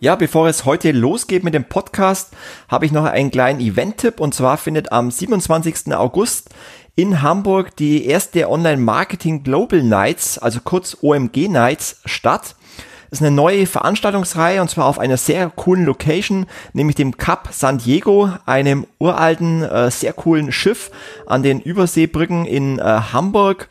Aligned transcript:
Ja, 0.00 0.14
bevor 0.14 0.46
es 0.46 0.64
heute 0.64 0.92
losgeht 0.92 1.42
mit 1.42 1.54
dem 1.54 1.64
Podcast, 1.64 2.32
habe 2.68 2.86
ich 2.86 2.92
noch 2.92 3.04
einen 3.04 3.32
kleinen 3.32 3.58
Event-Tipp 3.58 4.20
und 4.20 4.32
zwar 4.32 4.56
findet 4.56 4.92
am 4.92 5.10
27. 5.10 5.92
August 5.92 6.50
in 6.94 7.20
Hamburg 7.20 7.74
die 7.74 8.06
erste 8.06 8.48
Online-Marketing 8.48 9.42
Global 9.42 9.82
Nights, 9.82 10.38
also 10.38 10.60
kurz 10.62 10.98
OMG 11.02 11.48
Nights, 11.48 12.00
statt. 12.04 12.54
Das 13.10 13.18
ist 13.18 13.26
eine 13.26 13.34
neue 13.34 13.66
Veranstaltungsreihe 13.66 14.60
und 14.60 14.70
zwar 14.70 14.86
auf 14.86 15.00
einer 15.00 15.16
sehr 15.16 15.50
coolen 15.50 15.84
Location, 15.84 16.46
nämlich 16.74 16.94
dem 16.94 17.16
Cap 17.16 17.48
San 17.50 17.78
Diego, 17.78 18.30
einem 18.46 18.86
uralten, 19.00 19.64
äh, 19.64 19.90
sehr 19.90 20.12
coolen 20.12 20.52
Schiff 20.52 20.92
an 21.26 21.42
den 21.42 21.58
Überseebrücken 21.58 22.46
in 22.46 22.78
äh, 22.78 22.82
Hamburg. 22.84 23.68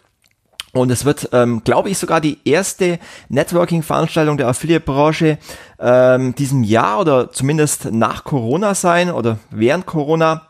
Und 0.77 0.91
es 0.91 1.05
wird, 1.05 1.29
ähm, 1.33 1.63
glaube 1.63 1.89
ich, 1.89 1.97
sogar 1.97 2.21
die 2.21 2.39
erste 2.45 2.99
Networking-Veranstaltung 3.29 4.37
der 4.37 4.47
Affiliate-Branche 4.47 5.37
ähm, 5.79 6.35
diesem 6.35 6.63
Jahr 6.63 6.99
oder 6.99 7.31
zumindest 7.31 7.91
nach 7.91 8.23
Corona 8.23 8.75
sein 8.75 9.11
oder 9.11 9.39
während 9.49 9.85
Corona 9.85 10.47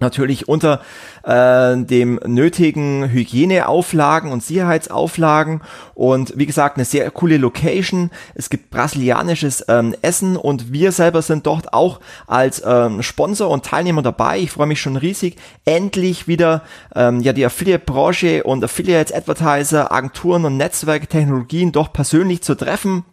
natürlich 0.00 0.48
unter 0.48 0.80
äh, 1.24 1.76
dem 1.76 2.20
nötigen 2.26 3.08
Hygieneauflagen 3.08 4.32
und 4.32 4.42
Sicherheitsauflagen 4.42 5.62
und 5.94 6.34
wie 6.36 6.46
gesagt 6.46 6.76
eine 6.76 6.84
sehr 6.84 7.10
coole 7.10 7.36
Location. 7.36 8.10
Es 8.34 8.50
gibt 8.50 8.70
brasilianisches 8.70 9.64
ähm, 9.68 9.94
Essen 10.02 10.36
und 10.36 10.72
wir 10.72 10.92
selber 10.92 11.22
sind 11.22 11.46
dort 11.46 11.72
auch 11.72 12.00
als 12.26 12.62
ähm, 12.64 13.02
Sponsor 13.02 13.50
und 13.50 13.64
Teilnehmer 13.64 14.02
dabei. 14.02 14.38
Ich 14.38 14.50
freue 14.50 14.66
mich 14.66 14.80
schon 14.80 14.96
riesig, 14.96 15.36
endlich 15.64 16.28
wieder 16.28 16.62
ähm, 16.94 17.20
ja 17.20 17.32
die 17.32 17.44
Affiliate-Branche 17.44 18.44
und 18.44 18.62
Affiliates, 18.62 19.12
Advertiser, 19.12 19.92
Agenturen 19.92 20.44
und 20.44 20.56
Netzwerke, 20.56 21.06
Technologien 21.06 21.72
doch 21.72 21.92
persönlich 21.92 22.42
zu 22.42 22.54
treffen. 22.54 23.04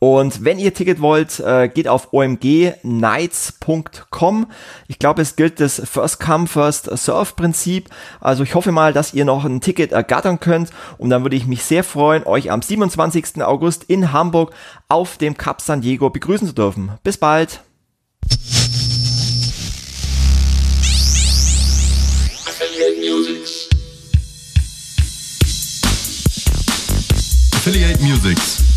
Und 0.00 0.44
wenn 0.44 0.58
ihr 0.58 0.72
Ticket 0.72 1.02
wollt, 1.02 1.40
äh, 1.40 1.68
geht 1.68 1.86
auf 1.86 2.08
omgnights.com. 2.12 4.46
Ich 4.88 4.98
glaube, 4.98 5.20
es 5.20 5.36
gilt 5.36 5.60
das 5.60 5.82
First 5.84 6.20
Come, 6.20 6.46
First 6.46 6.86
Serve 6.96 7.34
Prinzip. 7.36 7.90
Also 8.18 8.42
ich 8.42 8.54
hoffe 8.54 8.72
mal, 8.72 8.94
dass 8.94 9.12
ihr 9.12 9.26
noch 9.26 9.44
ein 9.44 9.60
Ticket 9.60 9.92
ergattern 9.92 10.40
könnt. 10.40 10.70
Und 10.96 11.10
dann 11.10 11.22
würde 11.22 11.36
ich 11.36 11.46
mich 11.46 11.64
sehr 11.64 11.84
freuen, 11.84 12.24
euch 12.24 12.50
am 12.50 12.62
27. 12.62 13.42
August 13.42 13.84
in 13.84 14.10
Hamburg 14.10 14.54
auf 14.88 15.18
dem 15.18 15.36
Cup 15.36 15.60
San 15.60 15.82
Diego 15.82 16.08
begrüßen 16.08 16.48
zu 16.48 16.54
dürfen. 16.54 16.92
Bis 17.02 17.18
bald. 17.18 17.60
Affiliate 27.52 28.02
Musics. 28.02 28.69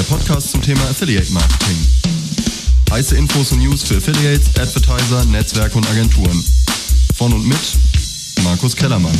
Der 0.00 0.16
Podcast 0.16 0.52
zum 0.52 0.62
Thema 0.62 0.80
Affiliate 0.84 1.30
Marketing. 1.30 1.76
Heiße 2.90 3.18
Infos 3.18 3.52
und 3.52 3.58
News 3.58 3.82
für 3.82 3.98
Affiliates, 3.98 4.48
Advertiser, 4.58 5.26
Netzwerke 5.26 5.76
und 5.76 5.86
Agenturen. 5.90 6.42
Von 7.14 7.34
und 7.34 7.46
mit 7.46 7.58
Markus 8.42 8.74
Kellermann. 8.74 9.12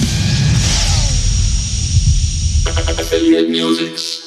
Affiliate 2.98 3.48
Musics. 3.50 4.22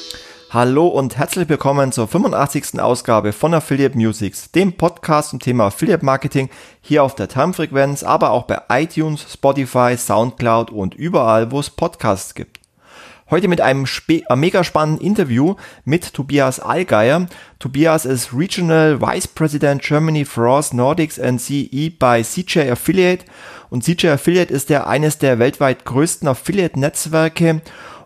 Hallo 0.50 0.86
und 0.86 1.16
herzlich 1.16 1.48
willkommen 1.48 1.90
zur 1.90 2.06
85. 2.06 2.78
Ausgabe 2.78 3.32
von 3.32 3.52
Affiliate 3.52 3.98
Musics, 3.98 4.52
dem 4.52 4.74
Podcast 4.74 5.30
zum 5.30 5.40
Thema 5.40 5.66
Affiliate 5.66 6.04
Marketing 6.04 6.50
hier 6.80 7.02
auf 7.02 7.16
der 7.16 7.26
Termfrequenz, 7.26 8.04
aber 8.04 8.30
auch 8.30 8.44
bei 8.44 8.60
iTunes, 8.68 9.26
Spotify, 9.28 9.96
Soundcloud 9.98 10.70
und 10.70 10.94
überall, 10.94 11.50
wo 11.50 11.58
es 11.58 11.68
Podcasts 11.68 12.36
gibt. 12.36 12.63
Heute 13.34 13.48
mit 13.48 13.60
einem 13.60 13.84
äh, 14.06 14.36
mega 14.36 14.62
spannenden 14.62 15.04
Interview 15.04 15.56
mit 15.84 16.14
Tobias 16.14 16.60
Allgeier. 16.60 17.26
Tobias 17.58 18.04
ist 18.04 18.32
Regional 18.32 19.00
Vice 19.00 19.26
President 19.26 19.82
Germany 19.82 20.24
France 20.24 20.76
Nordics 20.76 21.18
and 21.18 21.40
CE 21.40 21.90
bei 21.98 22.22
CJ 22.22 22.70
Affiliate. 22.70 23.24
Und 23.70 23.82
CJ 23.82 24.06
Affiliate 24.10 24.54
ist 24.54 24.70
der 24.70 24.86
eines 24.86 25.18
der 25.18 25.40
weltweit 25.40 25.84
größten 25.84 26.28
Affiliate-Netzwerke 26.28 27.60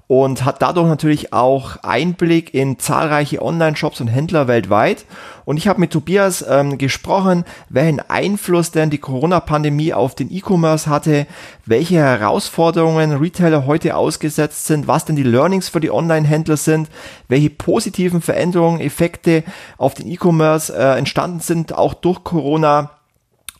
und 0.08 0.46
hat 0.46 0.62
dadurch 0.62 0.88
natürlich 0.88 1.34
auch 1.34 1.76
Einblick 1.82 2.54
in 2.54 2.78
zahlreiche 2.78 3.42
Online-Shops 3.42 4.00
und 4.00 4.08
Händler 4.08 4.48
weltweit. 4.48 5.04
Und 5.44 5.58
ich 5.58 5.68
habe 5.68 5.80
mit 5.80 5.92
Tobias 5.92 6.44
ähm, 6.48 6.78
gesprochen, 6.78 7.44
welchen 7.68 8.00
Einfluss 8.00 8.70
denn 8.70 8.88
die 8.88 8.98
Corona-Pandemie 8.98 9.92
auf 9.92 10.14
den 10.14 10.32
E-Commerce 10.32 10.88
hatte, 10.88 11.26
welche 11.66 11.96
Herausforderungen 11.96 13.12
Retailer 13.12 13.66
heute 13.66 13.96
ausgesetzt 13.96 14.66
sind, 14.66 14.88
was 14.88 15.04
denn 15.04 15.16
die 15.16 15.22
Learnings 15.22 15.68
für 15.68 15.80
die 15.80 15.90
Online-Händler 15.90 16.56
sind, 16.56 16.88
welche 17.28 17.50
positiven 17.50 18.22
Veränderungen, 18.22 18.80
Effekte 18.80 19.44
auf 19.76 19.92
den 19.92 20.10
E-Commerce 20.10 20.74
äh, 20.74 20.98
entstanden 20.98 21.40
sind, 21.40 21.74
auch 21.74 21.92
durch 21.92 22.24
Corona 22.24 22.97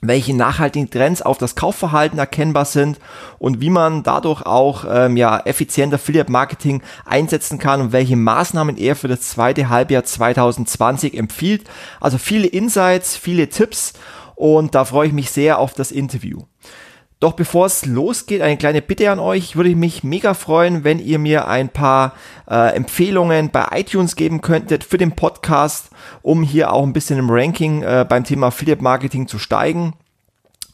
welche 0.01 0.35
nachhaltigen 0.35 0.91
Trends 0.91 1.23
auf 1.23 1.39
das 1.39 1.55
Kaufverhalten 1.55 2.19
erkennbar 2.19 2.65
sind 2.65 2.99
und 3.39 3.61
wie 3.61 3.71
man 3.71 4.03
dadurch 4.03 4.43
auch 4.43 4.85
ähm, 4.89 5.17
ja 5.17 5.41
effizienter 5.41 5.97
Affiliate 5.97 6.31
Marketing 6.31 6.83
einsetzen 7.05 7.59
kann 7.59 7.81
und 7.81 7.93
welche 7.93 8.17
Maßnahmen 8.17 8.77
er 8.77 8.97
für 8.97 9.09
das 9.09 9.23
zweite 9.23 9.69
Halbjahr 9.69 10.05
2020 10.05 11.17
empfiehlt. 11.17 11.65
Also 12.01 12.19
viele 12.19 12.47
Insights, 12.47 13.17
viele 13.17 13.49
Tipps 13.49 13.95
und 14.35 14.75
da 14.75 14.85
freue 14.85 15.09
ich 15.09 15.13
mich 15.13 15.31
sehr 15.31 15.59
auf 15.59 15.75
das 15.75 15.91
Interview. 15.91 16.43
Doch 17.21 17.33
bevor 17.33 17.67
es 17.67 17.85
losgeht, 17.85 18.43
eine 18.43 18.57
kleine 18.57 18.81
Bitte 18.81 19.11
an 19.11 19.19
euch. 19.19 19.43
Ich 19.43 19.57
würde 19.57 19.75
mich 19.75 20.05
mega 20.05 20.35
freuen, 20.35 20.85
wenn 20.85 21.01
ihr 21.01 21.19
mir 21.19 21.49
ein 21.49 21.69
paar 21.69 22.15
äh, 22.49 22.77
Empfehlungen 22.77 23.51
bei 23.51 23.67
iTunes 23.73 24.15
geben 24.15 24.41
könntet 24.41 24.85
für 24.85 24.99
den 24.99 25.17
Podcast, 25.17 25.91
um 26.23 26.45
hier 26.45 26.73
auch 26.73 26.85
ein 26.85 26.93
bisschen 26.93 27.19
im 27.19 27.29
Ranking 27.29 27.83
äh, 27.83 28.07
beim 28.09 28.23
Thema 28.23 28.49
Affiliate 28.49 28.83
Marketing 28.85 29.27
zu 29.27 29.41
steigen. 29.41 29.95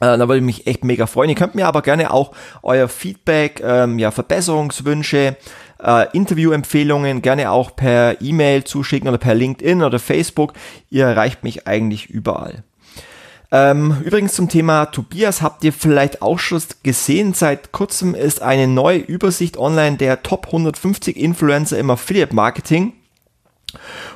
Äh, 0.01 0.19
da 0.19 0.29
würde 0.29 0.39
ich 0.39 0.43
mich 0.43 0.67
echt 0.67 0.85
mega 0.85 1.07
freuen. 1.07 1.31
Ihr 1.31 1.37
könnt 1.37 1.55
mir 1.55 1.67
aber 1.67 1.81
gerne 1.81 2.13
auch 2.13 2.33
euer 2.63 2.89
Feedback, 2.89 3.63
ähm, 3.65 3.99
ja, 3.99 4.11
Verbesserungswünsche, 4.11 5.37
äh, 5.83 6.07
Interviewempfehlungen 6.13 7.23
gerne 7.23 7.51
auch 7.53 7.75
per 7.75 8.21
E-Mail 8.21 8.65
zuschicken 8.65 9.09
oder 9.09 9.17
per 9.17 9.35
LinkedIn 9.35 9.83
oder 9.83 9.99
Facebook. 9.99 10.53
Ihr 10.91 11.07
erreicht 11.07 11.43
mich 11.43 11.67
eigentlich 11.67 12.11
überall. 12.11 12.65
Ähm, 13.51 13.97
übrigens 14.05 14.35
zum 14.35 14.49
Thema 14.49 14.87
Tobias 14.87 15.43
habt 15.43 15.63
ihr 15.65 15.73
vielleicht 15.73 16.23
auch 16.23 16.39
schon 16.39 16.63
gesehen, 16.83 17.35
seit 17.35 17.73
kurzem 17.73 18.15
ist 18.15 18.43
eine 18.43 18.67
neue 18.67 18.99
Übersicht 18.99 19.57
online 19.57 19.97
der 19.97 20.23
Top 20.23 20.47
150 20.47 21.17
Influencer 21.17 21.79
im 21.79 21.91
Affiliate 21.91 22.35
Marketing. 22.35 22.95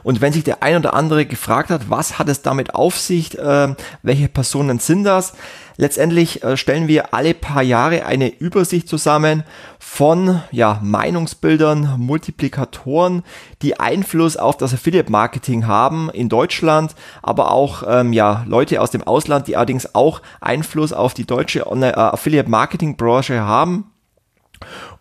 Und 0.02 0.20
wenn 0.20 0.32
sich 0.32 0.44
der 0.44 0.62
ein 0.62 0.76
oder 0.76 0.94
andere 0.94 1.26
gefragt 1.26 1.70
hat, 1.70 1.90
was 1.90 2.18
hat 2.18 2.28
es 2.28 2.42
damit 2.42 2.74
auf 2.74 2.98
sich, 2.98 3.38
äh, 3.38 3.74
welche 4.02 4.28
Personen 4.28 4.78
sind 4.78 5.04
das, 5.04 5.34
letztendlich 5.76 6.42
äh, 6.42 6.56
stellen 6.56 6.88
wir 6.88 7.14
alle 7.14 7.34
paar 7.34 7.62
Jahre 7.62 8.04
eine 8.04 8.28
Übersicht 8.28 8.88
zusammen 8.88 9.44
von 9.78 10.42
ja, 10.50 10.80
Meinungsbildern, 10.82 11.94
Multiplikatoren, 11.98 13.22
die 13.62 13.80
Einfluss 13.80 14.36
auf 14.36 14.56
das 14.56 14.74
Affiliate 14.74 15.10
Marketing 15.10 15.66
haben 15.66 16.10
in 16.10 16.28
Deutschland, 16.28 16.94
aber 17.22 17.52
auch 17.52 17.84
ähm, 17.88 18.12
ja, 18.12 18.44
Leute 18.46 18.82
aus 18.82 18.90
dem 18.90 19.02
Ausland, 19.02 19.48
die 19.48 19.56
allerdings 19.56 19.94
auch 19.94 20.20
Einfluss 20.40 20.92
auf 20.92 21.14
die 21.14 21.26
deutsche 21.26 21.60
äh, 21.60 21.92
Affiliate 21.94 22.50
Marketing 22.50 22.96
Branche 22.96 23.40
haben. 23.40 23.90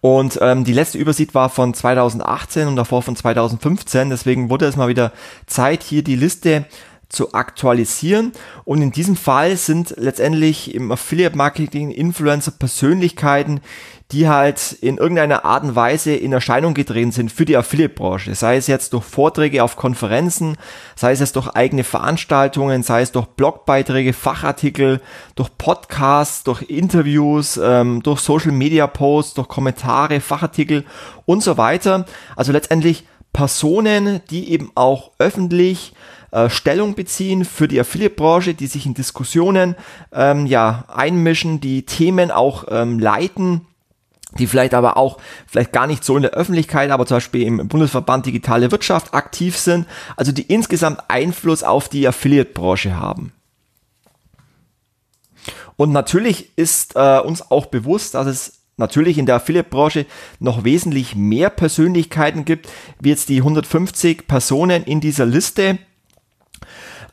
Und 0.02 0.40
ähm, 0.42 0.64
die 0.64 0.74
letzte 0.74 0.98
Übersicht 0.98 1.34
war 1.36 1.50
von 1.50 1.74
2018 1.74 2.68
und 2.68 2.76
davor 2.76 3.02
von 3.02 3.16
2015. 3.16 4.10
Deswegen 4.10 4.50
wurde 4.50 4.66
es 4.66 4.76
mal 4.76 4.88
wieder 4.88 5.12
Zeit, 5.46 5.84
hier 5.84 6.04
die 6.04 6.16
Liste 6.16 6.66
zu 7.10 7.34
aktualisieren. 7.34 8.34
Und 8.66 8.82
in 8.82 8.92
diesem 8.92 9.16
Fall 9.16 9.56
sind 9.56 9.94
letztendlich 9.98 10.76
im 10.76 10.92
Affiliate 10.92 11.38
Marketing 11.38 11.92
Influencer 11.92 12.52
Persönlichkeiten, 12.52 13.62
die 14.12 14.30
halt 14.30 14.72
in 14.72 14.98
irgendeiner 14.98 15.44
Art 15.44 15.64
und 15.64 15.76
Weise 15.76 16.16
in 16.16 16.32
Erscheinung 16.32 16.74
getreten 16.74 17.12
sind 17.12 17.30
für 17.30 17.44
die 17.44 17.58
Affiliate-Branche. 17.58 18.36
Sei 18.36 18.56
es 18.56 18.68
jetzt 18.68 18.94
durch 18.94 19.04
Vorträge 19.04 19.64
auf 19.64 19.76
Konferenzen, 19.76 20.56
sei 20.96 21.12
es 21.12 21.20
jetzt 21.20 21.36
durch 21.36 21.50
eigene 21.50 21.84
Veranstaltungen, 21.84 22.84
sei 22.84 23.02
es 23.02 23.12
durch 23.12 23.26
Blogbeiträge, 23.26 24.14
Fachartikel, 24.14 25.02
durch 25.36 25.50
Podcasts, 25.58 26.44
durch 26.44 26.62
Interviews, 26.64 27.60
ähm, 27.62 28.02
durch 28.02 28.22
Social-Media-Posts, 28.22 29.34
durch 29.34 29.50
Kommentare, 29.50 30.22
Fachartikel 30.22 30.86
und 31.26 31.44
so 31.44 31.58
weiter. 31.58 32.06
Also 32.38 32.54
letztendlich 32.54 33.06
Personen, 33.34 34.22
die 34.30 34.52
eben 34.52 34.72
auch 34.76 35.12
öffentlich 35.20 35.94
äh, 36.32 36.50
Stellung 36.50 36.96
beziehen 36.96 37.44
für 37.44 37.68
die 37.68 37.80
Affiliate-Branche, 37.80 38.54
die 38.54 38.68
sich 38.68 38.86
in 38.86 38.94
Diskussionen 38.94 39.76
ähm, 40.14 40.46
ja 40.46 40.86
einmischen, 40.88 41.60
die 41.60 41.86
Themen 41.86 42.32
auch 42.32 42.64
ähm, 42.70 43.00
leiten 43.00 43.68
die 44.32 44.48
vielleicht 44.48 44.74
aber 44.74 44.98
auch 44.98 45.18
vielleicht 45.46 45.72
gar 45.72 45.88
nicht 45.88 46.04
so 46.04 46.16
in 46.16 46.24
der 46.24 46.32
Öffentlichkeit, 46.32 46.92
aber 46.92 47.06
zum 47.06 47.18
Beispiel 47.18 47.44
im 47.44 47.68
Bundesverband 47.68 48.26
Digitale 48.26 48.72
Wirtschaft 48.72 49.14
aktiv 49.14 49.58
sind, 49.58 49.88
also 50.16 50.32
die 50.32 50.44
insgesamt 50.44 51.02
Einfluss 51.08 51.64
auf 51.64 51.90
die 51.90 52.08
Affiliate-Branche 52.08 53.00
haben. 53.00 53.34
Und 55.78 55.92
natürlich 55.92 56.52
ist 56.58 56.96
äh, 56.96 57.20
uns 57.20 57.52
auch 57.52 57.68
bewusst, 57.68 58.16
dass 58.16 58.28
es 58.28 58.58
natürlich 58.78 59.18
in 59.18 59.26
der 59.26 59.36
Affiliate-Branche 59.36 60.06
noch 60.40 60.64
wesentlich 60.64 61.16
mehr 61.16 61.50
Persönlichkeiten 61.50 62.46
gibt, 62.46 62.68
wie 63.00 63.10
jetzt 63.10 63.30
die 63.30 63.38
150 63.38 64.28
Personen 64.28 64.84
in 64.84 65.02
dieser 65.02 65.26
Liste. 65.26 65.80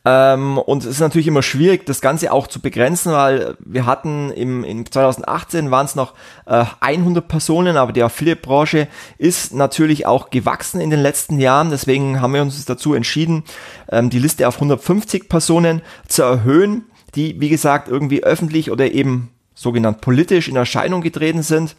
Ähm, 0.06 0.58
und 0.58 0.84
es 0.84 0.90
ist 0.90 1.00
natürlich 1.00 1.26
immer 1.26 1.42
schwierig, 1.42 1.86
das 1.86 2.02
Ganze 2.02 2.30
auch 2.30 2.46
zu 2.46 2.60
begrenzen, 2.60 3.12
weil 3.12 3.56
wir 3.60 3.86
hatten 3.86 4.30
im, 4.32 4.62
in 4.62 4.84
2018 4.84 5.70
waren 5.70 5.86
es 5.86 5.94
noch 5.94 6.12
äh, 6.44 6.64
100 6.80 7.26
Personen, 7.26 7.78
aber 7.78 7.92
die 7.92 8.02
Affiliate-Branche 8.02 8.88
ist 9.16 9.54
natürlich 9.54 10.06
auch 10.06 10.28
gewachsen 10.28 10.80
in 10.80 10.90
den 10.90 11.00
letzten 11.00 11.38
Jahren. 11.38 11.70
Deswegen 11.70 12.20
haben 12.20 12.34
wir 12.34 12.42
uns 12.42 12.62
dazu 12.66 12.92
entschieden, 12.92 13.44
ähm, 13.90 14.10
die 14.10 14.18
Liste 14.18 14.46
auf 14.46 14.56
150 14.56 15.30
Personen 15.30 15.80
zu 16.06 16.22
erhöhen, 16.22 16.84
die, 17.14 17.40
wie 17.40 17.48
gesagt, 17.48 17.88
irgendwie 17.88 18.22
öffentlich 18.22 18.70
oder 18.70 18.92
eben 18.92 19.30
sogenannt 19.54 20.02
politisch 20.02 20.48
in 20.48 20.56
Erscheinung 20.56 21.00
getreten 21.00 21.42
sind. 21.42 21.76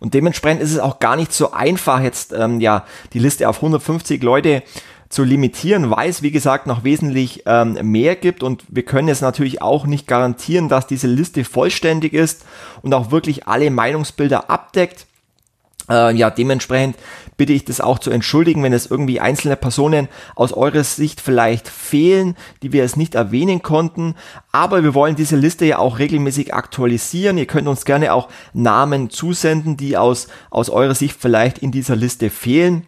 Und 0.00 0.14
dementsprechend 0.14 0.62
ist 0.62 0.72
es 0.72 0.78
auch 0.78 1.00
gar 1.00 1.16
nicht 1.16 1.32
so 1.32 1.52
einfach, 1.52 2.00
jetzt 2.00 2.32
ähm, 2.32 2.60
ja 2.60 2.86
die 3.12 3.18
Liste 3.18 3.48
auf 3.48 3.56
150 3.56 4.22
Leute 4.22 4.62
zu 5.08 5.24
limitieren, 5.24 5.90
weil 5.90 6.10
es 6.10 6.22
wie 6.22 6.30
gesagt 6.30 6.66
noch 6.66 6.84
wesentlich 6.84 7.42
ähm, 7.46 7.78
mehr 7.82 8.14
gibt 8.14 8.42
und 8.42 8.64
wir 8.68 8.84
können 8.84 9.08
jetzt 9.08 9.22
natürlich 9.22 9.62
auch 9.62 9.86
nicht 9.86 10.06
garantieren, 10.06 10.68
dass 10.68 10.86
diese 10.86 11.06
Liste 11.06 11.44
vollständig 11.44 12.12
ist 12.12 12.44
und 12.82 12.92
auch 12.92 13.10
wirklich 13.10 13.46
alle 13.46 13.70
Meinungsbilder 13.70 14.50
abdeckt. 14.50 15.06
Äh, 15.88 16.14
ja, 16.14 16.28
dementsprechend 16.28 16.96
bitte 17.38 17.54
ich 17.54 17.64
das 17.64 17.80
auch 17.80 17.98
zu 17.98 18.10
entschuldigen, 18.10 18.62
wenn 18.62 18.74
es 18.74 18.86
irgendwie 18.86 19.20
einzelne 19.20 19.56
Personen 19.56 20.08
aus 20.34 20.52
eurer 20.52 20.84
Sicht 20.84 21.20
vielleicht 21.22 21.68
fehlen, 21.68 22.36
die 22.62 22.72
wir 22.72 22.84
es 22.84 22.96
nicht 22.96 23.14
erwähnen 23.14 23.62
konnten. 23.62 24.14
Aber 24.52 24.82
wir 24.82 24.92
wollen 24.92 25.16
diese 25.16 25.36
Liste 25.36 25.64
ja 25.64 25.78
auch 25.78 25.98
regelmäßig 25.98 26.52
aktualisieren. 26.52 27.38
Ihr 27.38 27.46
könnt 27.46 27.68
uns 27.68 27.86
gerne 27.86 28.12
auch 28.12 28.28
Namen 28.52 29.08
zusenden, 29.08 29.78
die 29.78 29.96
aus, 29.96 30.28
aus 30.50 30.68
eurer 30.68 30.94
Sicht 30.94 31.16
vielleicht 31.18 31.58
in 31.58 31.72
dieser 31.72 31.96
Liste 31.96 32.28
fehlen. 32.28 32.84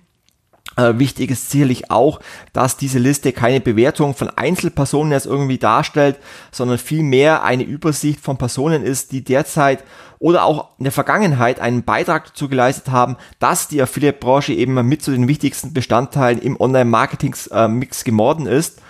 Äh, 0.77 0.99
wichtig 0.99 1.31
ist 1.31 1.51
sicherlich 1.51 1.91
auch, 1.91 2.21
dass 2.53 2.77
diese 2.77 2.99
Liste 2.99 3.33
keine 3.33 3.61
Bewertung 3.61 4.15
von 4.15 4.31
Einzelpersonen 4.31 5.13
jetzt 5.13 5.27
irgendwie 5.27 5.59
darstellt, 5.59 6.17
sondern 6.53 6.79
vielmehr 6.79 7.43
eine 7.43 7.65
Übersicht 7.65 8.21
von 8.21 8.39
Personen 8.39 8.85
ist, 8.85 9.13
die 9.13 9.25
derzeit 9.25 9.83
oder 10.21 10.45
auch 10.45 10.69
in 10.79 10.85
der 10.85 10.93
Vergangenheit 10.93 11.61
einen 11.61 11.83
Beitrag 11.83 12.27
dazu 12.27 12.49
geleistet 12.49 12.91
haben, 12.91 13.17
dass 13.41 13.69
die 13.69 13.83
Affiliate-Branche 13.83 14.53
eben 14.53 14.75
mit 14.87 15.03
zu 15.03 15.11
den 15.11 15.29
wichtigsten 15.29 15.73
Bestandteilen 15.73 16.41
im 16.41 16.61
Online-Marketing-Mix 16.61 18.05
geworden 18.05 18.47
ist. 18.47 18.81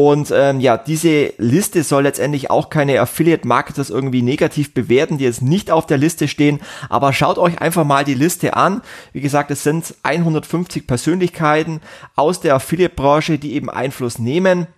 Und 0.00 0.32
ähm, 0.34 0.60
ja, 0.60 0.78
diese 0.78 1.34
Liste 1.36 1.82
soll 1.82 2.04
letztendlich 2.04 2.48
auch 2.48 2.70
keine 2.70 3.02
Affiliate-Marketers 3.02 3.90
irgendwie 3.90 4.22
negativ 4.22 4.72
bewerten, 4.72 5.18
die 5.18 5.24
jetzt 5.24 5.42
nicht 5.42 5.70
auf 5.70 5.84
der 5.84 5.98
Liste 5.98 6.26
stehen. 6.26 6.60
Aber 6.88 7.12
schaut 7.12 7.36
euch 7.36 7.60
einfach 7.60 7.84
mal 7.84 8.02
die 8.02 8.14
Liste 8.14 8.56
an. 8.56 8.80
Wie 9.12 9.20
gesagt, 9.20 9.50
es 9.50 9.62
sind 9.62 9.94
150 10.02 10.86
Persönlichkeiten 10.86 11.82
aus 12.16 12.40
der 12.40 12.54
Affiliate-Branche, 12.54 13.38
die 13.38 13.52
eben 13.52 13.68
Einfluss 13.68 14.18
nehmen. 14.18 14.68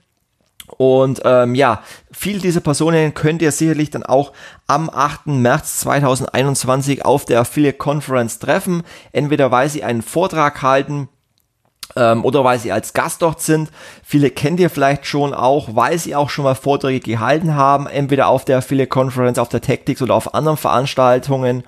Und 0.77 1.23
ähm, 1.25 1.55
ja, 1.55 1.85
viele 2.11 2.41
dieser 2.41 2.61
Personen 2.61 3.15
könnt 3.15 3.43
ihr 3.43 3.53
sicherlich 3.53 3.91
dann 3.91 4.03
auch 4.03 4.33
am 4.67 4.91
8. 4.91 5.29
März 5.29 5.79
2021 5.83 7.05
auf 7.05 7.27
der 7.27 7.39
Affiliate 7.39 7.79
Conference 7.79 8.41
treffen. 8.41 8.83
Entweder 9.13 9.53
weil 9.53 9.69
sie 9.69 9.85
einen 9.85 10.03
Vortrag 10.03 10.63
halten 10.63 11.09
ähm, 11.97 12.25
oder 12.25 12.45
weil 12.45 12.59
sie 12.59 12.73
als 12.73 12.93
Gast 12.93 13.23
dort 13.23 13.41
sind. 13.41 13.71
Viele 14.03 14.31
kennt 14.31 14.61
ihr 14.61 14.71
vielleicht 14.71 15.07
schon 15.07 15.35
auch, 15.35 15.71
weil 15.75 15.99
sie 15.99 16.15
auch 16.15 16.31
schon 16.31 16.45
mal 16.45 16.55
Vorträge 16.55 17.01
gehalten 17.01 17.55
haben, 17.55 17.87
entweder 17.87 18.29
auf 18.29 18.45
der 18.45 18.59
Affiliate 18.59 18.89
Conference, 18.89 19.39
auf 19.39 19.49
der 19.49 19.61
Tactics 19.61 20.03
oder 20.03 20.15
auf 20.15 20.35
anderen 20.35 20.57
Veranstaltungen. 20.57 21.65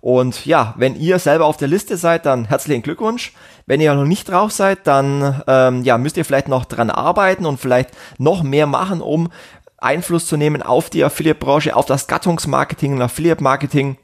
Und 0.00 0.46
ja, 0.46 0.74
wenn 0.76 0.94
ihr 0.94 1.18
selber 1.18 1.46
auf 1.46 1.56
der 1.56 1.68
Liste 1.68 1.96
seid, 1.96 2.24
dann 2.24 2.44
herzlichen 2.44 2.82
Glückwunsch. 2.82 3.32
Wenn 3.66 3.80
ihr 3.80 3.94
noch 3.94 4.04
nicht 4.04 4.28
drauf 4.28 4.52
seid, 4.52 4.86
dann 4.86 5.42
ähm, 5.46 5.82
ja, 5.82 5.98
müsst 5.98 6.16
ihr 6.16 6.24
vielleicht 6.24 6.48
noch 6.48 6.64
dran 6.64 6.90
arbeiten 6.90 7.44
und 7.44 7.58
vielleicht 7.58 7.90
noch 8.16 8.42
mehr 8.42 8.66
machen, 8.66 9.00
um 9.00 9.28
Einfluss 9.76 10.26
zu 10.26 10.36
nehmen 10.36 10.62
auf 10.62 10.90
die 10.90 11.04
Affiliate-Branche, 11.04 11.74
auf 11.74 11.86
das 11.86 12.06
Gattungsmarketing 12.06 12.94
und 12.94 13.02
Affiliate-Marketing. 13.02 13.96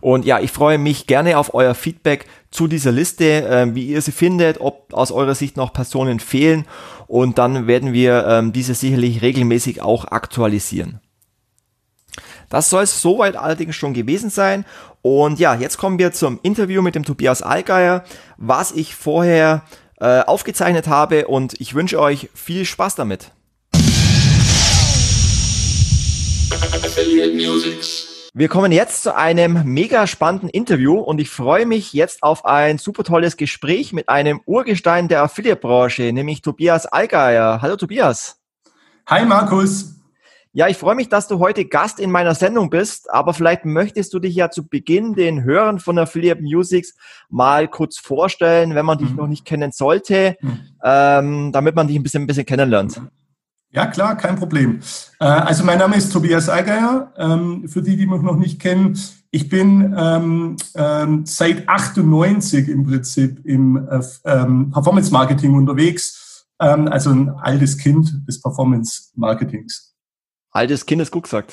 Und 0.00 0.24
ja, 0.24 0.40
ich 0.40 0.52
freue 0.52 0.78
mich 0.78 1.06
gerne 1.06 1.38
auf 1.38 1.54
euer 1.54 1.74
Feedback 1.74 2.26
zu 2.50 2.66
dieser 2.66 2.92
Liste, 2.92 3.24
äh, 3.46 3.74
wie 3.74 3.86
ihr 3.86 4.02
sie 4.02 4.12
findet, 4.12 4.60
ob 4.60 4.92
aus 4.92 5.12
eurer 5.12 5.34
Sicht 5.34 5.56
noch 5.56 5.72
Personen 5.72 6.20
fehlen. 6.20 6.66
Und 7.06 7.38
dann 7.38 7.66
werden 7.66 7.92
wir 7.92 8.26
ähm, 8.26 8.52
diese 8.52 8.74
sicherlich 8.74 9.22
regelmäßig 9.22 9.82
auch 9.82 10.06
aktualisieren. 10.06 11.00
Das 12.48 12.70
soll 12.70 12.84
es 12.84 13.02
soweit 13.02 13.36
allerdings 13.36 13.74
schon 13.74 13.94
gewesen 13.94 14.30
sein. 14.30 14.64
Und 15.02 15.38
ja, 15.38 15.54
jetzt 15.54 15.78
kommen 15.78 15.98
wir 15.98 16.12
zum 16.12 16.38
Interview 16.42 16.82
mit 16.82 16.94
dem 16.94 17.04
Tobias 17.04 17.42
Allgeier, 17.42 18.04
was 18.36 18.72
ich 18.72 18.94
vorher 18.94 19.62
äh, 19.98 20.20
aufgezeichnet 20.20 20.88
habe 20.88 21.26
und 21.26 21.54
ich 21.60 21.74
wünsche 21.74 22.00
euch 22.00 22.28
viel 22.34 22.64
Spaß 22.64 22.96
damit. 22.96 23.32
Affiliate 26.82 27.34
Music. 27.34 28.05
Wir 28.38 28.48
kommen 28.48 28.70
jetzt 28.70 29.02
zu 29.02 29.16
einem 29.16 29.62
mega 29.64 30.06
spannenden 30.06 30.50
Interview 30.50 30.98
und 30.98 31.18
ich 31.22 31.30
freue 31.30 31.64
mich 31.64 31.94
jetzt 31.94 32.22
auf 32.22 32.44
ein 32.44 32.76
super 32.76 33.02
tolles 33.02 33.38
Gespräch 33.38 33.94
mit 33.94 34.10
einem 34.10 34.42
Urgestein 34.44 35.08
der 35.08 35.22
Affiliate-Branche, 35.22 36.12
nämlich 36.12 36.42
Tobias 36.42 36.84
Allgeier. 36.84 37.62
Hallo 37.62 37.76
Tobias. 37.76 38.38
Hi 39.06 39.24
Markus. 39.24 39.94
Ja, 40.52 40.68
ich 40.68 40.76
freue 40.76 40.96
mich, 40.96 41.08
dass 41.08 41.28
du 41.28 41.38
heute 41.38 41.64
Gast 41.64 41.98
in 41.98 42.10
meiner 42.10 42.34
Sendung 42.34 42.68
bist, 42.68 43.10
aber 43.10 43.32
vielleicht 43.32 43.64
möchtest 43.64 44.12
du 44.12 44.18
dich 44.18 44.34
ja 44.34 44.50
zu 44.50 44.68
Beginn 44.68 45.14
den 45.14 45.42
Hörern 45.42 45.78
von 45.78 45.98
Affiliate 45.98 46.42
Musics 46.42 46.94
mal 47.30 47.68
kurz 47.68 47.96
vorstellen, 47.96 48.74
wenn 48.74 48.84
man 48.84 48.98
dich 48.98 49.08
mhm. 49.08 49.16
noch 49.16 49.28
nicht 49.28 49.46
kennen 49.46 49.72
sollte, 49.72 50.36
mhm. 50.42 50.60
ähm, 50.84 51.52
damit 51.52 51.74
man 51.74 51.88
dich 51.88 51.96
ein 51.96 52.02
bisschen, 52.02 52.24
ein 52.24 52.26
bisschen 52.26 52.44
kennenlernt. 52.44 53.00
Ja, 53.70 53.86
klar, 53.86 54.16
kein 54.16 54.36
Problem. 54.36 54.80
Äh, 55.20 55.24
also 55.24 55.64
mein 55.64 55.78
Name 55.78 55.96
ist 55.96 56.12
Tobias 56.12 56.48
Allgeier, 56.48 57.12
ähm, 57.16 57.68
für 57.68 57.82
die, 57.82 57.96
die 57.96 58.06
mich 58.06 58.22
noch 58.22 58.36
nicht 58.36 58.60
kennen. 58.60 58.98
Ich 59.30 59.48
bin 59.48 59.94
ähm, 59.98 60.56
ähm, 60.74 61.26
seit 61.26 61.68
98 61.68 62.68
im 62.68 62.84
Prinzip 62.84 63.44
im 63.44 63.76
äh, 63.76 64.00
Performance 64.22 65.12
Marketing 65.12 65.54
unterwegs, 65.54 66.46
also 66.58 67.10
ein 67.10 67.28
altes 67.28 67.76
Kind 67.76 68.26
des 68.26 68.40
Performance 68.40 69.10
Marketings. 69.14 69.95
Altes 70.56 70.86
Kind 70.86 71.02
ist 71.02 71.10
gut 71.10 71.24
gesagt. 71.24 71.52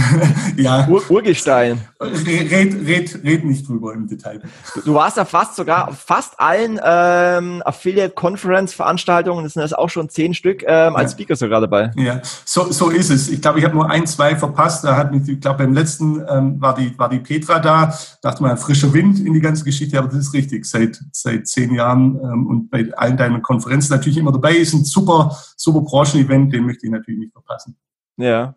ja. 0.56 0.88
Ur 0.88 1.02
Urgestein. 1.10 1.82
Red, 2.00 2.86
red, 2.86 3.22
red 3.22 3.44
nicht 3.44 3.68
drüber 3.68 3.92
im 3.92 4.08
Detail. 4.08 4.40
Du 4.86 4.94
warst 4.94 5.18
ja 5.18 5.26
fast 5.26 5.56
sogar 5.56 5.88
auf 5.88 5.98
fast 5.98 6.40
allen 6.40 6.80
ähm, 6.82 7.62
Affiliate 7.66 8.14
Conference 8.14 8.72
Veranstaltungen, 8.72 9.44
das 9.44 9.52
sind 9.52 9.62
jetzt 9.62 9.76
auch 9.76 9.90
schon 9.90 10.08
zehn 10.08 10.32
Stück, 10.32 10.64
ähm, 10.66 10.96
als 10.96 11.12
ja. 11.12 11.16
Speaker 11.16 11.36
sogar 11.36 11.60
dabei. 11.60 11.90
Ja, 11.96 12.22
so, 12.46 12.72
so 12.72 12.88
ist 12.88 13.10
es. 13.10 13.28
Ich 13.28 13.42
glaube, 13.42 13.58
ich 13.58 13.66
habe 13.66 13.74
nur 13.74 13.90
ein, 13.90 14.06
zwei 14.06 14.34
verpasst. 14.34 14.82
Da 14.82 14.96
hat 14.96 15.12
mich, 15.12 15.28
ich 15.28 15.40
glaube, 15.40 15.58
beim 15.58 15.74
letzten 15.74 16.24
ähm, 16.26 16.58
war, 16.58 16.74
die, 16.74 16.98
war 16.98 17.10
die 17.10 17.18
Petra 17.18 17.58
da. 17.58 17.92
Dachte 18.22 18.42
mal, 18.42 18.56
frischer 18.56 18.94
Wind 18.94 19.20
in 19.20 19.34
die 19.34 19.40
ganze 19.40 19.64
Geschichte, 19.64 19.98
aber 19.98 20.08
das 20.08 20.16
ist 20.16 20.32
richtig. 20.32 20.64
Seit, 20.64 20.98
seit 21.12 21.46
zehn 21.46 21.74
Jahren 21.74 22.18
ähm, 22.22 22.46
und 22.46 22.70
bei 22.70 22.86
allen 22.96 23.18
deinen 23.18 23.42
Konferenzen 23.42 23.92
natürlich 23.92 24.16
immer 24.16 24.32
dabei. 24.32 24.54
Ist 24.54 24.72
ein 24.72 24.84
super, 24.84 25.36
super 25.54 25.82
Branchen-Event, 25.82 26.52
den 26.54 26.64
möchte 26.64 26.86
ich 26.86 26.92
natürlich 26.92 27.20
nicht 27.20 27.32
verpassen. 27.32 27.76
Ja. 28.18 28.54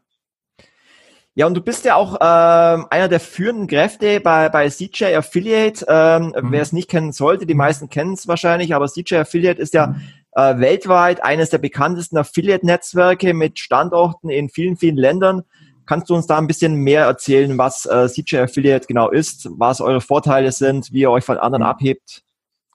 Ja, 1.34 1.48
und 1.48 1.53
du 1.53 1.62
bist 1.62 1.86
ja 1.86 1.96
auch 1.96 2.15
ähm, 2.15 2.88
einer 2.89 3.08
der 3.08 3.22
führenden 3.22 3.68
Kräfte 3.68 4.20
bei, 4.20 4.50
bei 4.50 4.70
CJ 4.70 5.15
Affiliate. 5.15 5.86
Ähm, 5.88 6.34
mhm. 6.36 6.51
Wer 6.51 6.62
es 6.62 6.74
nicht 6.74 6.89
kennen 6.89 7.13
sollte, 7.13 7.46
die 7.46 7.53
meisten 7.53 7.89
kennen 7.89 8.13
es 8.13 8.27
wahrscheinlich, 8.27 8.75
aber 8.75 8.88
CJ 8.88 9.15
Affiliate 9.15 9.62
ist 9.62 9.74
ja 9.74 9.88
mhm. 9.88 10.01
äh, 10.34 10.60
weltweit 10.60 11.24
eines 11.24 11.50
der 11.50 11.60
bekanntesten 11.60 12.18
Affiliate-Netzwerke 12.18 13.34
mit 13.34 13.60
Standorten 13.60 14.30
in 14.30 14.50
vielen, 14.50 14.75
vielen 14.75 14.98
Ländern. 14.98 15.44
Kannst 15.86 16.10
du 16.10 16.15
uns 16.15 16.27
da 16.27 16.38
ein 16.38 16.48
bisschen 16.48 16.75
mehr 16.75 17.06
erzählen, 17.06 17.58
was 17.58 17.86
äh, 17.86 18.10
CJ 18.10 18.39
Affiliate 18.39 18.88
genau 18.88 19.10
ist, 19.10 19.48
was 19.51 19.80
eure 19.80 20.01
Vorteile 20.01 20.51
sind, 20.51 20.91
wie 20.91 21.01
ihr 21.01 21.12
euch 21.12 21.24
von 21.24 21.38
anderen 21.38 21.63
mhm. 21.63 21.70
abhebt? 21.70 22.24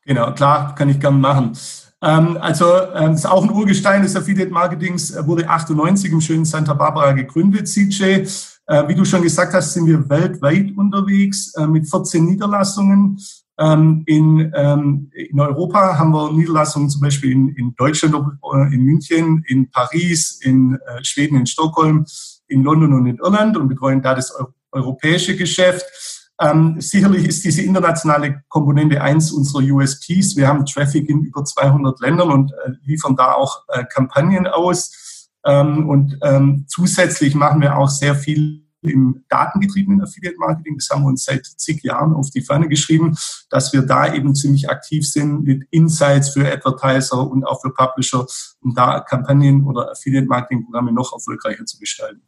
Genau, 0.07 0.33
klar, 0.33 0.75
kann 0.75 0.89
ich 0.89 0.99
gerne 0.99 1.19
machen. 1.19 1.53
Ähm, 2.07 2.39
also 2.41 2.67
ähm, 2.95 3.15
ist 3.15 3.27
auch 3.27 3.43
ein 3.43 3.51
Urgestein 3.51 4.03
des 4.03 4.15
Affiliate 4.15 4.53
Marketings, 4.53 5.13
wurde 5.27 5.49
98 5.49 6.13
im 6.13 6.21
schönen 6.21 6.45
Santa 6.45 6.73
Barbara 6.73 7.13
gegründet, 7.13 7.67
CJ. 7.67 8.03
Äh, 8.69 8.89
wie 8.89 8.95
du 8.95 9.05
schon 9.05 9.23
gesagt 9.23 9.55
hast, 9.55 9.73
sind 9.73 9.87
wir 9.87 10.09
weltweit 10.09 10.77
unterwegs 10.77 11.53
äh, 11.55 11.67
mit 11.67 11.91
14 11.91 12.25
Niederlassungen. 12.25 13.19
Ähm, 13.59 14.03
in, 14.05 14.39
in 14.41 15.41
Europa 15.41 15.99
haben 15.99 16.13
wir 16.13 16.31
Niederlassungen 16.31 16.91
zum 16.91 17.01
Beispiel 17.01 17.33
in, 17.33 17.49
in 17.57 17.75
Deutschland, 17.75 18.15
äh, 18.15 18.75
in 18.75 18.85
München, 18.85 19.43
in 19.49 19.71
Paris, 19.71 20.41
in 20.43 20.79
Schweden, 21.03 21.39
in 21.39 21.47
Stockholm, 21.47 22.05
in 22.49 22.63
London 22.63 22.93
und 22.93 23.07
in 23.07 23.17
Irland 23.17 23.57
und 23.57 23.69
betreuen 23.69 24.03
da 24.03 24.15
das 24.15 24.33
europäische 24.71 25.37
Geschäft. 25.37 25.85
Ähm, 26.39 26.81
sicherlich 26.81 27.27
ist 27.27 27.45
diese 27.45 27.63
internationale 27.63 28.43
Komponente 28.49 29.01
eins 29.01 29.33
unserer 29.33 29.63
USPs. 29.63 30.37
Wir 30.37 30.49
haben 30.49 30.67
Traffic 30.67 31.09
in 31.09 31.23
über 31.23 31.45
200 31.45 31.99
Ländern 32.01 32.31
und 32.31 32.53
äh, 32.53 32.73
liefern 32.83 33.17
da 33.17 33.33
auch 33.33 33.65
äh, 33.69 33.85
Kampagnen 33.85 34.47
aus. 34.47 35.31
Ähm, 35.45 35.89
und 35.89 36.19
ähm, 36.23 36.67
zusätzlich 36.69 37.35
machen 37.35 37.61
wir 37.63 37.79
auch 37.79 37.89
sehr 37.89 38.15
viel 38.15 38.67
im 38.83 39.25
datengetriebenen 39.29 40.03
Affiliate 40.03 40.37
Marketing. 40.39 40.77
Das 40.77 40.91
haben 40.91 41.03
wir 41.03 41.09
uns 41.09 41.25
seit 41.25 41.45
zig 41.45 41.83
Jahren 41.83 42.13
auf 42.13 42.31
die 42.31 42.43
Fahne 42.43 42.69
geschrieben, 42.69 43.17
dass 43.51 43.73
wir 43.73 43.83
da 43.83 44.13
eben 44.13 44.35
ziemlich 44.35 44.71
aktiv 44.71 45.09
sind 45.09 45.43
mit 45.43 45.67
Insights 45.71 46.31
für 46.31 46.51
Advertiser 46.51 47.29
und 47.29 47.45
auch 47.45 47.63
für 47.63 47.73
Publisher, 47.73 48.27
um 48.61 48.75
da 48.75 49.01
Kampagnen 49.01 49.65
oder 49.65 49.91
Affiliate 49.91 50.27
Marketing 50.27 50.65
Programme 50.65 50.93
noch 50.93 51.13
erfolgreicher 51.13 51.65
zu 51.65 51.79
gestalten. 51.79 52.23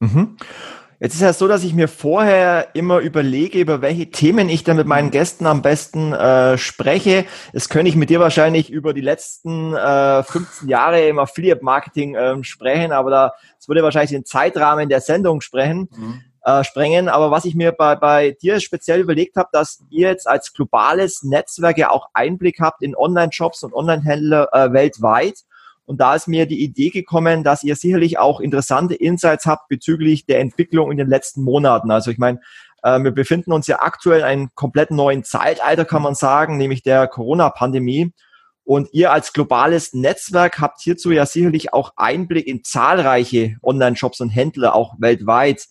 Mhm. 0.00 0.36
Jetzt 1.02 1.14
ist 1.14 1.22
ja 1.22 1.32
so, 1.32 1.48
dass 1.48 1.64
ich 1.64 1.72
mir 1.72 1.88
vorher 1.88 2.68
immer 2.74 2.98
überlege, 2.98 3.58
über 3.58 3.80
welche 3.80 4.10
Themen 4.10 4.50
ich 4.50 4.64
dann 4.64 4.76
mit 4.76 4.86
meinen 4.86 5.10
Gästen 5.10 5.46
am 5.46 5.62
besten 5.62 6.12
äh, 6.12 6.58
spreche. 6.58 7.24
Das 7.54 7.70
könnte 7.70 7.88
ich 7.88 7.96
mit 7.96 8.10
dir 8.10 8.20
wahrscheinlich 8.20 8.68
über 8.68 8.92
die 8.92 9.00
letzten 9.00 9.74
äh, 9.74 10.22
15 10.22 10.68
Jahre 10.68 11.08
im 11.08 11.18
Affiliate-Marketing 11.18 12.14
äh, 12.16 12.44
sprechen, 12.44 12.92
aber 12.92 13.10
da 13.10 13.32
das 13.56 13.68
würde 13.68 13.82
wahrscheinlich 13.82 14.10
den 14.10 14.26
Zeitrahmen 14.26 14.90
der 14.90 15.00
Sendung 15.00 15.40
sprechen. 15.40 15.88
Mhm. 15.96 16.20
Äh, 16.42 16.64
sprengen. 16.64 17.08
Aber 17.10 17.30
was 17.30 17.44
ich 17.44 17.54
mir 17.54 17.72
bei, 17.72 17.96
bei 17.96 18.30
dir 18.30 18.60
speziell 18.60 19.00
überlegt 19.00 19.36
habe, 19.36 19.50
dass 19.52 19.82
ihr 19.90 20.08
jetzt 20.08 20.26
als 20.26 20.54
globales 20.54 21.22
Netzwerk 21.22 21.76
ja 21.76 21.90
auch 21.90 22.08
Einblick 22.14 22.60
habt 22.60 22.82
in 22.82 22.96
Online-Shops 22.96 23.62
und 23.62 23.74
Online-Händler 23.74 24.48
äh, 24.52 24.72
weltweit 24.72 25.44
und 25.90 26.00
da 26.00 26.14
ist 26.14 26.28
mir 26.28 26.46
die 26.46 26.62
Idee 26.62 26.90
gekommen, 26.90 27.42
dass 27.42 27.64
ihr 27.64 27.74
sicherlich 27.74 28.16
auch 28.16 28.38
interessante 28.38 28.94
Insights 28.94 29.44
habt 29.44 29.66
bezüglich 29.68 30.24
der 30.24 30.38
Entwicklung 30.38 30.92
in 30.92 30.96
den 30.96 31.08
letzten 31.08 31.42
Monaten. 31.42 31.90
Also 31.90 32.12
ich 32.12 32.18
meine, 32.18 32.40
äh, 32.84 33.00
wir 33.00 33.10
befinden 33.10 33.50
uns 33.50 33.66
ja 33.66 33.80
aktuell 33.82 34.20
in 34.20 34.24
einem 34.24 34.50
komplett 34.54 34.92
neuen 34.92 35.24
Zeitalter, 35.24 35.84
kann 35.84 36.02
man 36.02 36.14
sagen, 36.14 36.58
nämlich 36.58 36.84
der 36.84 37.08
Corona-Pandemie. 37.08 38.12
Und 38.62 38.90
ihr 38.92 39.10
als 39.10 39.32
globales 39.32 39.92
Netzwerk 39.92 40.60
habt 40.60 40.80
hierzu 40.80 41.10
ja 41.10 41.26
sicherlich 41.26 41.72
auch 41.72 41.94
Einblick 41.96 42.46
in 42.46 42.62
zahlreiche 42.62 43.56
Online-Shops 43.60 44.20
und 44.20 44.28
Händler 44.28 44.76
auch 44.76 44.94
weltweit. 45.00 45.66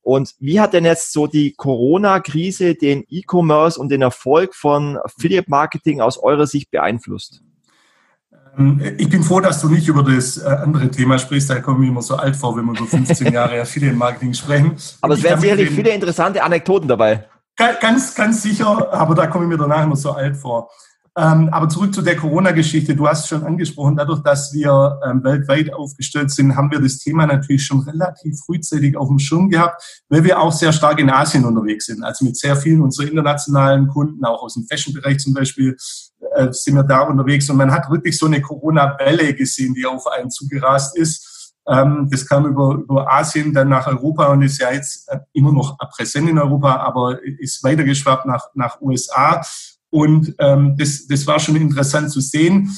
Und 0.00 0.36
wie 0.38 0.60
hat 0.60 0.74
denn 0.74 0.84
jetzt 0.84 1.12
so 1.12 1.26
die 1.26 1.54
Corona-Krise 1.54 2.76
den 2.76 3.02
E-Commerce 3.08 3.80
und 3.80 3.88
den 3.88 4.02
Erfolg 4.02 4.54
von 4.54 4.96
Affiliate 4.96 5.50
Marketing 5.50 6.00
aus 6.00 6.18
eurer 6.18 6.46
Sicht 6.46 6.70
beeinflusst? 6.70 7.42
Ähm, 8.58 8.80
ich 8.98 9.08
bin 9.08 9.22
froh, 9.22 9.40
dass 9.40 9.60
du 9.60 9.68
nicht 9.68 9.88
über 9.88 10.02
das 10.02 10.38
äh, 10.38 10.46
andere 10.46 10.90
Thema 10.90 11.18
sprichst. 11.18 11.50
Da 11.50 11.60
kommen 11.60 11.82
wir 11.82 11.88
immer 11.88 12.02
so 12.02 12.16
alt 12.16 12.36
vor, 12.36 12.56
wenn 12.56 12.64
wir 12.64 12.72
über 12.72 12.86
15 12.86 13.32
Jahre 13.32 13.60
Affiliate-Marketing 13.60 14.34
sprechen. 14.34 14.76
Aber 15.00 15.14
es 15.14 15.22
wären 15.22 15.40
sicherlich 15.40 15.70
viele 15.70 15.90
interessante 15.90 16.42
Anekdoten 16.42 16.88
dabei. 16.88 17.24
Ganz, 17.56 18.14
ganz 18.14 18.42
sicher, 18.42 18.92
aber 18.92 19.14
da 19.14 19.26
komme 19.28 19.44
ich 19.44 19.48
mir 19.48 19.56
danach 19.56 19.84
immer 19.84 19.96
so 19.96 20.12
alt 20.12 20.36
vor. 20.36 20.68
Ähm, 21.18 21.48
aber 21.50 21.66
zurück 21.70 21.94
zu 21.94 22.02
der 22.02 22.16
Corona-Geschichte. 22.16 22.94
Du 22.94 23.08
hast 23.08 23.26
schon 23.26 23.42
angesprochen, 23.42 23.96
dadurch, 23.96 24.20
dass 24.20 24.52
wir 24.52 25.00
ähm, 25.08 25.24
weltweit 25.24 25.72
aufgestellt 25.72 26.30
sind, 26.30 26.54
haben 26.54 26.70
wir 26.70 26.78
das 26.78 26.98
Thema 26.98 27.26
natürlich 27.26 27.64
schon 27.64 27.80
relativ 27.80 28.38
frühzeitig 28.44 28.98
auf 28.98 29.08
dem 29.08 29.18
Schirm 29.18 29.48
gehabt, 29.48 29.82
weil 30.10 30.24
wir 30.24 30.38
auch 30.38 30.52
sehr 30.52 30.74
stark 30.74 30.98
in 30.98 31.08
Asien 31.08 31.46
unterwegs 31.46 31.86
sind. 31.86 32.04
Also 32.04 32.26
mit 32.26 32.36
sehr 32.36 32.54
vielen 32.54 32.82
unserer 32.82 33.08
internationalen 33.08 33.88
Kunden, 33.88 34.22
auch 34.26 34.42
aus 34.42 34.54
dem 34.54 34.66
Fashion-Bereich 34.66 35.18
zum 35.20 35.32
Beispiel, 35.32 35.74
äh, 36.34 36.52
sind 36.52 36.74
wir 36.74 36.82
da 36.82 37.00
unterwegs. 37.02 37.48
Und 37.50 37.56
man 37.56 37.72
hat 37.72 37.90
wirklich 37.90 38.16
so 38.16 38.26
eine 38.26 38.40
Corona-Welle 38.40 39.34
gesehen, 39.34 39.74
die 39.74 39.86
auf 39.86 40.06
einen 40.06 40.30
zugerast 40.30 40.96
ist. 40.96 41.54
Ähm, 41.68 42.08
das 42.10 42.26
kam 42.26 42.46
über, 42.46 42.74
über 42.74 43.12
Asien 43.12 43.52
dann 43.52 43.68
nach 43.68 43.86
Europa 43.86 44.26
und 44.28 44.42
ist 44.42 44.60
ja 44.60 44.72
jetzt 44.72 45.08
äh, 45.08 45.18
immer 45.32 45.52
noch 45.52 45.76
präsent 45.96 46.28
in 46.28 46.38
Europa, 46.38 46.76
aber 46.76 47.22
ist 47.22 47.62
weitergeschwappt 47.64 48.26
nach, 48.26 48.46
nach 48.54 48.80
USA. 48.80 49.42
Und 49.90 50.34
ähm, 50.38 50.76
das, 50.76 51.06
das 51.06 51.26
war 51.26 51.38
schon 51.38 51.56
interessant 51.56 52.10
zu 52.10 52.20
sehen. 52.20 52.70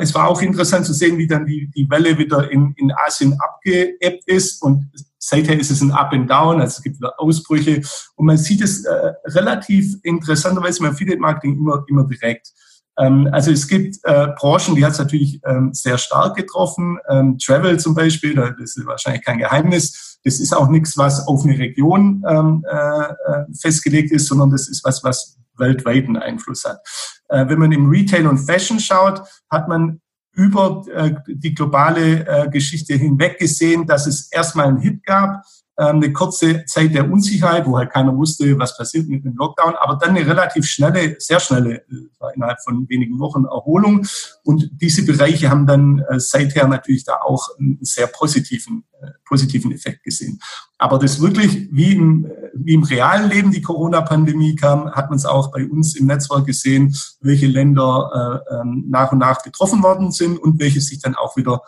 Es 0.00 0.14
war 0.14 0.28
auch 0.28 0.40
interessant 0.42 0.86
zu 0.86 0.94
sehen, 0.94 1.18
wie 1.18 1.26
dann 1.26 1.46
die, 1.46 1.70
die 1.74 1.88
Welle 1.88 2.18
wieder 2.18 2.50
in, 2.50 2.72
in 2.76 2.92
Asien 3.06 3.38
abgeebbt 3.38 4.24
ist. 4.26 4.62
Und 4.62 4.90
seither 5.18 5.58
ist 5.58 5.70
es 5.70 5.80
ein 5.80 5.92
Up 5.92 6.12
and 6.12 6.30
Down, 6.30 6.60
also 6.60 6.78
es 6.78 6.82
gibt 6.82 6.96
wieder 6.96 7.20
Ausbrüche. 7.20 7.82
Und 8.16 8.26
man 8.26 8.38
sieht 8.38 8.62
es 8.62 8.84
äh, 8.84 9.12
relativ 9.26 9.96
interessanterweise 10.02 10.80
im 10.80 10.86
Affiliate 10.86 11.20
Marketing 11.20 11.56
immer, 11.56 11.84
immer 11.88 12.04
direkt. 12.04 12.52
Ähm, 12.98 13.28
also 13.32 13.50
es 13.50 13.68
gibt 13.68 13.98
äh, 14.04 14.28
Branchen, 14.38 14.74
die 14.74 14.84
hat 14.84 14.92
es 14.92 14.98
natürlich 14.98 15.40
ähm, 15.44 15.72
sehr 15.72 15.98
stark 15.98 16.36
getroffen. 16.36 16.98
Ähm, 17.08 17.38
Travel 17.38 17.78
zum 17.78 17.94
Beispiel, 17.94 18.34
das 18.34 18.76
ist 18.76 18.86
wahrscheinlich 18.86 19.24
kein 19.24 19.38
Geheimnis. 19.38 20.18
Das 20.24 20.40
ist 20.40 20.56
auch 20.56 20.68
nichts, 20.68 20.96
was 20.96 21.26
auf 21.26 21.44
eine 21.44 21.58
Region 21.58 22.24
ähm, 22.28 22.64
äh, 22.68 22.76
äh 22.76 23.44
festgelegt 23.60 24.10
ist, 24.10 24.26
sondern 24.26 24.50
das 24.50 24.68
ist 24.68 24.84
was, 24.84 25.04
was 25.04 25.38
weltweiten 25.56 26.16
Einfluss 26.16 26.64
hat. 26.64 26.80
Äh, 27.28 27.48
wenn 27.48 27.58
man 27.58 27.72
im 27.72 27.88
Retail 27.88 28.26
und 28.26 28.38
Fashion 28.38 28.80
schaut, 28.80 29.22
hat 29.50 29.68
man 29.68 30.00
über 30.32 30.84
äh, 30.92 31.14
die 31.26 31.54
globale 31.54 32.26
äh, 32.26 32.48
Geschichte 32.50 32.94
hinweg 32.94 33.38
gesehen, 33.38 33.86
dass 33.86 34.06
es 34.06 34.30
erstmal 34.30 34.66
einen 34.66 34.78
Hit 34.78 35.02
gab, 35.04 35.42
eine 35.76 36.12
kurze 36.12 36.64
Zeit 36.64 36.94
der 36.94 37.10
Unsicherheit, 37.10 37.66
wo 37.66 37.76
halt 37.76 37.92
keiner 37.92 38.16
wusste, 38.16 38.58
was 38.58 38.76
passiert 38.76 39.08
mit 39.08 39.24
dem 39.24 39.36
Lockdown, 39.36 39.74
aber 39.78 39.96
dann 39.96 40.16
eine 40.16 40.26
relativ 40.26 40.66
schnelle, 40.66 41.16
sehr 41.18 41.38
schnelle, 41.38 41.82
äh, 41.82 42.34
innerhalb 42.34 42.62
von 42.62 42.88
wenigen 42.88 43.18
Wochen 43.18 43.44
Erholung. 43.44 44.06
Und 44.42 44.70
diese 44.72 45.04
Bereiche 45.04 45.50
haben 45.50 45.66
dann 45.66 46.02
äh, 46.08 46.18
seither 46.18 46.66
natürlich 46.66 47.04
da 47.04 47.20
auch 47.22 47.48
einen 47.58 47.78
sehr 47.82 48.06
positiven, 48.06 48.84
äh, 49.00 49.08
positiven 49.26 49.70
Effekt 49.70 50.02
gesehen. 50.02 50.40
Aber 50.78 50.98
das 50.98 51.20
wirklich, 51.20 51.68
wie 51.70 51.92
im, 51.92 52.26
wie 52.54 52.74
im 52.74 52.82
realen 52.82 53.30
Leben 53.30 53.50
die 53.50 53.62
Corona-Pandemie 53.62 54.56
kam, 54.56 54.92
hat 54.92 55.10
man 55.10 55.18
es 55.18 55.26
auch 55.26 55.50
bei 55.50 55.66
uns 55.66 55.94
im 55.96 56.06
Netzwerk 56.06 56.46
gesehen, 56.46 56.94
welche 57.20 57.46
Länder 57.46 58.42
äh, 58.50 58.54
ähm, 58.54 58.84
nach 58.88 59.12
und 59.12 59.18
nach 59.18 59.42
getroffen 59.42 59.82
worden 59.82 60.10
sind 60.10 60.38
und 60.38 60.58
welche 60.58 60.80
sich 60.80 61.00
dann 61.00 61.14
auch 61.14 61.36
wieder 61.36 61.60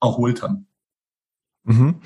erholt 0.00 0.42
haben. 0.42 0.68
Mhm. 1.64 1.96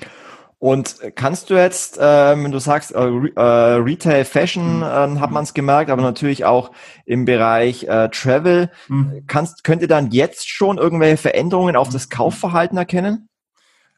Und 0.61 0.97
kannst 1.15 1.49
du 1.49 1.55
jetzt, 1.55 1.97
ähm, 1.99 2.43
wenn 2.43 2.51
du 2.51 2.59
sagst, 2.59 2.93
äh, 2.93 2.99
äh, 2.99 3.41
Retail 3.81 4.23
Fashion 4.25 4.83
äh, 4.83 4.85
hat 4.85 5.31
man 5.31 5.43
es 5.43 5.55
gemerkt, 5.55 5.89
aber 5.89 6.03
natürlich 6.03 6.45
auch 6.45 6.69
im 7.07 7.25
Bereich 7.25 7.85
äh, 7.85 8.09
Travel, 8.09 8.69
mhm. 8.87 9.23
kannst, 9.25 9.63
könnt 9.63 9.81
ihr 9.81 9.87
dann 9.87 10.11
jetzt 10.11 10.47
schon 10.47 10.77
irgendwelche 10.77 11.17
Veränderungen 11.17 11.75
auf 11.75 11.89
das 11.89 12.09
Kaufverhalten 12.11 12.77
erkennen? 12.77 13.27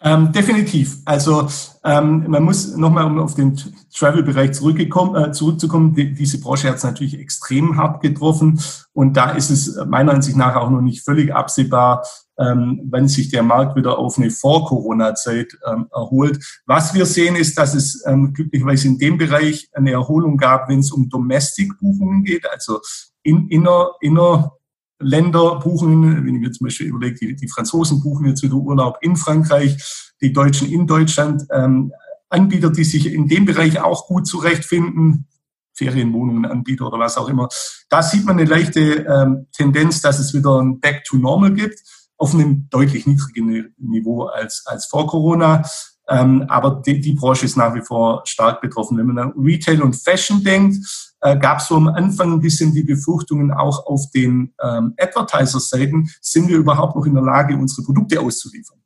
Ähm, 0.01 0.31
definitiv. 0.31 0.99
Also 1.03 1.49
ähm, 1.83 2.29
man 2.29 2.43
muss 2.43 2.77
nochmal, 2.77 3.07
um 3.07 3.19
auf 3.19 3.35
den 3.35 3.59
Travel-Bereich 3.93 4.51
äh, 4.51 5.31
zurückzukommen, 5.33 5.93
die, 5.95 6.13
diese 6.13 6.39
Branche 6.39 6.69
hat 6.69 6.77
es 6.77 6.83
natürlich 6.85 7.19
extrem 7.19 7.75
hart 7.75 8.01
getroffen 8.01 8.61
und 8.93 9.17
da 9.17 9.31
ist 9.31 9.49
es 9.49 9.77
meiner 9.85 10.13
Ansicht 10.13 10.37
nach 10.37 10.55
auch 10.55 10.69
noch 10.69 10.81
nicht 10.81 11.03
völlig 11.03 11.35
absehbar, 11.35 12.05
ähm, 12.39 12.81
wenn 12.89 13.07
sich 13.07 13.29
der 13.29 13.43
Markt 13.43 13.75
wieder 13.75 13.97
auf 13.97 14.17
eine 14.17 14.31
Vor-Corona-Zeit 14.31 15.57
ähm, 15.71 15.87
erholt. 15.93 16.43
Was 16.65 16.93
wir 16.93 17.05
sehen, 17.05 17.35
ist, 17.35 17.57
dass 17.57 17.75
es 17.75 18.03
ähm, 18.05 18.33
glücklicherweise 18.33 18.87
in 18.87 18.97
dem 18.97 19.17
Bereich 19.17 19.69
eine 19.73 19.91
Erholung 19.91 20.37
gab, 20.37 20.69
wenn 20.69 20.79
es 20.79 20.91
um 20.91 21.09
Domestic-Buchungen 21.09 22.23
geht, 22.23 22.49
also 22.49 22.79
in, 23.21 23.47
inner, 23.49 23.91
inner 24.01 24.53
Länder 24.99 25.59
buchen, 25.59 26.25
wenn 26.25 26.35
ich 26.35 26.41
mir 26.41 26.51
zum 26.51 26.65
Beispiel 26.65 26.87
überlege, 26.87 27.15
die, 27.19 27.35
die 27.35 27.47
Franzosen 27.47 28.01
buchen 28.01 28.27
jetzt 28.27 28.41
wieder 28.43 28.55
Urlaub 28.55 28.97
in 29.01 29.15
Frankreich, 29.15 29.77
die 30.21 30.33
Deutschen 30.33 30.69
in 30.69 30.87
Deutschland, 30.87 31.43
ähm, 31.51 31.91
Anbieter, 32.29 32.71
die 32.71 32.83
sich 32.83 33.13
in 33.13 33.27
dem 33.27 33.45
Bereich 33.45 33.79
auch 33.79 34.07
gut 34.07 34.25
zurechtfinden, 34.25 35.27
Ferienwohnungen 35.73 36.45
Anbieter 36.45 36.87
oder 36.87 36.99
was 36.99 37.17
auch 37.17 37.29
immer. 37.29 37.49
Da 37.89 38.01
sieht 38.01 38.25
man 38.25 38.39
eine 38.39 38.49
leichte 38.49 39.05
ähm, 39.05 39.47
Tendenz, 39.51 40.01
dass 40.01 40.19
es 40.19 40.33
wieder 40.33 40.59
ein 40.59 40.79
Back 40.79 41.03
to 41.03 41.17
Normal 41.17 41.53
gibt, 41.53 41.79
auf 42.17 42.33
einem 42.33 42.69
deutlich 42.69 43.05
niedrigen 43.05 43.73
Niveau 43.77 44.23
als, 44.23 44.63
als 44.65 44.85
vor 44.85 45.07
Corona. 45.07 45.63
Ähm, 46.09 46.45
aber 46.49 46.81
die, 46.85 46.99
die 46.99 47.13
Branche 47.13 47.45
ist 47.45 47.55
nach 47.55 47.73
wie 47.75 47.81
vor 47.81 48.21
stark 48.25 48.61
betroffen. 48.61 48.97
Wenn 48.97 49.07
man 49.07 49.19
an 49.19 49.33
Retail 49.37 49.81
und 49.81 49.95
Fashion 49.95 50.43
denkt, 50.43 50.77
äh, 51.21 51.37
gab 51.37 51.59
es 51.59 51.67
so 51.67 51.75
am 51.75 51.87
Anfang 51.87 52.33
ein 52.33 52.41
bisschen 52.41 52.73
die 52.73 52.83
Befürchtungen, 52.83 53.51
auch 53.51 53.85
auf 53.85 54.11
den 54.13 54.53
ähm, 54.61 54.93
Advertiser-Seiten, 54.97 56.09
sind 56.21 56.49
wir 56.49 56.57
überhaupt 56.57 56.95
noch 56.95 57.05
in 57.05 57.13
der 57.13 57.23
Lage, 57.23 57.55
unsere 57.55 57.83
Produkte 57.83 58.19
auszuliefern. 58.19 58.79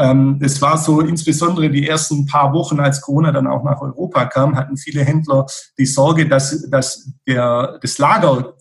Ähm, 0.00 0.38
das 0.40 0.62
war 0.62 0.78
so 0.78 1.00
insbesondere 1.00 1.70
die 1.70 1.86
ersten 1.86 2.24
paar 2.26 2.54
Wochen, 2.54 2.80
als 2.80 3.02
Corona 3.02 3.32
dann 3.32 3.46
auch 3.46 3.62
nach 3.62 3.82
Europa 3.82 4.24
kam, 4.24 4.56
hatten 4.56 4.78
viele 4.78 5.04
Händler 5.04 5.46
die 5.78 5.86
Sorge, 5.86 6.26
dass, 6.26 6.68
dass 6.70 7.10
der, 7.26 7.78
das 7.82 7.98
Lager 7.98 8.54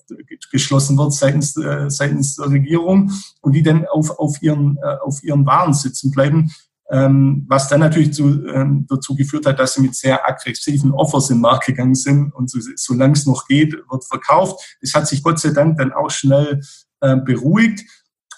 geschlossen 0.51 0.97
wird 0.97 1.13
seitens, 1.13 1.55
äh, 1.55 1.89
seitens 1.89 2.35
der 2.35 2.49
Regierung 2.49 3.11
und 3.41 3.53
die 3.53 3.63
dann 3.63 3.85
auf, 3.85 4.19
auf, 4.19 4.41
ihren, 4.41 4.77
äh, 4.83 4.97
auf 5.01 5.23
ihren 5.23 5.45
Waren 5.45 5.73
sitzen 5.73 6.11
bleiben 6.11 6.51
ähm, 6.91 7.45
was 7.47 7.67
dann 7.67 7.81
natürlich 7.81 8.13
zu, 8.13 8.45
ähm, 8.47 8.85
dazu 8.89 9.15
geführt 9.15 9.45
hat, 9.45 9.59
dass 9.59 9.75
sie 9.75 9.81
mit 9.81 9.95
sehr 9.95 10.27
aggressiven 10.27 10.91
Offers 10.91 11.29
im 11.29 11.39
Markt 11.39 11.67
gegangen 11.67 11.95
sind 11.95 12.33
und 12.33 12.49
so, 12.49 12.59
solange 12.75 13.13
es 13.13 13.25
noch 13.25 13.45
geht, 13.47 13.73
wird 13.73 14.05
verkauft. 14.05 14.77
Es 14.81 14.93
hat 14.95 15.07
sich 15.07 15.21
Gott 15.21 15.39
sei 15.39 15.51
Dank 15.51 15.77
dann 15.77 15.93
auch 15.93 16.09
schnell 16.09 16.61
äh, 17.01 17.15
beruhigt. 17.15 17.81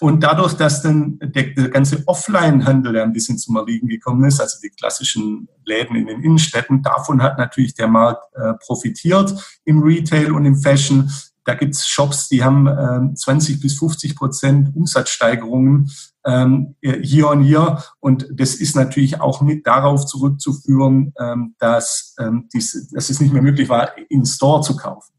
Und 0.02 0.24
dadurch, 0.24 0.54
dass 0.54 0.82
dann 0.82 1.16
der, 1.20 1.54
der 1.54 1.68
ganze 1.68 2.02
Offline-Handel 2.06 2.98
ein 2.98 3.12
bisschen 3.12 3.38
zum 3.38 3.54
Erliegen 3.54 3.86
gekommen 3.86 4.24
ist, 4.24 4.40
also 4.40 4.58
die 4.60 4.70
klassischen 4.70 5.48
Läden 5.64 5.94
in 5.94 6.08
den 6.08 6.24
Innenstädten, 6.24 6.82
davon 6.82 7.22
hat 7.22 7.38
natürlich 7.38 7.74
der 7.74 7.86
Markt 7.86 8.24
äh, 8.34 8.54
profitiert 8.54 9.32
im 9.64 9.80
Retail 9.80 10.32
und 10.32 10.44
im 10.44 10.56
Fashion. 10.56 11.08
Da 11.44 11.54
gibt's 11.54 11.86
Shops, 11.86 12.28
die 12.28 12.42
haben 12.42 12.66
äh, 12.66 13.14
20 13.14 13.60
bis 13.60 13.78
50 13.78 14.16
Prozent 14.16 14.74
Umsatzsteigerungen 14.74 15.88
ähm, 16.26 16.74
year 16.82 17.30
on 17.30 17.44
year. 17.44 17.84
Und 18.00 18.26
das 18.32 18.56
ist 18.56 18.74
natürlich 18.74 19.20
auch 19.20 19.40
mit 19.40 19.68
darauf 19.68 20.04
zurückzuführen, 20.06 21.12
ähm, 21.20 21.54
dass, 21.60 22.16
ähm, 22.18 22.48
dass 22.52 23.08
es 23.08 23.20
nicht 23.20 23.32
mehr 23.32 23.42
möglich 23.42 23.68
war, 23.68 23.92
in 24.08 24.26
Store 24.26 24.62
zu 24.62 24.76
kaufen. 24.76 25.12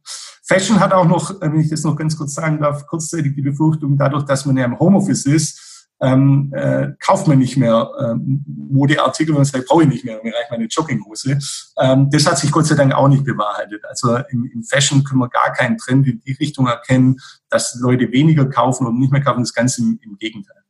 Fashion 0.46 0.80
hat 0.80 0.94
auch 0.94 1.06
noch, 1.06 1.40
wenn 1.42 1.60
ich 1.60 1.70
das 1.70 1.84
noch 1.84 1.96
ganz 1.96 2.18
kurz 2.18 2.34
sagen 2.34 2.60
darf, 2.60 2.86
kurzzeitig 2.86 3.34
die 3.34 3.42
Befürchtung, 3.42 3.98
dadurch, 3.98 4.26
dass 4.26 4.46
man 4.46 4.58
ja 4.58 4.66
im 4.66 4.78
Homeoffice 4.78 5.26
ist, 5.26 5.88
ähm, 6.02 6.52
äh, 6.54 6.90
kauft 7.00 7.28
man 7.28 7.40
nicht 7.40 7.56
mehr 7.56 7.90
ähm, 8.00 8.44
Modeartikel 8.46 9.36
und 9.36 9.46
sagt, 9.46 9.68
brauche 9.68 9.84
ich 9.84 9.90
nicht 9.90 10.04
mehr, 10.04 10.20
mir 10.22 10.34
reicht 10.34 10.52
meine 10.52 10.66
Jogginghose. 10.66 11.40
Ähm, 11.80 12.10
das 12.10 12.26
hat 12.28 12.38
sich 12.38 12.52
Gott 12.52 12.68
sei 12.68 12.76
Dank 12.76 12.94
auch 12.94 13.08
nicht 13.08 13.24
bewahrheitet. 13.24 13.86
Also 13.86 14.18
im, 14.30 14.50
im 14.54 14.64
Fashion 14.64 15.06
können 15.06 15.22
wir 15.22 15.30
gar 15.30 15.54
keinen 15.54 15.78
Trend 15.78 16.06
in 16.08 16.20
die 16.20 16.34
Richtung 16.34 16.68
erkennen, 16.68 17.22
dass 17.50 17.76
Leute 17.76 18.12
weniger 18.12 18.46
kaufen 18.46 18.86
und 18.86 19.00
nicht 19.00 19.14
mehr 19.14 19.22
kaufen. 19.22 19.44
Das 19.44 19.54
Ganze 19.54 19.82
im, 19.82 20.00
im 20.04 20.18
Gegenteil. 20.18 20.62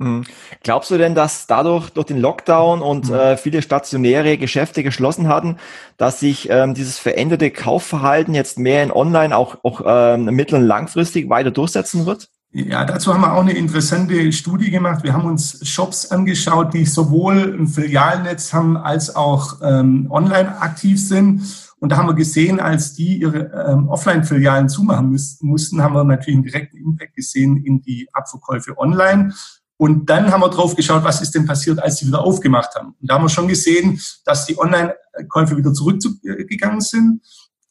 Hm. 0.00 0.24
Glaubst 0.62 0.90
du 0.90 0.96
denn, 0.96 1.14
dass 1.14 1.46
dadurch 1.46 1.90
durch 1.90 2.06
den 2.06 2.18
Lockdown 2.18 2.80
und 2.80 3.10
mhm. 3.10 3.14
äh, 3.14 3.36
viele 3.36 3.60
stationäre 3.60 4.38
Geschäfte 4.38 4.82
geschlossen 4.82 5.28
hatten, 5.28 5.58
dass 5.98 6.20
sich 6.20 6.48
ähm, 6.48 6.72
dieses 6.72 6.98
veränderte 6.98 7.50
Kaufverhalten 7.50 8.32
jetzt 8.32 8.58
mehr 8.58 8.82
in 8.82 8.90
Online 8.90 9.36
auch, 9.36 9.58
auch 9.62 9.82
ähm, 9.84 10.24
mittel- 10.24 10.54
und 10.58 10.66
langfristig 10.66 11.28
weiter 11.28 11.50
durchsetzen 11.50 12.06
wird? 12.06 12.30
Ja, 12.52 12.84
dazu 12.84 13.12
haben 13.12 13.20
wir 13.20 13.34
auch 13.34 13.42
eine 13.42 13.52
interessante 13.52 14.32
Studie 14.32 14.70
gemacht. 14.70 15.04
Wir 15.04 15.12
haben 15.12 15.26
uns 15.26 15.68
Shops 15.68 16.10
angeschaut, 16.10 16.72
die 16.72 16.86
sowohl 16.86 17.56
ein 17.60 17.68
Filialnetz 17.68 18.54
haben 18.54 18.78
als 18.78 19.14
auch 19.14 19.60
ähm, 19.62 20.08
online 20.10 20.60
aktiv 20.60 21.00
sind. 21.00 21.42
Und 21.78 21.92
da 21.92 21.98
haben 21.98 22.08
wir 22.08 22.14
gesehen, 22.14 22.58
als 22.58 22.94
die 22.94 23.18
ihre 23.18 23.52
ähm, 23.68 23.88
Offline-Filialen 23.88 24.68
zumachen 24.68 25.10
müssten, 25.10 25.46
mussten, 25.46 25.82
haben 25.82 25.94
wir 25.94 26.04
natürlich 26.04 26.36
einen 26.36 26.44
direkten 26.44 26.76
Impact 26.78 27.14
gesehen 27.14 27.58
in 27.64 27.82
die 27.82 28.08
Abverkäufe 28.12 28.76
online. 28.78 29.32
Und 29.80 30.10
dann 30.10 30.30
haben 30.30 30.42
wir 30.42 30.50
drauf 30.50 30.76
geschaut, 30.76 31.04
was 31.04 31.22
ist 31.22 31.34
denn 31.34 31.46
passiert, 31.46 31.82
als 31.82 31.96
sie 31.96 32.06
wieder 32.06 32.22
aufgemacht 32.22 32.74
haben. 32.74 32.88
Und 33.00 33.10
da 33.10 33.14
haben 33.14 33.24
wir 33.24 33.30
schon 33.30 33.48
gesehen, 33.48 33.98
dass 34.26 34.44
die 34.44 34.58
Online-Käufe 34.58 35.56
wieder 35.56 35.72
zurückgegangen 35.72 36.82
sind 36.82 37.22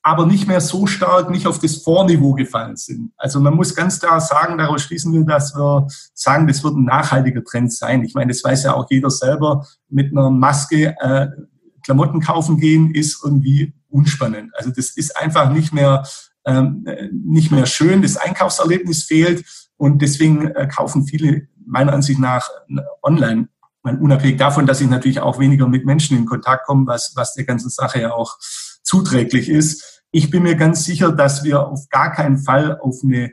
aber 0.02 0.26
nicht 0.26 0.48
mehr 0.48 0.62
so 0.62 0.88
stark, 0.88 1.30
nicht 1.30 1.46
auf 1.46 1.60
das 1.60 1.76
Vorniveau 1.76 2.34
gefallen 2.34 2.78
sind. 2.78 3.12
Also 3.18 3.42
man 3.42 3.54
muss 3.54 3.76
ganz 3.76 4.00
klar 4.00 4.22
sagen, 4.22 4.58
daraus 4.58 4.84
schließen 4.84 5.14
wir, 5.14 5.26
dass 5.26 5.54
wir 5.54 5.88
sagen, 6.14 6.48
das 6.48 6.64
wird 6.64 6.78
ein 6.78 6.86
nachhaltiger 6.86 7.44
Trend 7.44 7.74
sein. 7.74 8.04
Ich 8.04 8.14
meine, 8.16 8.32
das 8.32 8.42
weiß 8.42 8.64
ja 8.64 8.76
auch 8.76 8.88
jeder 8.90 9.10
selber, 9.10 9.68
mit 9.90 10.12
einer 10.12 10.30
Maske 10.30 10.96
äh, 11.02 11.28
Klamotten 11.84 12.22
kaufen 12.22 12.58
gehen 12.58 12.96
ist 12.96 13.22
irgendwie 13.24 13.74
unspannend. 13.90 14.52
Also 14.56 14.72
das 14.72 14.92
ist 14.96 15.18
einfach 15.18 15.52
nicht 15.52 15.74
mehr, 15.74 16.04
ähm, 16.46 16.88
nicht 17.12 17.52
mehr 17.52 17.66
schön, 17.66 18.02
das 18.02 18.16
Einkaufserlebnis 18.16 19.04
fehlt 19.04 19.44
und 19.76 20.02
deswegen 20.02 20.48
äh, 20.48 20.68
kaufen 20.68 21.06
viele 21.06 21.50
meiner 21.70 21.94
Ansicht 21.94 22.20
nach 22.20 22.50
online 23.02 23.48
unabhängig 23.84 24.38
davon, 24.38 24.66
dass 24.66 24.82
ich 24.82 24.90
natürlich 24.90 25.22
auch 25.22 25.40
weniger 25.40 25.68
mit 25.68 25.86
Menschen 25.86 26.18
in 26.18 26.26
Kontakt 26.26 26.66
komme, 26.66 26.86
was, 26.86 27.14
was 27.16 27.34
der 27.34 27.46
ganzen 27.46 27.70
Sache 27.70 28.02
ja 28.02 28.12
auch 28.12 28.38
zuträglich 28.84 29.50
ist. 29.50 30.04
Ich 30.12 30.30
bin 30.30 30.44
mir 30.44 30.56
ganz 30.56 30.84
sicher, 30.84 31.12
dass 31.12 31.44
wir 31.44 31.68
auf 31.68 31.88
gar 31.90 32.12
keinen 32.12 32.38
Fall 32.38 32.78
auf 32.80 32.98
eine 33.04 33.32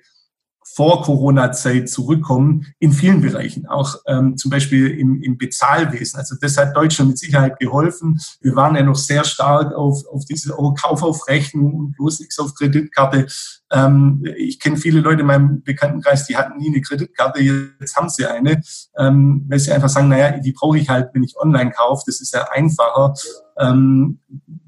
vor-Corona-Zeit 0.76 1.88
zurückkommen 1.88 2.66
in 2.78 2.92
vielen 2.92 3.22
Bereichen, 3.22 3.66
auch 3.66 3.96
ähm, 4.06 4.36
zum 4.36 4.50
Beispiel 4.50 4.90
im, 4.90 5.22
im 5.22 5.38
Bezahlwesen. 5.38 6.18
Also 6.18 6.36
das 6.38 6.58
hat 6.58 6.76
Deutschland 6.76 7.10
mit 7.10 7.18
Sicherheit 7.18 7.58
geholfen. 7.58 8.20
Wir 8.42 8.54
waren 8.56 8.76
ja 8.76 8.82
noch 8.82 8.96
sehr 8.96 9.24
stark 9.24 9.72
auf, 9.72 10.04
auf 10.06 10.26
diese 10.26 10.54
oh, 10.58 10.74
Kauf 10.74 11.02
auf 11.02 11.28
Rechnung 11.28 11.72
und 11.72 11.96
bloß 11.96 12.20
nichts 12.20 12.38
auf 12.38 12.54
Kreditkarte. 12.54 13.26
Ähm, 13.72 14.22
ich 14.36 14.60
kenne 14.60 14.76
viele 14.76 15.00
Leute 15.00 15.22
in 15.22 15.26
meinem 15.26 15.62
Bekanntenkreis, 15.62 16.26
die 16.26 16.36
hatten 16.36 16.58
nie 16.58 16.68
eine 16.68 16.82
Kreditkarte, 16.82 17.40
jetzt 17.40 17.96
haben 17.96 18.10
sie 18.10 18.26
eine, 18.26 18.60
ähm, 18.98 19.46
weil 19.48 19.58
sie 19.58 19.72
einfach 19.72 19.88
sagen, 19.88 20.08
naja, 20.08 20.38
die 20.38 20.52
brauche 20.52 20.78
ich 20.78 20.90
halt, 20.90 21.08
wenn 21.14 21.22
ich 21.22 21.36
online 21.38 21.70
kaufe, 21.70 22.02
das 22.04 22.20
ist 22.20 22.34
ja 22.34 22.48
einfacher. 22.52 23.14
Ähm, 23.58 24.20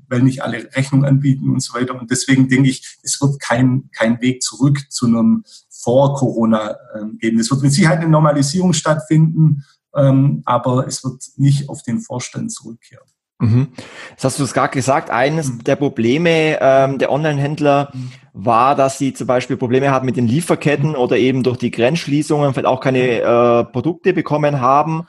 weil 0.08 0.22
nicht 0.22 0.42
alle 0.42 0.68
Rechnung 0.74 1.04
anbieten 1.04 1.50
und 1.50 1.62
so 1.62 1.74
weiter. 1.74 1.98
Und 1.98 2.10
deswegen 2.10 2.48
denke 2.48 2.70
ich, 2.70 2.98
es 3.02 3.20
wird 3.20 3.40
kein, 3.40 3.90
kein 3.92 4.20
Weg 4.20 4.42
zurück 4.42 4.78
zu 4.90 5.06
einem 5.06 5.44
vor 5.68 6.14
Corona 6.14 6.76
ähm, 6.96 7.18
geben. 7.18 7.38
Es 7.38 7.50
wird 7.50 7.62
mit 7.62 7.72
Sicherheit 7.72 8.00
eine 8.00 8.08
Normalisierung 8.08 8.72
stattfinden, 8.72 9.64
ähm, 9.94 10.42
aber 10.44 10.86
es 10.86 11.04
wird 11.04 11.22
nicht 11.36 11.68
auf 11.68 11.82
den 11.82 12.00
Vorstand 12.00 12.52
zurückkehren. 12.52 13.06
Mhm. 13.40 13.68
Jetzt 14.10 14.24
hast 14.24 14.38
du 14.38 14.44
es 14.44 14.52
gerade 14.52 14.72
gesagt, 14.72 15.10
eines 15.10 15.52
mhm. 15.52 15.64
der 15.64 15.76
Probleme 15.76 16.58
ähm, 16.60 16.98
der 16.98 17.12
Online-Händler 17.12 17.90
mhm. 17.92 18.10
war, 18.32 18.74
dass 18.74 18.98
sie 18.98 19.14
zum 19.14 19.28
Beispiel 19.28 19.56
Probleme 19.56 19.90
haben 19.90 20.06
mit 20.06 20.16
den 20.16 20.26
Lieferketten 20.26 20.90
mhm. 20.90 20.96
oder 20.96 21.16
eben 21.16 21.44
durch 21.44 21.58
die 21.58 21.70
Grenzschließungen 21.70 22.52
vielleicht 22.52 22.66
auch 22.66 22.80
keine 22.80 23.20
äh, 23.20 23.64
Produkte 23.64 24.12
bekommen 24.12 24.60
haben. 24.60 25.06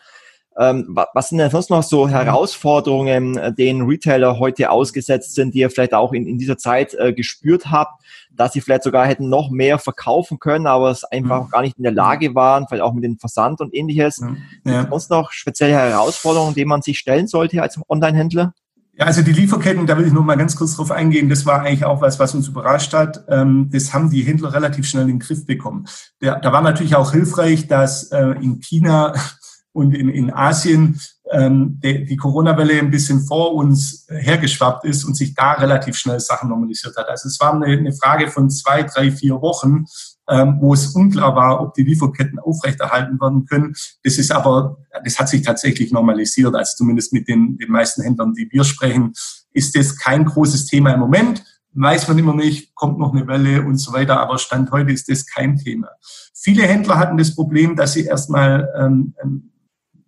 Ähm, 0.58 0.98
was 1.14 1.30
sind 1.30 1.38
denn 1.38 1.50
sonst 1.50 1.70
noch 1.70 1.84
so 1.84 2.08
mhm. 2.08 2.10
Herausforderungen, 2.10 3.38
äh, 3.38 3.54
denen 3.54 3.88
Retailer 3.88 4.40
heute 4.40 4.72
ausgesetzt 4.72 5.36
sind, 5.36 5.54
die 5.54 5.60
ihr 5.60 5.70
vielleicht 5.70 5.94
auch 5.94 6.12
in, 6.12 6.28
in 6.28 6.38
dieser 6.38 6.58
Zeit 6.58 6.94
äh, 6.96 7.14
gespürt 7.14 7.72
habt, 7.72 8.02
dass 8.32 8.54
sie 8.54 8.62
vielleicht 8.62 8.84
sogar 8.84 9.06
hätten 9.06 9.30
noch 9.30 9.52
mehr 9.52 9.80
verkaufen 9.80 10.40
können, 10.40 10.68
aber 10.68 10.92
es 10.92 11.04
einfach 11.04 11.46
mhm. 11.46 11.50
gar 11.50 11.62
nicht 11.62 11.78
in 11.78 11.84
der 11.84 11.94
Lage 11.94 12.36
waren, 12.36 12.68
vielleicht 12.68 12.84
auch 12.84 12.94
mit 12.94 13.04
dem 13.04 13.18
Versand 13.18 13.62
und 13.62 13.74
ähnliches. 13.74 14.22
Ja. 14.66 14.88
Sonst 14.90 15.10
noch 15.10 15.32
spezielle 15.32 15.74
Herausforderungen, 15.74 16.56
denen 16.56 16.70
man 16.70 16.82
sich 16.82 17.00
stellen 17.00 17.28
sollte 17.28 17.62
als 17.62 17.80
Online-Händler? 17.88 18.54
Ja, 19.00 19.06
also 19.06 19.22
die 19.22 19.32
Lieferketten, 19.32 19.88
da 19.88 19.98
will 19.98 20.08
ich 20.08 20.12
noch 20.12 20.26
mal 20.26 20.36
ganz 20.36 20.58
kurz 20.58 20.76
drauf 20.76 20.92
eingehen. 20.92 21.30
Das 21.30 21.46
war 21.46 21.62
eigentlich 21.62 21.86
auch 21.86 22.02
was, 22.02 22.20
was 22.20 22.36
uns 22.36 22.50
überrascht 22.50 22.94
hat. 22.94 23.24
Ähm, 23.30 23.70
das 23.72 23.94
haben 23.94 24.10
die 24.10 24.24
Händler 24.24 24.54
relativ 24.54 24.86
schnell 24.86 25.04
in 25.04 25.08
den 25.08 25.20
Griff 25.20 25.46
bekommen. 25.46 25.86
Da 26.20 26.44
war 26.44 26.62
natürlich 26.62 26.98
auch 26.98 27.14
hilfreich, 27.14 27.68
dass 27.68 28.12
äh, 28.12 28.32
in 28.42 28.60
China 28.60 29.14
und 29.74 29.94
in, 29.94 30.10
in 30.10 30.34
Asien 30.34 31.00
ähm, 31.32 31.80
die, 31.84 32.06
die 32.06 32.18
Corona-Welle 32.18 32.80
ein 32.80 32.90
bisschen 32.90 33.22
vor 33.22 33.54
uns 33.54 34.08
hergeschwappt 34.10 34.84
ist 34.86 35.04
und 35.04 35.16
sich 35.16 35.36
da 35.36 35.54
relativ 35.54 35.96
schnell 35.96 36.20
Sachen 36.20 36.50
normalisiert 36.50 36.96
hat. 36.98 37.08
Also 37.08 37.28
es 37.28 37.40
war 37.40 37.54
eine, 37.54 37.66
eine 37.66 37.94
Frage 37.94 38.30
von 38.30 38.50
zwei, 38.50 38.84
drei, 38.84 39.12
vier 39.12 39.42
Wochen, 39.42 39.86
ähm, 40.28 40.58
wo 40.60 40.74
es 40.74 40.88
unklar 40.96 41.36
war, 41.36 41.62
ob 41.62 41.74
die 41.76 41.84
Lieferketten 41.84 42.40
aufrechterhalten 42.40 43.20
werden 43.22 43.46
können. 43.46 43.74
Das 44.04 44.18
ist 44.18 44.32
aber, 44.32 44.78
das 45.04 45.20
hat 45.20 45.30
sich 45.30 45.44
tatsächlich 45.44 45.92
normalisiert. 45.92 46.56
Also 46.56 46.78
zumindest 46.78 47.14
mit 47.14 47.28
den, 47.28 47.58
den 47.58 47.72
meisten 47.72 48.02
Händlern, 48.02 48.34
die 48.34 48.50
wir 48.52 48.64
sprechen, 48.64 49.14
ist 49.54 49.76
das 49.76 49.98
kein 49.98 50.26
großes 50.26 50.66
Thema 50.66 50.94
im 50.94 51.00
Moment. 51.00 51.44
Weiß 51.74 52.08
man 52.08 52.18
immer 52.18 52.36
nicht, 52.36 52.74
kommt 52.74 52.98
noch 52.98 53.14
eine 53.14 53.28
Welle 53.28 53.62
und 53.62 53.78
so 53.78 53.94
weiter, 53.94 54.20
aber 54.20 54.40
Stand 54.40 54.72
heute 54.72 54.92
ist 54.92 55.08
das 55.10 55.28
kein 55.28 55.58
Thema. 55.58 55.90
Viele 56.34 56.64
Händler 56.64 56.98
hatten 56.98 57.18
das 57.18 57.36
Problem, 57.36 57.76
dass 57.76 57.94
sie 57.94 58.06
erstmal 58.06 58.68
ähm, 58.76 59.14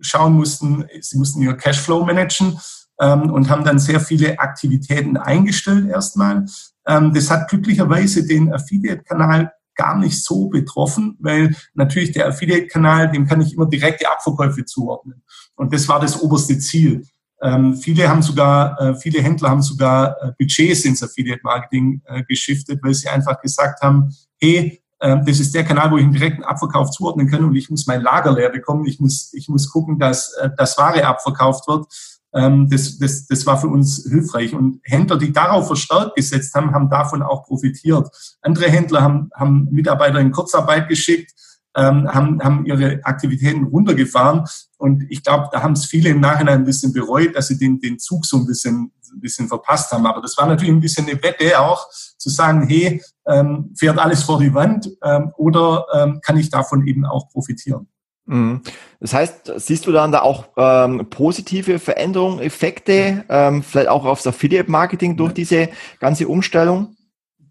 schauen 0.01 0.33
mussten, 0.33 0.85
sie 0.99 1.17
mussten 1.17 1.41
ihr 1.41 1.53
Cashflow 1.53 2.03
managen 2.05 2.59
ähm, 2.99 3.31
und 3.31 3.49
haben 3.49 3.63
dann 3.63 3.79
sehr 3.79 3.99
viele 3.99 4.39
Aktivitäten 4.39 5.17
eingestellt 5.17 5.89
erstmal. 5.89 6.45
Ähm, 6.87 7.13
das 7.13 7.29
hat 7.29 7.49
glücklicherweise 7.49 8.25
den 8.25 8.53
Affiliate-Kanal 8.53 9.51
gar 9.75 9.97
nicht 9.97 10.23
so 10.23 10.47
betroffen, 10.47 11.17
weil 11.19 11.55
natürlich 11.73 12.11
der 12.11 12.27
Affiliate-Kanal, 12.27 13.11
dem 13.11 13.25
kann 13.25 13.41
ich 13.41 13.53
immer 13.53 13.67
direkte 13.67 14.09
Abverkäufe 14.09 14.65
zuordnen. 14.65 15.23
Und 15.55 15.73
das 15.73 15.87
war 15.87 15.99
das 15.99 16.21
oberste 16.21 16.59
Ziel. 16.59 17.03
Ähm, 17.41 17.75
viele 17.75 18.07
haben 18.07 18.21
sogar, 18.21 18.79
äh, 18.79 18.95
viele 18.95 19.21
Händler 19.21 19.49
haben 19.49 19.63
sogar 19.63 20.15
äh, 20.21 20.31
Budgets 20.37 20.85
ins 20.85 21.01
Affiliate-Marketing 21.01 22.01
äh, 22.05 22.23
geschiftet, 22.23 22.79
weil 22.83 22.93
sie 22.93 23.09
einfach 23.09 23.41
gesagt 23.41 23.81
haben, 23.81 24.15
hey, 24.39 24.81
das 25.01 25.39
ist 25.39 25.55
der 25.55 25.63
Kanal, 25.63 25.91
wo 25.91 25.97
ich 25.97 26.03
einen 26.03 26.13
direkten 26.13 26.43
Abverkauf 26.43 26.91
zuordnen 26.91 27.27
kann 27.27 27.43
und 27.43 27.55
ich 27.55 27.69
muss 27.69 27.87
mein 27.87 28.01
Lager 28.01 28.33
leer 28.33 28.49
bekommen. 28.49 28.85
Ich 28.85 28.99
muss, 28.99 29.33
ich 29.33 29.49
muss 29.49 29.71
gucken, 29.71 29.97
dass, 29.97 30.33
äh, 30.33 30.49
dass 30.55 30.77
Ware 30.77 31.05
abverkauft 31.05 31.67
wird. 31.67 31.87
Ähm, 32.33 32.69
das, 32.69 32.97
das, 32.97 33.25
das 33.25 33.45
war 33.45 33.59
für 33.59 33.67
uns 33.67 34.05
hilfreich. 34.07 34.53
Und 34.53 34.79
Händler, 34.83 35.17
die 35.17 35.33
darauf 35.33 35.67
verstärkt 35.67 36.15
gesetzt 36.15 36.53
haben, 36.53 36.73
haben 36.73 36.89
davon 36.89 37.21
auch 37.23 37.43
profitiert. 37.43 38.09
Andere 38.41 38.69
Händler 38.69 39.01
haben, 39.01 39.29
haben 39.33 39.67
Mitarbeiter 39.71 40.19
in 40.19 40.31
Kurzarbeit 40.31 40.87
geschickt, 40.87 41.31
ähm, 41.75 42.07
haben, 42.07 42.41
haben 42.43 42.65
ihre 42.65 42.99
Aktivitäten 43.03 43.65
runtergefahren. 43.65 44.45
Und 44.77 45.05
ich 45.09 45.23
glaube, 45.23 45.49
da 45.51 45.63
haben 45.63 45.73
es 45.73 45.85
viele 45.85 46.09
im 46.09 46.19
Nachhinein 46.19 46.59
ein 46.59 46.65
bisschen 46.65 46.93
bereut, 46.93 47.35
dass 47.35 47.47
sie 47.47 47.57
den, 47.57 47.79
den 47.79 47.99
Zug 47.99 48.25
so 48.25 48.37
ein 48.37 48.45
bisschen, 48.45 48.91
ein 49.13 49.19
bisschen 49.19 49.47
verpasst 49.47 49.91
haben. 49.91 50.05
Aber 50.05 50.21
das 50.21 50.37
war 50.37 50.47
natürlich 50.47 50.73
ein 50.73 50.81
bisschen 50.81 51.07
eine 51.07 51.21
Wette 51.21 51.59
auch, 51.59 51.87
zu 52.17 52.29
sagen, 52.29 52.67
hey, 52.67 53.01
ähm, 53.27 53.73
fährt 53.77 53.99
alles 53.99 54.23
vor 54.23 54.39
die 54.39 54.53
Wand 54.53 54.89
ähm, 55.03 55.31
oder 55.37 55.85
ähm, 55.93 56.19
kann 56.21 56.37
ich 56.37 56.49
davon 56.49 56.85
eben 56.87 57.05
auch 57.05 57.29
profitieren? 57.29 57.87
Mhm. 58.25 58.61
Das 58.99 59.13
heißt, 59.13 59.53
siehst 59.57 59.87
du 59.87 59.91
dann 59.91 60.11
da 60.11 60.21
auch 60.21 60.49
ähm, 60.57 61.07
positive 61.09 61.79
Veränderungen, 61.79 62.39
Effekte, 62.39 63.25
ähm, 63.29 63.63
vielleicht 63.63 63.89
auch 63.89 64.05
aufs 64.05 64.27
Affiliate-Marketing 64.27 65.17
durch 65.17 65.33
diese 65.33 65.69
ganze 65.99 66.27
Umstellung? 66.27 66.95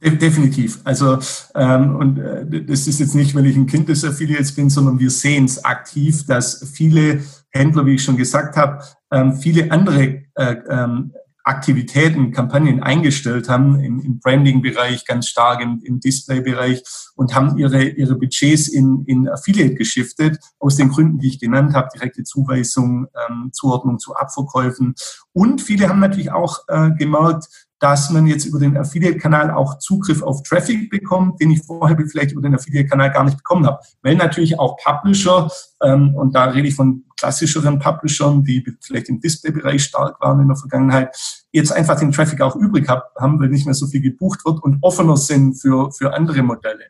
Definitiv. 0.02 0.80
Also 0.84 1.18
ähm, 1.54 1.96
und 1.96 2.18
äh, 2.18 2.62
das 2.64 2.86
ist 2.86 3.00
jetzt 3.00 3.14
nicht, 3.14 3.34
wenn 3.34 3.44
ich 3.44 3.56
ein 3.56 3.66
Kind 3.66 3.88
des 3.90 4.02
Affiliates 4.02 4.54
bin, 4.54 4.70
sondern 4.70 4.98
wir 4.98 5.10
sehen 5.10 5.44
es 5.44 5.62
aktiv, 5.62 6.24
dass 6.24 6.66
viele 6.72 7.22
Händler, 7.50 7.84
wie 7.84 7.96
ich 7.96 8.02
schon 8.02 8.16
gesagt 8.16 8.56
habe, 8.56 8.82
ähm, 9.12 9.34
viele 9.34 9.70
andere 9.70 10.22
äh, 10.36 10.56
ähm, 10.70 11.12
Aktivitäten, 11.44 12.32
Kampagnen 12.32 12.82
eingestellt 12.82 13.48
haben, 13.48 13.80
im, 13.80 14.00
im 14.00 14.20
Branding-Bereich 14.20 15.06
ganz 15.06 15.28
stark, 15.28 15.62
im, 15.62 15.80
im 15.82 16.00
Display-Bereich 16.00 16.82
und 17.14 17.34
haben 17.34 17.56
ihre, 17.58 17.82
ihre 17.82 18.16
Budgets 18.16 18.68
in, 18.68 19.04
in 19.06 19.28
Affiliate 19.28 19.74
geschiftet, 19.74 20.38
aus 20.58 20.76
den 20.76 20.90
Gründen, 20.90 21.18
die 21.18 21.28
ich 21.28 21.40
genannt 21.40 21.74
habe, 21.74 21.88
direkte 21.94 22.24
Zuweisung, 22.24 23.06
ähm, 23.28 23.50
Zuordnung 23.52 23.98
zu 23.98 24.14
Abverkäufen. 24.14 24.94
Und 25.32 25.60
viele 25.62 25.88
haben 25.88 26.00
natürlich 26.00 26.32
auch 26.32 26.58
äh, 26.68 26.90
gemerkt, 26.92 27.48
dass 27.80 28.10
man 28.10 28.26
jetzt 28.26 28.44
über 28.44 28.58
den 28.58 28.76
Affiliate-Kanal 28.76 29.50
auch 29.50 29.78
Zugriff 29.78 30.22
auf 30.22 30.42
Traffic 30.42 30.90
bekommt, 30.90 31.40
den 31.40 31.50
ich 31.50 31.62
vorher 31.62 31.96
vielleicht 32.06 32.32
über 32.32 32.42
den 32.42 32.54
Affiliate-Kanal 32.54 33.10
gar 33.10 33.24
nicht 33.24 33.38
bekommen 33.38 33.66
habe. 33.66 33.80
Weil 34.02 34.16
natürlich 34.16 34.58
auch 34.58 34.76
Publisher, 34.76 35.50
ähm, 35.82 36.14
und 36.14 36.34
da 36.34 36.44
rede 36.44 36.68
ich 36.68 36.74
von 36.74 37.04
klassischeren 37.18 37.78
Publishern, 37.78 38.44
die 38.44 38.64
vielleicht 38.82 39.08
im 39.08 39.20
Display-Bereich 39.20 39.82
stark 39.82 40.20
waren 40.20 40.40
in 40.40 40.48
der 40.48 40.56
Vergangenheit, 40.56 41.16
jetzt 41.52 41.72
einfach 41.72 41.98
den 41.98 42.12
Traffic 42.12 42.42
auch 42.42 42.54
übrig 42.54 42.86
haben, 42.88 43.40
weil 43.40 43.48
nicht 43.48 43.64
mehr 43.64 43.74
so 43.74 43.86
viel 43.86 44.02
gebucht 44.02 44.44
wird 44.44 44.62
und 44.62 44.78
offener 44.82 45.16
sind 45.16 45.54
für, 45.54 45.90
für 45.90 46.12
andere 46.14 46.42
Modelle. 46.42 46.84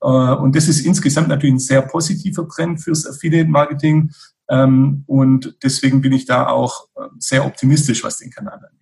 Äh, 0.00 0.06
und 0.06 0.54
das 0.54 0.68
ist 0.68 0.86
insgesamt 0.86 1.28
natürlich 1.28 1.56
ein 1.56 1.60
sehr 1.60 1.82
positiver 1.82 2.48
Trend 2.48 2.80
fürs 2.80 3.06
Affiliate-Marketing. 3.06 4.12
Ähm, 4.48 5.02
und 5.06 5.56
deswegen 5.62 6.00
bin 6.00 6.12
ich 6.12 6.26
da 6.26 6.46
auch 6.46 6.86
äh, 6.96 7.08
sehr 7.18 7.44
optimistisch, 7.44 8.04
was 8.04 8.18
den 8.18 8.30
Kanal 8.30 8.54
angeht. 8.54 8.77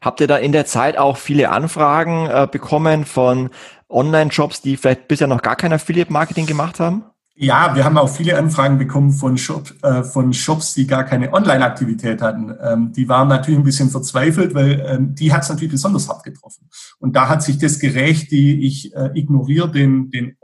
Habt 0.00 0.20
ihr 0.20 0.26
da 0.26 0.36
in 0.36 0.52
der 0.52 0.66
Zeit 0.66 0.98
auch 0.98 1.16
viele 1.16 1.50
Anfragen 1.50 2.26
äh, 2.26 2.48
bekommen 2.50 3.04
von 3.04 3.50
Online-Shops, 3.88 4.62
die 4.62 4.76
vielleicht 4.76 5.08
bisher 5.08 5.26
noch 5.26 5.42
gar 5.42 5.56
kein 5.56 5.72
Affiliate-Marketing 5.72 6.46
gemacht 6.46 6.80
haben? 6.80 7.04
Ja, 7.42 7.74
wir 7.74 7.84
haben 7.84 7.96
auch 7.96 8.08
viele 8.08 8.36
Anfragen 8.36 8.76
bekommen 8.76 9.12
von, 9.12 9.38
Shop, 9.38 9.72
äh, 9.82 10.02
von 10.02 10.34
Shops, 10.34 10.74
die 10.74 10.86
gar 10.86 11.04
keine 11.04 11.32
Online-Aktivität 11.32 12.20
hatten. 12.20 12.54
Ähm, 12.62 12.92
die 12.92 13.08
waren 13.08 13.28
natürlich 13.28 13.58
ein 13.58 13.64
bisschen 13.64 13.88
verzweifelt, 13.88 14.54
weil 14.54 14.84
ähm, 14.86 15.14
die 15.14 15.32
hat 15.32 15.44
es 15.44 15.48
natürlich 15.48 15.72
besonders 15.72 16.06
hart 16.08 16.22
getroffen. 16.22 16.68
Und 16.98 17.16
da 17.16 17.30
hat 17.30 17.42
sich 17.42 17.56
das 17.56 17.78
gerecht, 17.78 18.30
die 18.30 18.66
ich 18.66 18.94
äh, 18.94 19.10
ignoriere 19.14 19.70
den, 19.70 20.10
den 20.10 20.36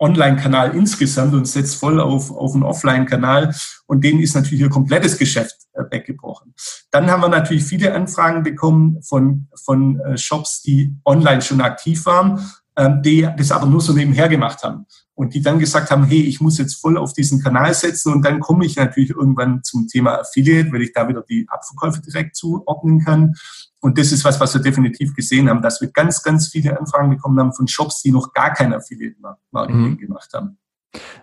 Online-Kanal 0.00 0.74
insgesamt 0.74 1.32
und 1.32 1.46
setzt 1.46 1.76
voll 1.76 2.00
auf, 2.00 2.32
auf 2.32 2.54
einen 2.54 2.64
Offline-Kanal. 2.64 3.54
Und 3.86 4.02
denen 4.02 4.20
ist 4.20 4.34
natürlich 4.34 4.62
ihr 4.62 4.68
komplettes 4.68 5.18
Geschäft 5.18 5.61
weggebrochen. 5.90 6.54
Dann 6.90 7.10
haben 7.10 7.22
wir 7.22 7.28
natürlich 7.28 7.64
viele 7.64 7.94
Anfragen 7.94 8.42
bekommen 8.42 9.02
von, 9.02 9.48
von 9.54 10.00
äh, 10.00 10.16
Shops, 10.16 10.62
die 10.62 10.96
online 11.04 11.42
schon 11.42 11.60
aktiv 11.60 12.04
waren, 12.06 12.40
ähm, 12.76 13.02
die 13.02 13.28
das 13.36 13.52
aber 13.52 13.66
nur 13.66 13.80
so 13.80 13.92
nebenher 13.92 14.28
gemacht 14.28 14.62
haben. 14.62 14.86
Und 15.14 15.34
die 15.34 15.42
dann 15.42 15.58
gesagt 15.58 15.90
haben, 15.90 16.04
hey, 16.04 16.22
ich 16.22 16.40
muss 16.40 16.56
jetzt 16.58 16.80
voll 16.80 16.96
auf 16.96 17.12
diesen 17.12 17.42
Kanal 17.42 17.74
setzen 17.74 18.12
und 18.12 18.24
dann 18.24 18.40
komme 18.40 18.64
ich 18.64 18.76
natürlich 18.76 19.10
irgendwann 19.10 19.62
zum 19.62 19.86
Thema 19.86 20.20
Affiliate, 20.20 20.72
weil 20.72 20.82
ich 20.82 20.92
da 20.94 21.06
wieder 21.06 21.22
die 21.22 21.46
Abverkäufe 21.48 22.00
direkt 22.00 22.34
zuordnen 22.34 23.04
kann. 23.04 23.34
Und 23.80 23.98
das 23.98 24.10
ist 24.10 24.24
was, 24.24 24.40
was 24.40 24.54
wir 24.54 24.62
definitiv 24.62 25.14
gesehen 25.14 25.50
haben, 25.50 25.60
dass 25.60 25.80
wir 25.80 25.90
ganz, 25.90 26.22
ganz 26.22 26.48
viele 26.48 26.78
Anfragen 26.78 27.10
bekommen 27.10 27.38
haben 27.38 27.52
von 27.52 27.68
Shops, 27.68 28.00
die 28.00 28.10
noch 28.10 28.32
gar 28.32 28.52
kein 28.54 28.72
Affiliate-Marketing 28.72 29.90
mhm. 29.90 29.98
gemacht 29.98 30.30
haben. 30.32 30.58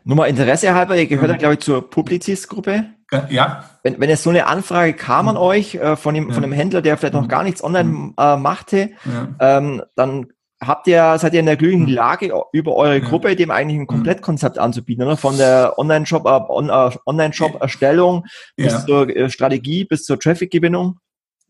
Nur 0.03 0.17
mal 0.17 0.25
Interesse 0.25 0.73
halber, 0.73 0.97
ihr 0.97 1.07
gehört 1.07 1.31
ja, 1.31 1.37
glaube 1.37 1.55
ich, 1.55 1.59
zur 1.59 1.89
Publicis-Gruppe. 1.89 2.85
Ja. 3.29 3.63
Wenn, 3.83 3.99
wenn 3.99 4.09
jetzt 4.09 4.23
so 4.23 4.29
eine 4.29 4.45
Anfrage 4.45 4.93
kam 4.93 5.27
an 5.27 5.35
mhm. 5.35 5.41
euch 5.41 5.75
äh, 5.75 5.95
von, 5.95 6.13
dem, 6.13 6.29
ja. 6.29 6.33
von 6.33 6.43
einem 6.43 6.53
Händler, 6.53 6.81
der 6.81 6.97
vielleicht 6.97 7.13
noch 7.13 7.23
mhm. 7.23 7.29
gar 7.29 7.43
nichts 7.43 7.63
online 7.63 7.89
mhm. 7.89 8.13
äh, 8.17 8.37
machte, 8.37 8.91
ja. 9.05 9.57
ähm, 9.57 9.81
dann 9.95 10.27
habt 10.61 10.87
ihr, 10.87 11.17
seid 11.17 11.33
ihr 11.33 11.39
in 11.39 11.45
der 11.45 11.55
glücklichen 11.55 11.87
Lage, 11.87 12.33
über 12.51 12.75
eure 12.75 13.01
Gruppe 13.01 13.35
dem 13.35 13.51
eigentlich 13.51 13.79
ein 13.79 13.87
Komplettkonzept 13.87 14.57
anzubieten, 14.57 15.03
oder? 15.03 15.17
Von 15.17 15.37
der 15.37 15.77
Online-Shop, 15.77 16.25
äh, 16.25 16.51
On, 16.51 16.69
äh, 16.69 16.91
Online-Shop-Erstellung 17.05 18.25
bis 18.55 18.85
zur 18.85 19.09
äh, 19.09 19.29
Strategie, 19.29 19.85
bis 19.85 20.03
zur 20.03 20.19
Traffic-Gewinnung? 20.19 20.99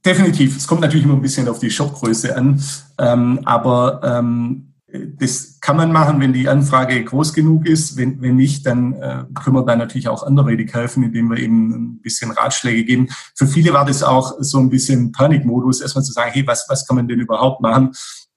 Definitiv. 0.05 0.55
Es 0.55 0.67
kommt 0.67 0.82
natürlich 0.82 1.05
immer 1.05 1.15
ein 1.15 1.21
bisschen 1.21 1.47
auf 1.49 1.60
die 1.60 1.71
Shopgröße 1.71 2.36
an. 2.36 2.62
Ähm, 2.99 3.41
aber 3.43 4.01
ähm, 4.03 4.68
das 4.91 5.60
kann 5.62 5.78
man 5.78 5.91
machen, 5.91 6.19
wenn 6.19 6.34
die 6.34 6.49
Anfrage 6.49 7.04
groß 7.04 7.34
genug 7.34 7.67
ist. 7.67 7.95
Wenn, 7.97 8.21
wenn 8.21 8.36
nicht, 8.36 8.65
dann 8.65 8.93
äh, 8.93 9.23
können 9.36 9.56
wir 9.56 9.65
da 9.65 9.75
natürlich 9.75 10.08
auch 10.08 10.23
anderweitig 10.23 10.73
helfen, 10.73 11.04
indem 11.04 11.30
wir 11.30 11.38
eben 11.38 11.69
ein 11.69 12.02
bisschen 12.02 12.32
Ratschläge 12.32 12.84
geben. 12.86 13.08
Für 13.36 13.45
viele 13.45 13.73
war 13.73 13.86
das 13.86 14.02
auch 14.02 14.38
so 14.39 14.58
ein 14.58 14.69
bisschen 14.69 15.12
Panikmodus, 15.12 15.82
erstmal 15.82 16.04
zu 16.04 16.12
sagen, 16.12 16.32
hey, 16.34 16.45
was, 16.47 16.65
was 16.69 16.88
kann 16.88 16.95
man 16.95 17.08
denn 17.08 17.19
überhaupt 17.19 17.62
machen? 17.62 17.91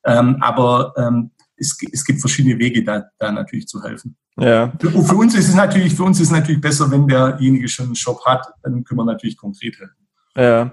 Ähm, 0.05 0.37
aber 0.41 0.93
ähm, 0.97 1.31
es, 1.57 1.77
es 1.91 2.05
gibt 2.05 2.21
verschiedene 2.21 2.59
Wege, 2.59 2.85
da, 2.85 3.05
da 3.19 3.33
natürlich 3.33 3.67
zu 3.67 3.83
helfen. 3.83 4.17
Ja. 4.39 4.73
Für, 4.79 4.91
für 4.91 5.15
uns 5.15 5.35
ist 5.35 5.49
es 5.49 5.55
natürlich, 5.55 5.95
für 5.95 6.05
uns 6.05 6.21
ist 6.21 6.29
es 6.29 6.33
natürlich 6.33 6.61
besser, 6.61 6.91
wenn 6.91 7.07
derjenige 7.07 7.69
schon 7.69 7.87
einen 7.87 7.97
Shop 7.97 8.25
hat, 8.27 8.47
dann 8.63 8.85
können 8.85 9.01
wir 9.01 9.05
natürlich 9.05 9.37
konkret 9.37 9.79
helfen. 9.79 10.09
Ja. 10.37 10.73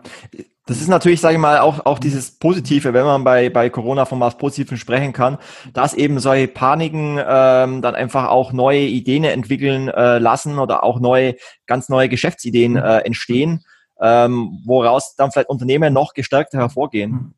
Das 0.69 0.82
ist 0.82 0.88
natürlich, 0.88 1.19
sage 1.19 1.34
ich 1.34 1.39
mal, 1.41 1.58
auch, 1.62 1.84
auch 1.88 1.97
dieses 1.97 2.29
Positive, 2.29 2.93
wenn 2.93 3.03
man 3.03 3.23
bei, 3.23 3.49
bei 3.49 3.71
Corona 3.71 4.05
von 4.05 4.19
was 4.19 4.38
Positivem 4.38 4.77
sprechen 4.77 5.13
kann, 5.13 5.39
dass 5.73 5.95
eben 5.95 6.19
solche 6.19 6.47
Paniken 6.47 7.17
ähm, 7.17 7.82
dann 7.82 7.95
einfach 7.95 8.27
auch 8.27 8.53
neue 8.53 8.82
Ideen 8.82 9.23
entwickeln 9.23 9.88
äh, 9.88 10.19
lassen 10.19 10.60
oder 10.60 10.84
auch 10.84 10.99
neue, 10.99 11.34
ganz 11.65 11.89
neue 11.89 12.08
Geschäftsideen 12.08 12.75
äh, 12.75 12.99
entstehen, 12.99 13.65
ähm, 13.99 14.62
woraus 14.63 15.15
dann 15.15 15.32
vielleicht 15.32 15.49
Unternehmen 15.49 15.91
noch 15.91 16.13
gestärkter 16.13 16.60
hervorgehen. 16.60 17.34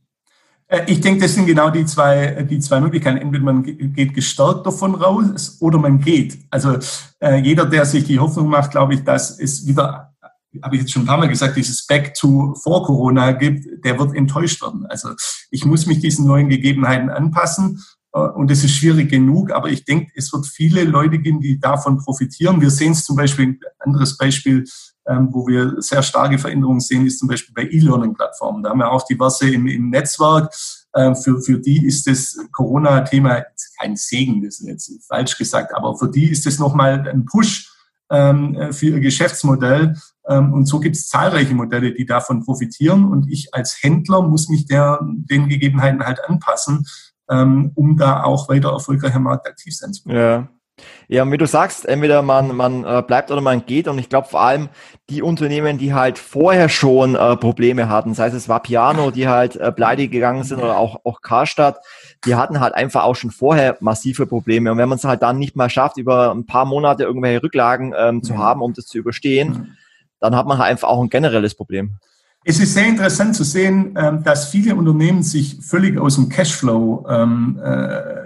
Äh, 0.68 0.82
ich 0.88 1.00
denke, 1.00 1.22
das 1.22 1.34
sind 1.34 1.46
genau 1.46 1.70
die 1.70 1.86
zwei, 1.86 2.46
die 2.50 2.60
zwei 2.60 2.82
Möglichkeiten. 2.82 3.16
Entweder 3.16 3.46
man 3.46 3.64
geht 3.64 4.14
gestärkt 4.14 4.66
davon 4.66 4.94
raus 4.94 5.56
oder 5.62 5.78
man 5.78 6.02
geht. 6.02 6.38
Also 6.50 6.78
äh, 7.22 7.38
jeder, 7.38 7.66
der 7.66 7.86
sich 7.86 8.04
die 8.04 8.20
Hoffnung 8.20 8.50
macht, 8.50 8.72
glaube 8.72 8.96
ich, 8.96 9.06
dass 9.06 9.40
es 9.40 9.66
wieder 9.66 10.11
habe 10.64 10.76
ich 10.76 10.82
jetzt 10.82 10.92
schon 10.92 11.04
ein 11.04 11.08
paar 11.08 11.18
Mal 11.18 11.30
gesagt, 11.30 11.56
dieses 11.56 11.86
Back 11.86 12.14
to 12.14 12.56
vor 12.56 12.86
Corona 12.86 13.32
gibt, 13.32 13.86
der 13.86 13.98
wird 13.98 14.16
enttäuscht 14.16 14.62
werden. 14.62 14.86
Also 14.88 15.10
ich 15.50 15.66
muss 15.66 15.86
mich 15.86 16.00
diesen 16.00 16.28
neuen 16.28 16.50
Gegebenheiten 16.50 17.10
anpassen 17.10 17.82
äh, 18.14 18.20
und 18.20 18.52
es 18.52 18.64
ist 18.64 18.76
schwierig 18.76 19.10
genug, 19.10 19.52
aber 19.52 19.70
ich 19.70 19.86
denke, 19.86 20.12
es 20.16 20.32
wird 20.34 20.46
viele 20.46 20.84
Leute 20.84 21.20
geben, 21.20 21.40
die 21.40 21.60
davon 21.60 21.98
profitieren. 22.00 22.62
Wir 22.62 22.72
sehen 22.72 22.92
es 22.92 23.06
zum 23.06 23.16
Beispiel, 23.16 23.46
ein 23.46 23.60
anderes 23.80 24.18
Beispiel, 24.18 24.66
ähm, 25.08 25.30
wo 25.32 25.48
wir 25.48 25.82
sehr 25.82 26.04
starke 26.04 26.38
Veränderungen 26.38 26.80
sehen, 26.80 27.06
ist 27.08 27.20
zum 27.20 27.28
Beispiel 27.28 27.54
bei 27.56 27.64
E-Learning-Plattformen. 27.64 28.64
Da 28.64 28.70
haben 28.70 28.80
wir 28.80 28.92
auch 28.92 29.06
diverse 29.06 29.50
im, 29.50 29.68
im 29.68 29.90
Netzwerk. 29.90 30.54
Ähm, 30.96 31.16
für, 31.16 31.42
für 31.42 31.58
die 31.58 31.86
ist 31.86 32.06
das 32.08 32.38
Corona-Thema 32.52 33.44
kein 33.80 33.96
Segen, 33.96 34.44
das 34.44 34.60
ist 34.60 34.68
jetzt 34.68 35.08
falsch 35.08 35.38
gesagt, 35.38 35.74
aber 35.74 35.98
für 35.98 36.10
die 36.10 36.30
ist 36.30 36.46
es 36.46 36.60
nochmal 36.60 37.08
ein 37.08 37.26
Push, 37.26 37.71
ähm, 38.12 38.56
äh, 38.56 38.74
für 38.74 38.88
ihr 38.88 39.00
Geschäftsmodell. 39.00 39.96
Ähm, 40.28 40.54
und 40.54 40.66
so 40.66 40.80
gibt 40.80 40.96
es 40.96 41.08
zahlreiche 41.08 41.56
Modelle, 41.56 41.94
die 41.94 42.06
davon 42.06 42.44
profitieren. 42.44 43.06
Und 43.06 43.32
ich 43.32 43.54
als 43.54 43.82
Händler 43.82 44.22
muss 44.22 44.50
mich 44.50 44.68
der, 44.68 45.00
den 45.02 45.50
Gegebenheiten 45.50 46.04
halt 46.04 46.24
anpassen, 46.24 46.86
ähm, 47.30 47.72
um 47.76 47.98
da 47.98 48.24
auch 48.24 48.50
weiter 48.50 48.72
erfolgreich 48.72 49.16
am 49.16 49.24
Markt 49.24 49.48
aktiv 49.48 49.76
sein 49.76 49.94
zu 49.94 50.04
können. 50.04 50.18
Ja. 50.18 50.50
Ja, 51.08 51.24
und 51.24 51.32
wie 51.32 51.38
du 51.38 51.46
sagst, 51.46 51.86
entweder 51.86 52.22
man, 52.22 52.56
man 52.56 52.84
äh, 52.84 53.04
bleibt 53.06 53.32
oder 53.32 53.42
man 53.42 53.66
geht. 53.66 53.88
Und 53.88 53.98
ich 54.00 54.10
glaube 54.10 54.28
vor 54.28 54.42
allem 54.42 54.70
die 55.10 55.22
Unternehmen, 55.22 55.78
die 55.78 55.94
halt 55.94 56.18
vorher 56.18 56.70
schon 56.70 57.16
äh, 57.16 57.36
Probleme 57.38 57.90
hatten, 57.90 58.14
sei 58.14 58.28
es 58.28 58.48
Vapiano, 58.50 59.12
die 59.12 59.28
halt 59.28 59.56
äh, 59.56 59.72
pleite 59.72 60.08
gegangen 60.08 60.44
sind 60.44 60.62
oder 60.62 60.78
auch, 60.78 61.02
auch 61.04 61.22
Karstadt, 61.22 61.80
die 62.26 62.36
hatten 62.36 62.60
halt 62.60 62.74
einfach 62.76 63.04
auch 63.04 63.16
schon 63.16 63.32
vorher 63.32 63.78
massive 63.80 64.26
Probleme. 64.26 64.72
Und 64.72 64.78
wenn 64.78 64.90
man 64.90 64.98
es 64.98 65.04
halt 65.04 65.22
dann 65.22 65.38
nicht 65.38 65.56
mal 65.56 65.70
schafft, 65.70 65.98
über 65.98 66.32
ein 66.32 66.46
paar 66.46 66.66
Monate 66.66 67.04
irgendwelche 67.04 67.44
Rücklagen 67.44 67.94
ähm, 67.98 68.24
zu 68.24 68.38
haben, 68.38 68.62
um 68.62 68.74
das 68.74 68.86
zu 68.86 68.98
überstehen, 68.98 69.78
dann 70.20 70.36
hat 70.36 70.46
man 70.46 70.58
halt 70.58 70.70
einfach 70.70 70.88
auch 70.88 71.02
ein 71.02 71.10
generelles 71.10 71.56
Problem. 71.56 71.98
Es 72.44 72.60
ist 72.60 72.74
sehr 72.74 72.88
interessant 72.88 73.36
zu 73.36 73.44
sehen, 73.44 73.96
ähm, 73.96 74.24
dass 74.24 74.48
viele 74.48 74.76
Unternehmen 74.76 75.22
sich 75.22 75.60
völlig 75.62 76.00
aus 76.00 76.16
dem 76.16 76.28
Cashflow 76.28 77.06
ähm, 77.08 77.60
äh, 77.64 78.21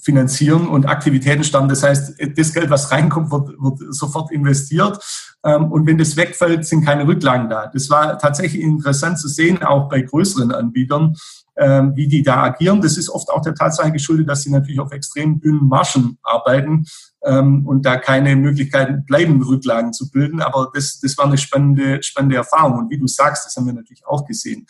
finanzieren 0.00 0.68
und 0.68 0.86
Aktivitäten 0.86 1.44
starten. 1.44 1.68
Das 1.68 1.82
heißt, 1.82 2.14
das 2.36 2.52
Geld, 2.52 2.70
was 2.70 2.90
reinkommt, 2.90 3.30
wird, 3.30 3.48
wird 3.58 3.94
sofort 3.94 4.30
investiert. 4.30 4.98
Ähm, 5.44 5.70
und 5.70 5.86
wenn 5.86 5.98
das 5.98 6.16
wegfällt, 6.16 6.66
sind 6.66 6.84
keine 6.84 7.06
Rücklagen 7.06 7.48
da. 7.48 7.66
Das 7.66 7.90
war 7.90 8.18
tatsächlich 8.18 8.62
interessant 8.62 9.18
zu 9.18 9.28
sehen, 9.28 9.62
auch 9.62 9.88
bei 9.88 10.00
größeren 10.00 10.52
Anbietern, 10.52 11.16
ähm, 11.56 11.92
wie 11.94 12.08
die 12.08 12.22
da 12.22 12.42
agieren. 12.42 12.82
Das 12.82 12.96
ist 12.96 13.08
oft 13.08 13.30
auch 13.30 13.42
der 13.42 13.54
Tatsache 13.54 13.92
geschuldet, 13.92 14.28
dass 14.28 14.42
sie 14.42 14.50
natürlich 14.50 14.80
auf 14.80 14.92
extrem 14.92 15.40
dünnen 15.40 15.68
Marschen 15.68 16.18
arbeiten 16.22 16.84
ähm, 17.24 17.66
und 17.66 17.86
da 17.86 17.96
keine 17.96 18.36
Möglichkeiten 18.36 19.04
bleiben, 19.04 19.42
Rücklagen 19.42 19.92
zu 19.92 20.10
bilden. 20.10 20.42
Aber 20.42 20.70
das, 20.74 21.00
das 21.00 21.16
war 21.16 21.26
eine 21.26 21.38
spannende, 21.38 22.02
spannende 22.02 22.36
Erfahrung. 22.36 22.78
Und 22.78 22.90
wie 22.90 22.98
du 22.98 23.06
sagst, 23.06 23.46
das 23.46 23.56
haben 23.56 23.66
wir 23.66 23.72
natürlich 23.72 24.06
auch 24.06 24.26
gesehen. 24.26 24.66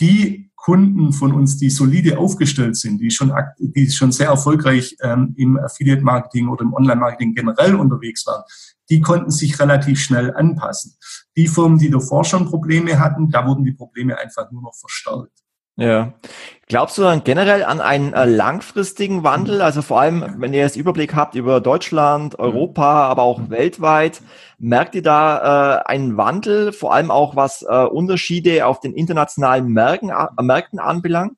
Die 0.00 0.50
Kunden 0.56 1.12
von 1.12 1.32
uns, 1.32 1.58
die 1.58 1.70
solide 1.70 2.18
aufgestellt 2.18 2.76
sind, 2.76 3.00
die 3.00 3.10
schon, 3.10 3.32
die 3.58 3.90
schon 3.90 4.12
sehr 4.12 4.28
erfolgreich 4.28 4.96
ähm, 5.02 5.34
im 5.36 5.58
Affiliate-Marketing 5.58 6.48
oder 6.48 6.62
im 6.62 6.72
Online-Marketing 6.72 7.34
generell 7.34 7.74
unterwegs 7.74 8.24
waren, 8.26 8.44
die 8.88 9.00
konnten 9.00 9.32
sich 9.32 9.58
relativ 9.58 10.00
schnell 10.00 10.32
anpassen. 10.34 10.94
Die 11.36 11.48
Firmen, 11.48 11.78
die 11.78 11.90
davor 11.90 12.24
schon 12.24 12.46
Probleme 12.46 13.00
hatten, 13.00 13.28
da 13.28 13.46
wurden 13.46 13.64
die 13.64 13.72
Probleme 13.72 14.16
einfach 14.18 14.52
nur 14.52 14.62
noch 14.62 14.74
verstärkt. 14.74 15.41
Ja. 15.76 16.12
Glaubst 16.68 16.98
du 16.98 17.02
dann 17.02 17.24
generell 17.24 17.64
an 17.64 17.80
einen 17.80 18.12
äh, 18.12 18.24
langfristigen 18.26 19.24
Wandel? 19.24 19.62
Also 19.62 19.80
vor 19.82 20.00
allem, 20.00 20.36
wenn 20.38 20.52
ihr 20.52 20.60
jetzt 20.60 20.76
Überblick 20.76 21.14
habt 21.14 21.34
über 21.34 21.60
Deutschland, 21.60 22.38
Europa, 22.38 23.04
aber 23.08 23.22
auch 23.22 23.48
weltweit, 23.48 24.22
merkt 24.58 24.94
ihr 24.94 25.02
da 25.02 25.80
äh, 25.80 25.82
einen 25.86 26.16
Wandel, 26.16 26.72
vor 26.72 26.94
allem 26.94 27.10
auch 27.10 27.36
was 27.36 27.62
äh, 27.62 27.84
Unterschiede 27.84 28.66
auf 28.66 28.80
den 28.80 28.92
internationalen 28.92 29.68
Märkten, 29.68 30.10
äh, 30.10 30.42
Märkten 30.42 30.78
anbelangt? 30.78 31.36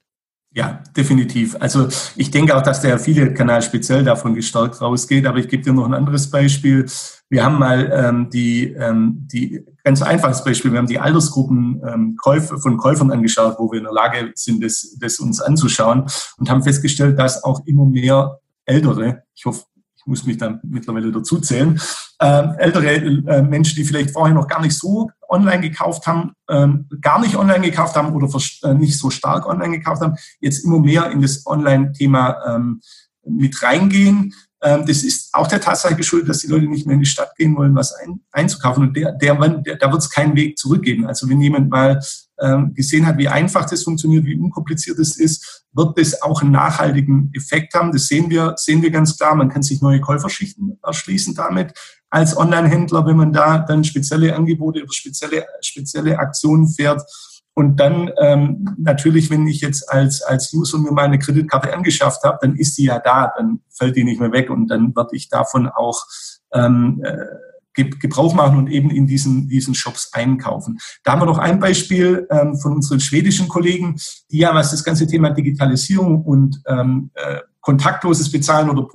Ja, 0.57 0.85
definitiv. 0.97 1.57
Also 1.59 1.89
ich 2.15 2.31
denke 2.31 2.57
auch, 2.57 2.63
dass 2.63 2.81
der 2.81 2.95
Affiliate-Kanal 2.95 3.61
speziell 3.61 4.05
davon 4.05 4.37
gestärkt 4.37 4.81
rausgeht. 4.81 5.27
Aber 5.27 5.39
ich 5.39 5.49
gebe 5.49 5.65
dir 5.65 5.73
noch 5.73 5.85
ein 5.85 5.95
anderes 5.95 6.31
Beispiel. 6.31 6.87
Wir 7.29 7.45
haben 7.45 7.59
mal 7.59 7.91
ähm, 7.93 8.31
die, 8.31 8.73
ähm, 8.73 9.27
die 9.33 9.65
ganz 9.83 10.01
einfaches 10.01 10.45
Beispiel. 10.45 10.71
Wir 10.71 10.79
haben 10.79 10.87
die 10.87 11.01
Altersgruppen 11.01 11.83
ähm, 11.85 12.17
Käufe, 12.23 12.59
von 12.59 12.77
Käufern 12.77 13.11
angeschaut, 13.11 13.57
wo 13.59 13.73
wir 13.73 13.79
in 13.79 13.85
der 13.85 13.93
Lage 13.93 14.31
sind, 14.37 14.63
das, 14.63 14.97
das 15.01 15.19
uns 15.19 15.41
anzuschauen 15.41 16.07
und 16.39 16.49
haben 16.49 16.63
festgestellt, 16.63 17.19
dass 17.19 17.43
auch 17.43 17.67
immer 17.67 17.85
mehr 17.85 18.39
Ältere, 18.65 19.25
ich 19.35 19.45
hoffe, 19.47 19.65
muss 20.07 20.25
mich 20.25 20.39
da 20.39 20.59
mittlerweile 20.63 21.11
dazu 21.11 21.41
zählen, 21.41 21.81
äh, 22.21 22.43
ältere 22.59 22.95
äh, 22.95 23.43
Menschen, 23.43 23.77
die 23.77 23.85
vielleicht 23.85 24.11
vorher 24.11 24.35
noch 24.35 24.49
gar 24.49 24.61
nicht 24.61 24.77
so 24.77 25.11
online 25.29 25.61
gekauft 25.61 26.07
haben, 26.07 26.33
ähm, 26.49 26.89
gar 27.01 27.21
nicht 27.21 27.37
online 27.37 27.61
gekauft 27.61 27.97
haben 27.97 28.15
oder 28.15 28.29
äh, 28.63 28.75
nicht 28.75 28.99
so 28.99 29.11
stark 29.11 29.47
online 29.47 29.79
gekauft 29.79 30.03
haben, 30.03 30.17
jetzt 30.41 30.65
immer 30.65 30.81
mehr 30.81 31.11
in 31.11 31.23
das 31.23 31.47
Online-Thema 31.47 32.55
ähm, 32.55 32.81
mit 33.27 33.63
reingehen. 33.63 34.35
Ähm, 34.63 34.87
das 34.87 35.03
ist 35.03 35.31
auch 35.35 35.47
der 35.47 35.61
Tatsache 35.61 35.95
geschuldet, 35.95 36.29
dass 36.29 36.39
die 36.39 36.47
Leute 36.47 36.67
nicht 36.67 36.87
mehr 36.87 36.95
in 36.95 37.01
die 37.01 37.07
Stadt 37.07 37.35
gehen 37.37 37.57
wollen, 37.57 37.75
was 37.75 37.93
ein, 37.95 38.21
einzukaufen. 38.33 38.89
Und 38.89 38.97
der, 38.97 39.13
der, 39.13 39.35
der, 39.35 39.77
da 39.77 39.93
wird 39.93 40.03
es 40.03 40.11
keinen 40.11 40.37
Weg 40.37 40.59
zurückgeben. 40.59 41.07
Also 41.07 41.29
wenn 41.29 41.41
jemand 41.41 41.71
mal 41.71 42.01
gesehen 42.75 43.07
hat, 43.07 43.17
wie 43.19 43.29
einfach 43.29 43.65
das 43.65 43.85
funktioniert, 43.85 44.25
wie 44.25 44.37
unkompliziert 44.37 44.99
es 44.99 45.17
ist, 45.17 45.65
wird 45.73 45.99
das 45.99 46.21
auch 46.21 46.43
einen 46.43 46.51
nachhaltigen 46.51 47.31
Effekt 47.35 47.75
haben. 47.75 47.93
Das 47.93 48.07
sehen 48.09 48.29
wir, 48.29 48.55
sehen 48.57 48.83
wir 48.83 48.91
ganz 48.91 49.17
klar. 49.17 49.35
Man 49.35 49.49
kann 49.49 49.63
sich 49.63 49.81
neue 49.81 50.01
Käuferschichten 50.01 50.79
erschließen 50.83 51.35
damit 51.35 51.73
als 52.11 52.37
Online-Händler, 52.37 53.07
wenn 53.07 53.17
man 53.17 53.33
da 53.33 53.59
dann 53.59 53.83
spezielle 53.83 54.37
Angebote 54.37 54.83
oder 54.83 54.93
spezielle, 54.93 55.45
spezielle 55.61 56.19
Aktionen 56.19 56.69
fährt. 56.69 57.03
Und 57.55 57.79
dann 57.81 58.11
ähm, 58.21 58.77
natürlich, 58.79 59.31
wenn 59.31 59.47
ich 59.47 59.61
jetzt 59.61 59.91
als, 59.91 60.23
als 60.23 60.53
User 60.53 60.79
mir 60.79 60.93
meine 60.93 61.19
Kreditkarte 61.19 61.75
angeschafft 61.75 62.23
habe, 62.23 62.39
dann 62.41 62.57
ist 62.57 62.79
die 62.79 62.85
ja 62.85 63.01
da, 63.01 63.33
dann 63.37 63.61
fällt 63.69 63.97
die 63.97 64.05
nicht 64.05 64.21
mehr 64.21 64.33
weg 64.33 64.51
und 64.51 64.69
dann 64.69 64.95
werde 64.95 65.17
ich 65.17 65.29
davon 65.29 65.69
auch 65.69 66.05
ähm, 66.53 67.03
äh, 67.05 67.17
Gebrauch 67.75 68.35
machen 68.35 68.59
und 68.59 68.69
eben 68.69 68.91
in 68.91 69.07
diesen, 69.07 69.49
diesen 69.49 69.75
Shops 69.75 70.11
einkaufen. 70.13 70.79
Da 71.03 71.13
haben 71.13 71.23
wir 71.23 71.27
noch 71.27 71.39
ein 71.39 71.59
Beispiel 71.59 72.27
ähm, 72.31 72.57
von 72.57 72.73
unseren 72.73 73.01
schwedischen 73.01 73.49
Kollegen, 73.49 73.97
die 74.31 74.39
ja, 74.39 74.55
was 74.55 74.71
das 74.71 74.85
ganze 74.85 75.07
Thema 75.07 75.31
Digitalisierung 75.31 76.23
und 76.23 76.63
ähm, 76.67 77.11
äh, 77.15 77.41
kontaktloses 77.61 78.31
Bezahlen 78.31 78.71
oder 78.71 78.87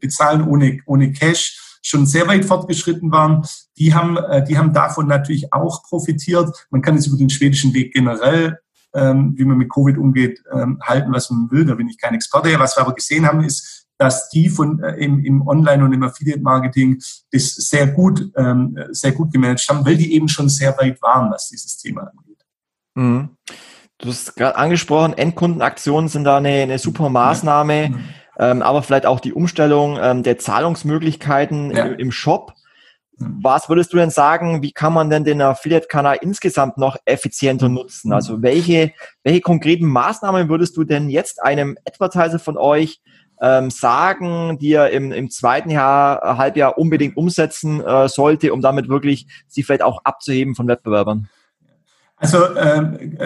Bezahlen 0.00 0.46
ohne, 0.46 0.80
ohne 0.86 1.12
Cash 1.12 1.78
schon 1.82 2.06
sehr 2.06 2.26
weit 2.28 2.44
fortgeschritten 2.44 3.10
waren, 3.10 3.44
die 3.78 3.94
haben, 3.94 4.16
äh, 4.16 4.44
die 4.44 4.58
haben 4.58 4.72
davon 4.72 5.06
natürlich 5.06 5.52
auch 5.52 5.82
profitiert. 5.84 6.66
Man 6.70 6.82
kann 6.82 6.96
es 6.96 7.06
über 7.06 7.16
den 7.16 7.30
schwedischen 7.30 7.72
Weg 7.72 7.94
generell, 7.94 8.58
ähm, 8.94 9.34
wie 9.36 9.44
man 9.44 9.58
mit 9.58 9.70
Covid 9.70 9.96
umgeht, 9.96 10.42
ähm, 10.52 10.78
halten, 10.82 11.12
was 11.12 11.30
man 11.30 11.50
will. 11.50 11.64
Da 11.64 11.74
bin 11.74 11.88
ich 11.88 11.98
kein 11.98 12.14
Experte. 12.14 12.58
Was 12.58 12.76
wir 12.76 12.82
aber 12.82 12.94
gesehen 12.94 13.26
haben, 13.26 13.42
ist, 13.42 13.77
dass 13.98 14.28
die 14.30 14.48
von 14.48 14.82
äh, 14.82 14.94
im, 14.96 15.24
im 15.24 15.46
Online- 15.46 15.84
und 15.84 15.92
im 15.92 16.02
Affiliate-Marketing 16.02 17.00
das 17.30 17.54
sehr 17.54 17.88
gut, 17.88 18.30
ähm, 18.36 18.78
sehr 18.90 19.12
gut 19.12 19.32
gemanagt 19.32 19.66
haben, 19.68 19.84
weil 19.84 19.96
die 19.96 20.14
eben 20.14 20.28
schon 20.28 20.48
sehr 20.48 20.76
weit 20.78 21.02
waren, 21.02 21.30
was 21.30 21.48
dieses 21.48 21.76
Thema 21.78 22.02
angeht. 22.02 22.44
Mhm. 22.94 23.30
Du 23.98 24.08
hast 24.08 24.36
gerade 24.36 24.56
angesprochen, 24.56 25.18
Endkundenaktionen 25.18 26.08
sind 26.08 26.22
da 26.22 26.36
eine, 26.36 26.62
eine 26.62 26.78
super 26.78 27.08
Maßnahme. 27.08 27.82
Ja. 27.82 27.88
Mhm 27.88 28.04
ähm, 28.38 28.62
aber 28.62 28.82
vielleicht 28.82 29.06
auch 29.06 29.20
die 29.20 29.32
Umstellung 29.32 29.98
ähm, 30.00 30.22
der 30.22 30.38
Zahlungsmöglichkeiten 30.38 31.72
ja. 31.72 31.86
im, 31.86 31.98
im, 31.98 32.12
Shop. 32.12 32.52
Hm. 33.18 33.38
Was 33.42 33.68
würdest 33.68 33.92
du 33.92 33.96
denn 33.96 34.10
sagen, 34.10 34.62
wie 34.62 34.72
kann 34.72 34.92
man 34.92 35.10
denn 35.10 35.24
den 35.24 35.42
Affiliate-Kanal 35.42 36.18
insgesamt 36.20 36.78
noch 36.78 36.96
effizienter 37.04 37.68
nutzen? 37.68 38.12
Also 38.12 38.34
hm. 38.34 38.42
welche, 38.42 38.92
welche 39.24 39.40
konkreten 39.40 39.86
Maßnahmen 39.86 40.48
würdest 40.48 40.76
du 40.76 40.84
denn 40.84 41.08
jetzt 41.08 41.42
einem 41.42 41.76
Advertiser 41.84 42.38
von 42.38 42.56
euch 42.56 43.00
ähm, 43.40 43.70
sagen, 43.70 44.58
die 44.58 44.72
er 44.72 44.90
im, 44.90 45.12
im 45.12 45.30
zweiten 45.30 45.70
Jahr, 45.70 46.38
Halbjahr 46.38 46.78
unbedingt 46.78 47.16
umsetzen 47.16 47.80
äh, 47.80 48.08
sollte, 48.08 48.52
um 48.52 48.60
damit 48.60 48.88
wirklich 48.88 49.26
sich 49.46 49.66
vielleicht 49.66 49.82
auch 49.82 50.00
abzuheben 50.04 50.54
von 50.54 50.68
Wettbewerbern? 50.68 51.28
Also 52.20 52.56
ähm, 52.56 53.16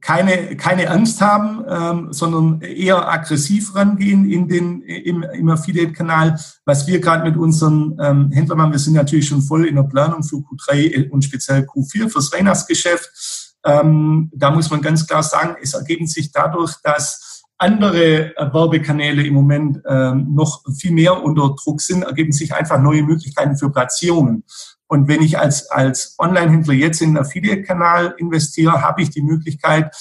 keine, 0.00 0.56
keine 0.56 0.90
Angst 0.90 1.20
haben, 1.20 1.64
ähm, 1.68 2.12
sondern 2.12 2.60
eher 2.60 3.08
aggressiv 3.08 3.74
rangehen 3.76 4.28
in 4.28 4.48
den, 4.48 4.82
im, 4.82 5.22
im 5.22 5.48
Affiliate-Kanal. 5.48 6.38
Was 6.64 6.88
wir 6.88 7.00
gerade 7.00 7.22
mit 7.22 7.36
unseren 7.36 7.96
ähm, 8.00 8.30
Händlern 8.32 8.58
machen, 8.58 8.72
wir 8.72 8.80
sind 8.80 8.94
natürlich 8.94 9.28
schon 9.28 9.42
voll 9.42 9.66
in 9.66 9.76
der 9.76 9.84
Planung 9.84 10.24
für 10.24 10.36
Q3 10.36 11.08
und 11.10 11.22
speziell 11.22 11.62
Q4 11.62 12.10
fürs 12.10 12.32
Weihnachtsgeschäft. 12.32 13.56
Ähm, 13.64 14.30
da 14.34 14.50
muss 14.50 14.70
man 14.70 14.82
ganz 14.82 15.06
klar 15.06 15.22
sagen, 15.22 15.56
es 15.62 15.74
ergeben 15.74 16.08
sich 16.08 16.32
dadurch, 16.32 16.74
dass 16.82 17.35
andere 17.58 18.34
Werbekanäle 18.36 19.26
im 19.26 19.34
Moment 19.34 19.80
ähm, 19.88 20.34
noch 20.34 20.62
viel 20.78 20.92
mehr 20.92 21.22
unter 21.22 21.54
Druck 21.62 21.80
sind, 21.80 22.02
ergeben 22.02 22.32
sich 22.32 22.54
einfach 22.54 22.80
neue 22.80 23.02
Möglichkeiten 23.02 23.56
für 23.56 23.70
Platzierungen. 23.70 24.44
Und 24.88 25.08
wenn 25.08 25.22
ich 25.22 25.38
als, 25.38 25.70
als 25.70 26.14
Online-Händler 26.18 26.74
jetzt 26.74 27.00
in 27.00 27.08
einen 27.08 27.18
Affiliate-Kanal 27.18 28.14
investiere, 28.18 28.82
habe 28.82 29.02
ich 29.02 29.10
die 29.10 29.22
Möglichkeit, 29.22 29.94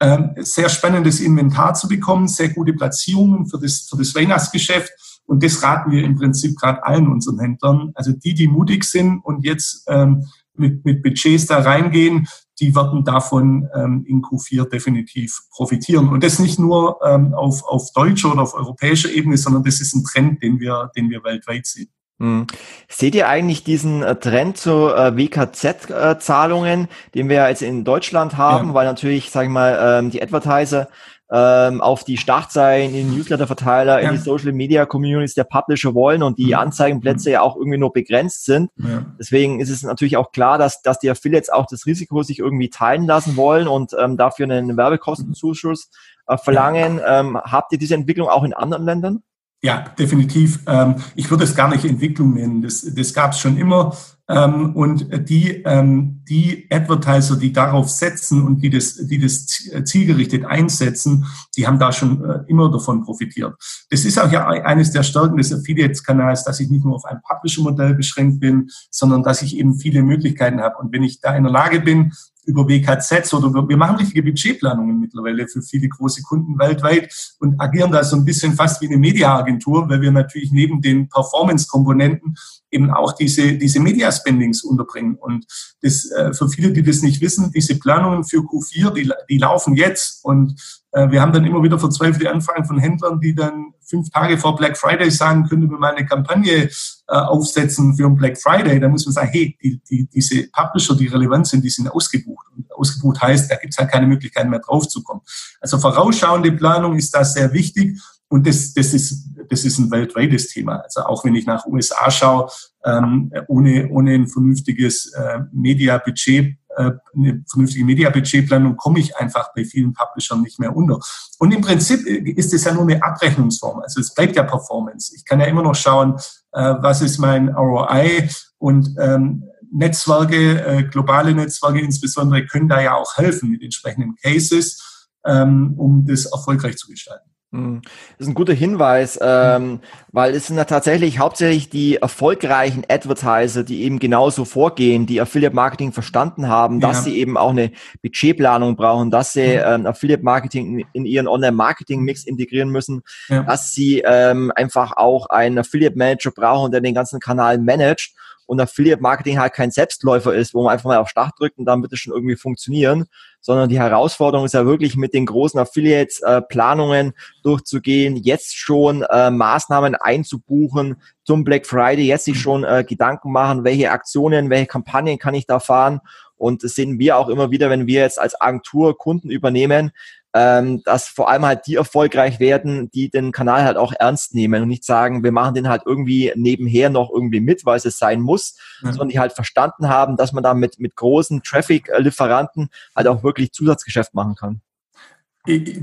ähm, 0.00 0.32
sehr 0.36 0.68
spannendes 0.68 1.20
Inventar 1.20 1.74
zu 1.74 1.88
bekommen, 1.88 2.28
sehr 2.28 2.50
gute 2.50 2.74
Platzierungen 2.74 3.46
für 3.46 3.58
das, 3.58 3.86
für 3.88 3.96
das 3.96 4.14
Weihnachtsgeschäft. 4.14 4.92
Und 5.24 5.42
das 5.42 5.62
raten 5.62 5.90
wir 5.90 6.04
im 6.04 6.16
Prinzip 6.16 6.58
gerade 6.58 6.84
allen 6.84 7.08
unseren 7.08 7.40
Händlern. 7.40 7.92
Also 7.94 8.12
die, 8.12 8.34
die 8.34 8.46
mutig 8.46 8.84
sind 8.84 9.20
und 9.24 9.44
jetzt 9.44 9.84
ähm, 9.88 10.26
mit, 10.54 10.84
mit 10.84 11.02
Budgets 11.02 11.46
da 11.46 11.58
reingehen, 11.58 12.28
die 12.60 12.74
werden 12.74 13.04
davon 13.04 13.68
ähm, 13.74 14.04
in 14.06 14.22
Q4 14.22 14.68
definitiv 14.68 15.40
profitieren. 15.50 16.08
Und 16.08 16.24
das 16.24 16.38
nicht 16.38 16.58
nur 16.58 16.98
ähm, 17.04 17.34
auf, 17.34 17.64
auf 17.64 17.92
deutscher 17.92 18.32
oder 18.32 18.42
auf 18.42 18.54
europäischer 18.54 19.10
Ebene, 19.10 19.36
sondern 19.36 19.62
das 19.62 19.80
ist 19.80 19.94
ein 19.94 20.04
Trend, 20.04 20.42
den 20.42 20.58
wir, 20.58 20.90
den 20.96 21.10
wir 21.10 21.22
weltweit 21.24 21.66
sehen. 21.66 21.90
Hm. 22.18 22.46
Seht 22.88 23.14
ihr 23.14 23.28
eigentlich 23.28 23.62
diesen 23.62 24.02
äh, 24.02 24.16
Trend 24.16 24.56
zu 24.56 24.88
äh, 24.88 25.14
WKZ-Zahlungen, 25.16 26.88
den 27.14 27.28
wir 27.28 27.46
jetzt 27.46 27.60
in 27.60 27.84
Deutschland 27.84 28.38
haben, 28.38 28.68
ja. 28.68 28.74
weil 28.74 28.86
natürlich, 28.86 29.30
sag 29.30 29.44
ich 29.44 29.50
mal, 29.50 29.98
ähm, 29.98 30.10
die 30.10 30.22
Advertiser 30.22 30.88
ähm, 31.30 31.80
auf 31.80 32.04
die 32.04 32.16
Startseiten, 32.16 32.94
in 32.94 33.08
den 33.08 33.16
Newsletter-Verteiler, 33.16 34.00
ja. 34.02 34.10
in 34.10 34.16
die 34.16 34.22
Social-Media-Communities 34.22 35.34
der 35.34 35.44
Publisher 35.44 35.94
wollen 35.94 36.22
und 36.22 36.38
die 36.38 36.48
mhm. 36.48 36.54
Anzeigenplätze 36.54 37.30
ja 37.30 37.40
auch 37.40 37.56
irgendwie 37.56 37.78
nur 37.78 37.92
begrenzt 37.92 38.44
sind. 38.44 38.70
Ja. 38.76 39.04
Deswegen 39.18 39.60
ist 39.60 39.70
es 39.70 39.82
natürlich 39.82 40.16
auch 40.16 40.30
klar, 40.30 40.58
dass, 40.58 40.82
dass 40.82 41.00
die 41.00 41.10
Affiliates 41.10 41.50
auch 41.50 41.66
das 41.66 41.86
Risiko 41.86 42.22
sich 42.22 42.38
irgendwie 42.38 42.70
teilen 42.70 43.06
lassen 43.06 43.36
wollen 43.36 43.66
und 43.66 43.92
ähm, 43.98 44.16
dafür 44.16 44.44
einen 44.44 44.76
Werbekostenzuschuss 44.76 45.90
äh, 46.28 46.36
verlangen. 46.36 47.00
Ähm, 47.04 47.36
habt 47.36 47.72
ihr 47.72 47.78
diese 47.78 47.94
Entwicklung 47.94 48.28
auch 48.28 48.44
in 48.44 48.52
anderen 48.52 48.84
Ländern? 48.84 49.22
Ja, 49.62 49.86
definitiv. 49.98 50.60
Ähm, 50.68 50.96
ich 51.16 51.30
würde 51.30 51.44
es 51.44 51.56
gar 51.56 51.68
nicht 51.68 51.84
Entwicklung 51.84 52.34
nennen. 52.34 52.62
Das, 52.62 52.86
das 52.94 53.14
gab 53.14 53.32
es 53.32 53.40
schon 53.40 53.56
immer. 53.56 53.96
Ähm, 54.28 54.74
und 54.74 55.28
die, 55.28 55.62
ähm, 55.64 56.22
die 56.28 56.66
Advertiser, 56.70 57.36
die 57.36 57.52
darauf 57.52 57.88
setzen 57.88 58.42
und 58.44 58.60
die 58.60 58.70
das, 58.70 58.96
die 59.06 59.20
das 59.20 59.46
zielgerichtet 59.84 60.44
einsetzen, 60.44 61.26
die 61.56 61.66
haben 61.66 61.78
da 61.78 61.92
schon 61.92 62.24
äh, 62.24 62.40
immer 62.48 62.70
davon 62.70 63.02
profitiert. 63.02 63.54
Das 63.90 64.04
ist 64.04 64.18
auch 64.18 64.30
ja 64.32 64.46
eines 64.48 64.90
der 64.90 65.04
Stärken 65.04 65.36
des 65.36 65.52
Affiliates-Kanals, 65.52 66.44
dass 66.44 66.58
ich 66.58 66.68
nicht 66.70 66.84
nur 66.84 66.96
auf 66.96 67.04
ein 67.04 67.20
Publisher-Modell 67.22 67.94
beschränkt 67.94 68.40
bin, 68.40 68.68
sondern 68.90 69.22
dass 69.22 69.42
ich 69.42 69.56
eben 69.56 69.78
viele 69.78 70.02
Möglichkeiten 70.02 70.60
habe. 70.60 70.76
Und 70.78 70.92
wenn 70.92 71.04
ich 71.04 71.20
da 71.20 71.36
in 71.36 71.44
der 71.44 71.52
Lage 71.52 71.80
bin, 71.80 72.12
über 72.46 72.68
WKZs 72.68 73.34
oder 73.34 73.52
wir 73.68 73.76
machen 73.76 73.96
richtige 73.96 74.22
Budgetplanungen 74.22 75.00
mittlerweile 75.00 75.48
für 75.48 75.62
viele 75.62 75.88
große 75.88 76.22
Kunden 76.22 76.58
weltweit 76.58 77.12
und 77.40 77.60
agieren 77.60 77.90
da 77.90 78.04
so 78.04 78.16
ein 78.16 78.24
bisschen 78.24 78.54
fast 78.54 78.80
wie 78.80 78.86
eine 78.86 78.96
Mediaagentur, 78.96 79.88
weil 79.88 80.00
wir 80.00 80.12
natürlich 80.12 80.52
neben 80.52 80.80
den 80.80 81.08
Performance-Komponenten 81.08 82.36
eben 82.76 82.90
auch 82.90 83.12
diese, 83.12 83.54
diese 83.54 83.80
Media-Spendings 83.80 84.62
unterbringen. 84.62 85.16
Und 85.16 85.46
das, 85.82 86.10
äh, 86.10 86.32
für 86.32 86.48
viele, 86.48 86.72
die 86.72 86.82
das 86.82 87.02
nicht 87.02 87.20
wissen, 87.20 87.50
diese 87.52 87.78
Planungen 87.78 88.24
für 88.24 88.38
Q4, 88.38 88.92
die, 88.92 89.10
die 89.28 89.38
laufen 89.38 89.74
jetzt 89.74 90.24
und 90.24 90.60
äh, 90.92 91.10
wir 91.10 91.20
haben 91.20 91.32
dann 91.32 91.44
immer 91.44 91.62
wieder 91.62 91.78
verzweifelte 91.78 92.30
Anfragen 92.30 92.64
von 92.64 92.78
Händlern, 92.78 93.20
die 93.20 93.34
dann 93.34 93.74
fünf 93.82 94.10
Tage 94.10 94.38
vor 94.38 94.56
Black 94.56 94.78
Friday 94.78 95.10
sagen, 95.10 95.46
können 95.46 95.70
wir 95.70 95.78
mal 95.78 95.94
eine 95.94 96.06
Kampagne 96.06 96.64
äh, 96.64 96.68
aufsetzen 97.08 97.94
für 97.94 98.06
einen 98.06 98.16
Black 98.16 98.38
Friday. 98.38 98.80
Da 98.80 98.88
muss 98.88 99.04
man 99.04 99.12
sagen, 99.12 99.28
hey, 99.30 99.56
die, 99.62 99.80
die, 99.88 100.08
diese 100.08 100.48
Publisher, 100.52 100.96
die 100.96 101.06
relevant 101.06 101.46
sind, 101.46 101.64
die 101.64 101.70
sind 101.70 101.88
ausgebucht. 101.88 102.46
Und 102.56 102.72
ausgebucht 102.72 103.20
heißt, 103.20 103.50
da 103.50 103.56
gibt 103.56 103.74
es 103.74 103.78
halt 103.78 103.90
keine 103.90 104.06
Möglichkeit 104.06 104.48
mehr 104.48 104.60
draufzukommen. 104.60 105.22
Also 105.60 105.78
vorausschauende 105.78 106.52
Planung 106.52 106.96
ist 106.96 107.14
da 107.14 107.24
sehr 107.24 107.52
wichtig. 107.52 108.00
Und 108.28 108.46
das, 108.46 108.72
das, 108.74 108.92
ist, 108.92 109.28
das 109.48 109.64
ist 109.64 109.78
ein 109.78 109.90
weltweites 109.90 110.48
Thema. 110.48 110.76
Also 110.76 111.02
auch 111.02 111.24
wenn 111.24 111.34
ich 111.34 111.46
nach 111.46 111.66
USA 111.66 112.10
schaue, 112.10 112.50
ähm, 112.84 113.32
ohne, 113.48 113.88
ohne 113.90 114.14
ein 114.14 114.26
vernünftiges 114.26 115.12
äh, 115.12 115.40
Media-Budget 115.52 116.56
äh, 116.76 116.92
eine 117.14 117.42
vernünftige 117.48 117.84
Media-Budgetplanung 117.84 118.76
komme 118.76 119.00
ich 119.00 119.16
einfach 119.16 119.52
bei 119.54 119.64
vielen 119.64 119.94
Publishern 119.94 120.42
nicht 120.42 120.58
mehr 120.58 120.76
unter. 120.76 121.00
Und 121.38 121.52
im 121.52 121.62
Prinzip 121.62 122.06
ist 122.06 122.52
es 122.52 122.64
ja 122.64 122.74
nur 122.74 122.82
eine 122.82 123.02
Abrechnungsform. 123.02 123.80
Also 123.80 124.00
es 124.00 124.12
bleibt 124.12 124.36
ja 124.36 124.42
Performance. 124.42 125.14
Ich 125.16 125.24
kann 125.24 125.40
ja 125.40 125.46
immer 125.46 125.62
noch 125.62 125.74
schauen, 125.74 126.16
äh, 126.52 126.74
was 126.80 127.00
ist 127.00 127.18
mein 127.18 127.48
ROI 127.48 128.28
und 128.58 128.94
ähm, 128.98 129.44
Netzwerke, 129.72 130.64
äh, 130.64 130.82
globale 130.84 131.34
Netzwerke 131.34 131.80
insbesondere, 131.80 132.46
können 132.46 132.68
da 132.68 132.80
ja 132.80 132.94
auch 132.94 133.16
helfen 133.16 133.50
mit 133.50 133.62
entsprechenden 133.62 134.14
Cases, 134.16 135.08
ähm, 135.24 135.74
um 135.76 136.04
das 136.06 136.26
erfolgreich 136.26 136.76
zu 136.76 136.88
gestalten. 136.88 137.30
Hm. 137.52 137.80
Das 138.18 138.26
ist 138.26 138.28
ein 138.28 138.34
guter 138.34 138.52
Hinweis, 138.52 139.18
ähm, 139.22 139.80
weil 140.10 140.34
es 140.34 140.48
sind 140.48 140.56
ja 140.56 140.64
tatsächlich 140.64 141.20
hauptsächlich 141.20 141.70
die 141.70 141.96
erfolgreichen 141.96 142.82
Advertiser, 142.88 143.62
die 143.62 143.84
eben 143.84 144.00
genauso 144.00 144.44
vorgehen, 144.44 145.06
die 145.06 145.20
Affiliate 145.20 145.54
Marketing 145.54 145.92
verstanden 145.92 146.48
haben, 146.48 146.80
dass 146.80 147.04
sie 147.04 147.16
eben 147.16 147.36
auch 147.36 147.50
eine 147.50 147.70
Budgetplanung 148.02 148.74
brauchen, 148.74 149.12
dass 149.12 149.32
sie 149.32 149.42
ähm, 149.42 149.86
Affiliate 149.86 150.24
Marketing 150.24 150.80
in, 150.80 150.86
in 150.92 151.06
ihren 151.06 151.28
Online-Marketing-Mix 151.28 152.24
integrieren 152.24 152.70
müssen, 152.70 153.02
ja. 153.28 153.44
dass 153.44 153.72
sie 153.72 154.02
ähm, 154.04 154.52
einfach 154.56 154.96
auch 154.96 155.26
einen 155.30 155.58
Affiliate 155.58 155.96
Manager 155.96 156.32
brauchen, 156.32 156.72
der 156.72 156.80
den 156.80 156.94
ganzen 156.94 157.20
Kanal 157.20 157.58
managt 157.58 158.12
und 158.46 158.60
Affiliate 158.60 159.02
Marketing 159.02 159.38
halt 159.38 159.52
kein 159.52 159.70
Selbstläufer 159.70 160.34
ist, 160.34 160.54
wo 160.54 160.64
man 160.64 160.72
einfach 160.72 160.86
mal 160.88 160.98
auf 160.98 161.08
Start 161.08 161.34
drückt 161.38 161.58
und 161.58 161.64
dann 161.64 161.82
wird 161.82 161.92
es 161.92 161.98
schon 161.98 162.12
irgendwie 162.12 162.36
funktionieren, 162.36 163.06
sondern 163.40 163.68
die 163.68 163.78
Herausforderung 163.78 164.46
ist 164.46 164.54
ja 164.54 164.66
wirklich 164.66 164.96
mit 164.96 165.14
den 165.14 165.26
großen 165.26 165.58
Affiliates 165.60 166.20
äh, 166.20 166.40
Planungen 166.42 167.12
durchzugehen, 167.42 168.16
jetzt 168.16 168.56
schon 168.56 169.02
äh, 169.02 169.30
Maßnahmen 169.30 169.96
einzubuchen 169.96 171.02
zum 171.24 171.44
Black 171.44 171.66
Friday, 171.66 172.06
jetzt 172.06 172.24
sich 172.24 172.40
schon 172.40 172.64
äh, 172.64 172.84
Gedanken 172.88 173.32
machen, 173.32 173.64
welche 173.64 173.90
Aktionen, 173.90 174.50
welche 174.50 174.66
Kampagnen 174.66 175.18
kann 175.18 175.34
ich 175.34 175.46
da 175.46 175.58
fahren. 175.58 176.00
Und 176.36 176.62
das 176.64 176.74
sehen 176.74 176.98
wir 176.98 177.16
auch 177.16 177.28
immer 177.28 177.50
wieder, 177.50 177.70
wenn 177.70 177.86
wir 177.86 178.02
jetzt 178.02 178.20
als 178.20 178.40
Agentur 178.40 178.98
Kunden 178.98 179.30
übernehmen, 179.30 179.92
ähm, 180.38 180.82
dass 180.84 181.08
vor 181.08 181.30
allem 181.30 181.46
halt 181.46 181.66
die 181.66 181.76
erfolgreich 181.76 182.40
werden, 182.40 182.90
die 182.90 183.08
den 183.08 183.32
Kanal 183.32 183.64
halt 183.64 183.78
auch 183.78 183.94
ernst 183.98 184.34
nehmen 184.34 184.62
und 184.62 184.68
nicht 184.68 184.84
sagen, 184.84 185.24
wir 185.24 185.32
machen 185.32 185.54
den 185.54 185.66
halt 185.66 185.82
irgendwie 185.86 186.30
nebenher 186.36 186.90
noch 186.90 187.10
irgendwie 187.10 187.40
mit, 187.40 187.64
weil 187.64 187.78
es 187.78 187.96
sein 187.96 188.20
muss, 188.20 188.58
ja. 188.82 188.90
sondern 188.90 189.08
die 189.08 189.18
halt 189.18 189.32
verstanden 189.32 189.88
haben, 189.88 190.18
dass 190.18 190.34
man 190.34 190.44
da 190.44 190.52
mit, 190.52 190.78
mit 190.78 190.94
großen 190.94 191.42
Traffic-Lieferanten 191.42 192.68
halt 192.94 193.08
auch 193.08 193.22
wirklich 193.22 193.52
Zusatzgeschäft 193.52 194.12
machen 194.12 194.34
kann 194.34 194.60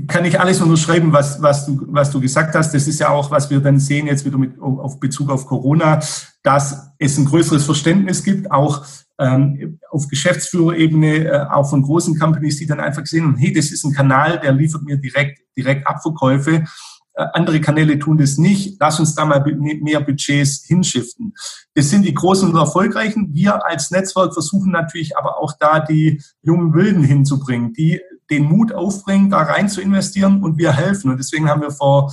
kann 0.08 0.26
ich 0.26 0.38
alles 0.38 0.60
unterschreiben, 0.60 1.14
was, 1.14 1.40
was, 1.40 1.64
du, 1.64 1.86
was 1.86 2.10
du 2.10 2.20
gesagt 2.20 2.54
hast. 2.54 2.74
Das 2.74 2.86
ist 2.86 3.00
ja 3.00 3.08
auch, 3.08 3.30
was 3.30 3.48
wir 3.48 3.60
dann 3.60 3.78
sehen 3.78 4.06
jetzt 4.06 4.26
wieder 4.26 4.36
mit 4.36 4.60
auf 4.60 5.00
Bezug 5.00 5.30
auf 5.30 5.46
Corona, 5.46 6.00
dass 6.42 6.90
es 6.98 7.16
ein 7.16 7.24
größeres 7.24 7.64
Verständnis 7.64 8.22
gibt, 8.22 8.50
auch 8.50 8.84
ähm, 9.18 9.78
auf 9.90 10.08
Geschäftsführerebene, 10.08 11.24
äh, 11.24 11.46
auch 11.50 11.68
von 11.68 11.82
großen 11.82 12.18
Companies, 12.18 12.58
die 12.58 12.66
dann 12.66 12.80
einfach 12.80 13.02
haben, 13.02 13.36
hey, 13.36 13.52
das 13.52 13.70
ist 13.70 13.84
ein 13.84 13.92
Kanal, 13.92 14.40
der 14.40 14.52
liefert 14.52 14.82
mir 14.82 14.96
direkt, 14.96 15.40
direkt 15.56 15.86
Abverkäufe. 15.86 16.64
Äh, 17.14 17.26
andere 17.32 17.60
Kanäle 17.60 17.98
tun 17.98 18.18
das 18.18 18.38
nicht. 18.38 18.76
Lass 18.80 18.98
uns 18.98 19.14
da 19.14 19.24
mal 19.24 19.44
mehr 19.80 20.00
Budgets 20.00 20.64
hinschiften. 20.66 21.34
Das 21.74 21.90
sind 21.90 22.04
die 22.04 22.14
großen 22.14 22.50
und 22.50 22.56
erfolgreichen. 22.56 23.32
Wir 23.32 23.64
als 23.64 23.90
Netzwerk 23.90 24.32
versuchen 24.32 24.72
natürlich 24.72 25.16
aber 25.16 25.38
auch 25.38 25.52
da 25.58 25.80
die 25.80 26.20
jungen 26.42 26.74
Wilden 26.74 27.04
hinzubringen, 27.04 27.72
die 27.72 28.00
den 28.30 28.44
Mut 28.44 28.72
aufbringen, 28.72 29.30
da 29.30 29.42
rein 29.42 29.68
zu 29.68 29.80
investieren 29.80 30.42
und 30.42 30.58
wir 30.58 30.72
helfen. 30.72 31.10
Und 31.10 31.18
deswegen 31.18 31.48
haben 31.48 31.62
wir 31.62 31.70
vor, 31.70 32.12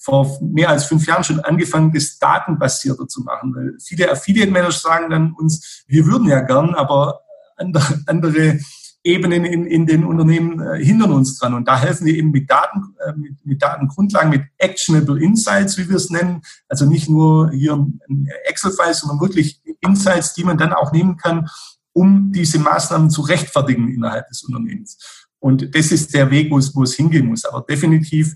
vor 0.00 0.38
mehr 0.40 0.70
als 0.70 0.84
fünf 0.84 1.06
Jahren 1.06 1.24
schon 1.24 1.40
angefangen, 1.40 1.92
das 1.92 2.18
datenbasierter 2.18 3.06
zu 3.06 3.22
machen. 3.22 3.54
Weil 3.54 3.74
viele 3.84 4.10
Affiliate-Manager 4.10 4.72
sagen 4.72 5.10
dann 5.10 5.32
uns, 5.32 5.84
wir 5.86 6.06
würden 6.06 6.28
ja 6.28 6.40
gern, 6.40 6.74
aber 6.74 7.20
andere, 7.56 8.58
Ebenen 9.02 9.46
in, 9.46 9.64
in 9.64 9.86
den 9.86 10.04
Unternehmen 10.04 10.60
äh, 10.60 10.84
hindern 10.84 11.12
uns 11.12 11.38
dran. 11.38 11.54
Und 11.54 11.66
da 11.66 11.78
helfen 11.78 12.04
wir 12.04 12.14
eben 12.14 12.30
mit 12.32 12.50
Daten, 12.50 12.94
äh, 13.06 13.12
mit, 13.16 13.46
mit 13.46 13.62
Datengrundlagen, 13.62 14.28
mit 14.28 14.42
actionable 14.58 15.22
Insights, 15.22 15.78
wie 15.78 15.88
wir 15.88 15.96
es 15.96 16.10
nennen. 16.10 16.42
Also 16.68 16.84
nicht 16.84 17.08
nur 17.08 17.50
hier 17.50 17.74
ein 17.74 18.28
Excel-File, 18.44 18.92
sondern 18.92 19.20
wirklich 19.20 19.62
Insights, 19.80 20.34
die 20.34 20.44
man 20.44 20.58
dann 20.58 20.74
auch 20.74 20.92
nehmen 20.92 21.16
kann, 21.16 21.48
um 21.94 22.30
diese 22.32 22.58
Maßnahmen 22.58 23.08
zu 23.08 23.22
rechtfertigen 23.22 23.88
innerhalb 23.88 24.28
des 24.28 24.42
Unternehmens. 24.42 24.98
Und 25.38 25.74
das 25.74 25.90
ist 25.90 26.12
der 26.12 26.30
Weg, 26.30 26.50
wo 26.50 26.58
es, 26.58 26.76
wo 26.76 26.82
es 26.82 26.94
hingehen 26.94 27.26
muss. 27.26 27.46
Aber 27.46 27.62
definitiv 27.62 28.34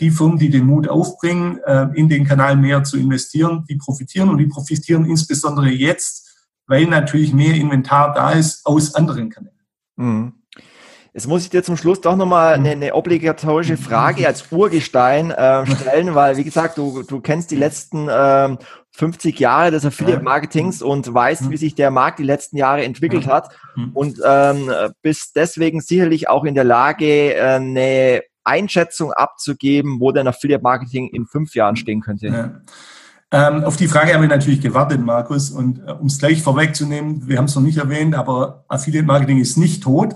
die 0.00 0.10
Firmen, 0.10 0.38
die 0.38 0.50
den 0.50 0.66
Mut 0.66 0.88
aufbringen, 0.88 1.60
äh, 1.64 1.86
in 1.94 2.08
den 2.08 2.26
Kanal 2.26 2.56
mehr 2.56 2.82
zu 2.82 2.98
investieren, 2.98 3.64
die 3.68 3.76
profitieren 3.76 4.28
und 4.28 4.38
die 4.38 4.46
profitieren 4.46 5.04
insbesondere 5.04 5.68
jetzt, 5.68 6.48
weil 6.66 6.86
natürlich 6.86 7.32
mehr 7.32 7.54
Inventar 7.54 8.12
da 8.12 8.32
ist 8.32 8.66
aus 8.66 8.94
anderen 8.94 9.30
Kanälen. 9.30 9.58
Mhm. 9.96 10.32
Jetzt 11.14 11.26
muss 11.26 11.42
ich 11.42 11.50
dir 11.50 11.62
zum 11.62 11.76
Schluss 11.76 12.00
doch 12.00 12.16
nochmal 12.16 12.54
eine, 12.54 12.70
eine 12.70 12.94
obligatorische 12.94 13.76
Frage 13.76 14.26
als 14.26 14.52
Urgestein 14.52 15.30
äh, 15.30 15.66
stellen, 15.66 16.14
weil, 16.14 16.36
wie 16.36 16.44
gesagt, 16.44 16.78
du, 16.78 17.02
du 17.02 17.20
kennst 17.20 17.50
die 17.50 17.56
letzten 17.56 18.08
äh, 18.08 18.56
50 18.92 19.38
Jahre 19.40 19.70
des 19.70 19.84
Affiliate-Marketings 19.84 20.82
und 20.82 21.12
weißt, 21.12 21.46
mhm. 21.46 21.50
wie 21.50 21.56
sich 21.56 21.74
der 21.74 21.90
Markt 21.90 22.18
die 22.18 22.24
letzten 22.24 22.56
Jahre 22.56 22.84
entwickelt 22.84 23.26
hat 23.26 23.48
mhm. 23.74 23.90
und 23.94 24.20
ähm, 24.24 24.70
bist 25.02 25.34
deswegen 25.34 25.80
sicherlich 25.80 26.28
auch 26.28 26.44
in 26.44 26.54
der 26.54 26.64
Lage, 26.64 27.34
äh, 27.34 27.40
eine 27.40 28.22
Einschätzung 28.48 29.12
abzugeben, 29.12 30.00
wo 30.00 30.10
dein 30.10 30.26
Affiliate-Marketing 30.26 31.08
in 31.08 31.26
fünf 31.26 31.54
Jahren 31.54 31.76
stehen 31.76 32.00
könnte. 32.00 32.28
Ja. 32.28 32.60
Ähm, 33.30 33.62
auf 33.64 33.76
die 33.76 33.88
Frage 33.88 34.14
haben 34.14 34.22
wir 34.22 34.28
natürlich 34.28 34.62
gewartet, 34.62 35.02
Markus. 35.02 35.50
Und 35.50 35.80
äh, 35.86 35.92
um 35.92 36.06
es 36.06 36.18
gleich 36.18 36.42
vorwegzunehmen, 36.42 37.28
wir 37.28 37.36
haben 37.36 37.44
es 37.44 37.54
noch 37.54 37.62
nicht 37.62 37.76
erwähnt, 37.76 38.14
aber 38.14 38.64
Affiliate 38.68 39.06
Marketing 39.06 39.38
ist 39.38 39.58
nicht 39.58 39.82
tot. 39.82 40.14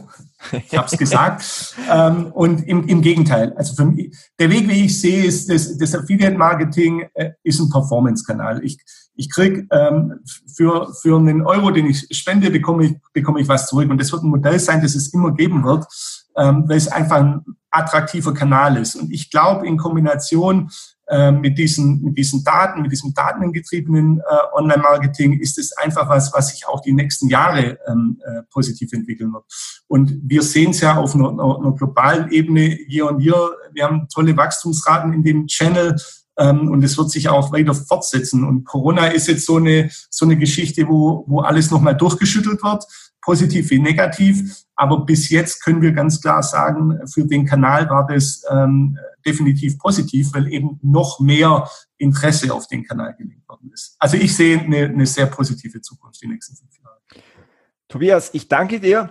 Ich 0.50 0.76
habe 0.76 0.86
es 0.90 0.96
gesagt. 0.96 1.76
ähm, 1.92 2.26
und 2.32 2.66
im, 2.66 2.88
im 2.88 3.02
Gegenteil, 3.02 3.52
also 3.54 3.74
für 3.74 3.84
mich, 3.84 4.16
der 4.38 4.50
Weg, 4.50 4.66
wie 4.66 4.86
ich 4.86 4.98
sehe, 4.98 5.24
ist, 5.24 5.50
das, 5.50 5.76
das 5.76 5.94
Affiliate 5.94 6.38
Marketing 6.38 7.04
äh, 7.12 7.32
ist 7.42 7.60
ein 7.60 7.68
Performance-Kanal. 7.68 8.64
Ich, 8.64 8.78
ich 9.14 9.30
krieg 9.30 9.66
ähm, 9.70 10.20
für, 10.56 10.90
für 10.94 11.18
einen 11.18 11.42
Euro, 11.42 11.70
den 11.70 11.86
ich 11.86 12.06
spende, 12.16 12.50
bekomme 12.50 12.86
ich, 12.86 12.94
bekomme 13.12 13.42
ich 13.42 13.48
was 13.48 13.66
zurück. 13.66 13.90
Und 13.90 14.00
das 14.00 14.10
wird 14.10 14.22
ein 14.22 14.30
Modell 14.30 14.58
sein, 14.58 14.80
das 14.80 14.94
es 14.94 15.12
immer 15.12 15.34
geben 15.34 15.64
wird, 15.64 15.84
ähm, 16.38 16.64
weil 16.66 16.78
es 16.78 16.88
einfach 16.88 17.18
ein 17.18 17.44
attraktiver 17.72 18.34
Kanal 18.34 18.76
ist. 18.76 18.94
Und 18.94 19.12
ich 19.12 19.30
glaube, 19.30 19.66
in 19.66 19.76
Kombination 19.76 20.70
ähm, 21.10 21.40
mit 21.40 21.58
diesen, 21.58 22.02
mit 22.02 22.16
diesen 22.16 22.44
Daten, 22.44 22.82
mit 22.82 22.92
diesem 22.92 23.12
datengetriebenen 23.12 24.20
äh, 24.20 24.22
Online-Marketing 24.54 25.38
ist 25.40 25.58
es 25.58 25.76
einfach 25.76 26.08
was, 26.08 26.32
was 26.32 26.50
sich 26.50 26.66
auch 26.66 26.80
die 26.80 26.92
nächsten 26.92 27.28
Jahre 27.28 27.78
ähm, 27.88 28.18
äh, 28.24 28.42
positiv 28.50 28.92
entwickeln 28.92 29.32
wird. 29.32 29.44
Und 29.88 30.12
wir 30.24 30.42
sehen 30.42 30.70
es 30.70 30.80
ja 30.80 30.96
auf 30.96 31.14
einer, 31.14 31.30
einer 31.30 31.72
globalen 31.72 32.30
Ebene 32.30 32.78
hier 32.86 33.10
und 33.10 33.20
hier. 33.20 33.36
Wir 33.72 33.84
haben 33.84 34.06
tolle 34.08 34.36
Wachstumsraten 34.36 35.12
in 35.12 35.24
dem 35.24 35.46
Channel 35.48 35.96
ähm, 36.38 36.70
und 36.70 36.82
es 36.84 36.96
wird 36.96 37.10
sich 37.10 37.28
auch 37.28 37.52
weiter 37.52 37.74
fortsetzen. 37.74 38.44
Und 38.44 38.64
Corona 38.64 39.08
ist 39.08 39.28
jetzt 39.28 39.44
so 39.44 39.56
eine, 39.56 39.90
so 40.08 40.24
eine 40.24 40.36
Geschichte, 40.36 40.88
wo, 40.88 41.24
wo 41.26 41.40
alles 41.40 41.70
nochmal 41.70 41.96
durchgeschüttelt 41.96 42.62
wird 42.62 42.84
positiv 43.22 43.70
wie 43.70 43.78
negativ. 43.78 44.64
Aber 44.74 45.06
bis 45.06 45.30
jetzt 45.30 45.64
können 45.64 45.80
wir 45.80 45.92
ganz 45.92 46.20
klar 46.20 46.42
sagen, 46.42 46.98
für 47.06 47.24
den 47.24 47.46
Kanal 47.46 47.88
war 47.88 48.06
das 48.06 48.42
ähm, 48.50 48.98
definitiv 49.24 49.78
positiv, 49.78 50.34
weil 50.34 50.52
eben 50.52 50.78
noch 50.82 51.20
mehr 51.20 51.68
Interesse 51.96 52.52
auf 52.52 52.66
den 52.66 52.84
Kanal 52.84 53.14
gelegt 53.16 53.48
worden 53.48 53.70
ist. 53.72 53.96
Also 53.98 54.16
ich 54.16 54.34
sehe 54.36 54.60
eine, 54.60 54.84
eine 54.84 55.06
sehr 55.06 55.26
positive 55.26 55.80
Zukunft 55.80 56.20
die 56.22 56.28
nächsten 56.28 56.56
fünf 56.56 56.76
Jahre. 56.78 56.98
Tobias, 57.88 58.30
ich 58.32 58.48
danke 58.48 58.80
dir 58.80 59.10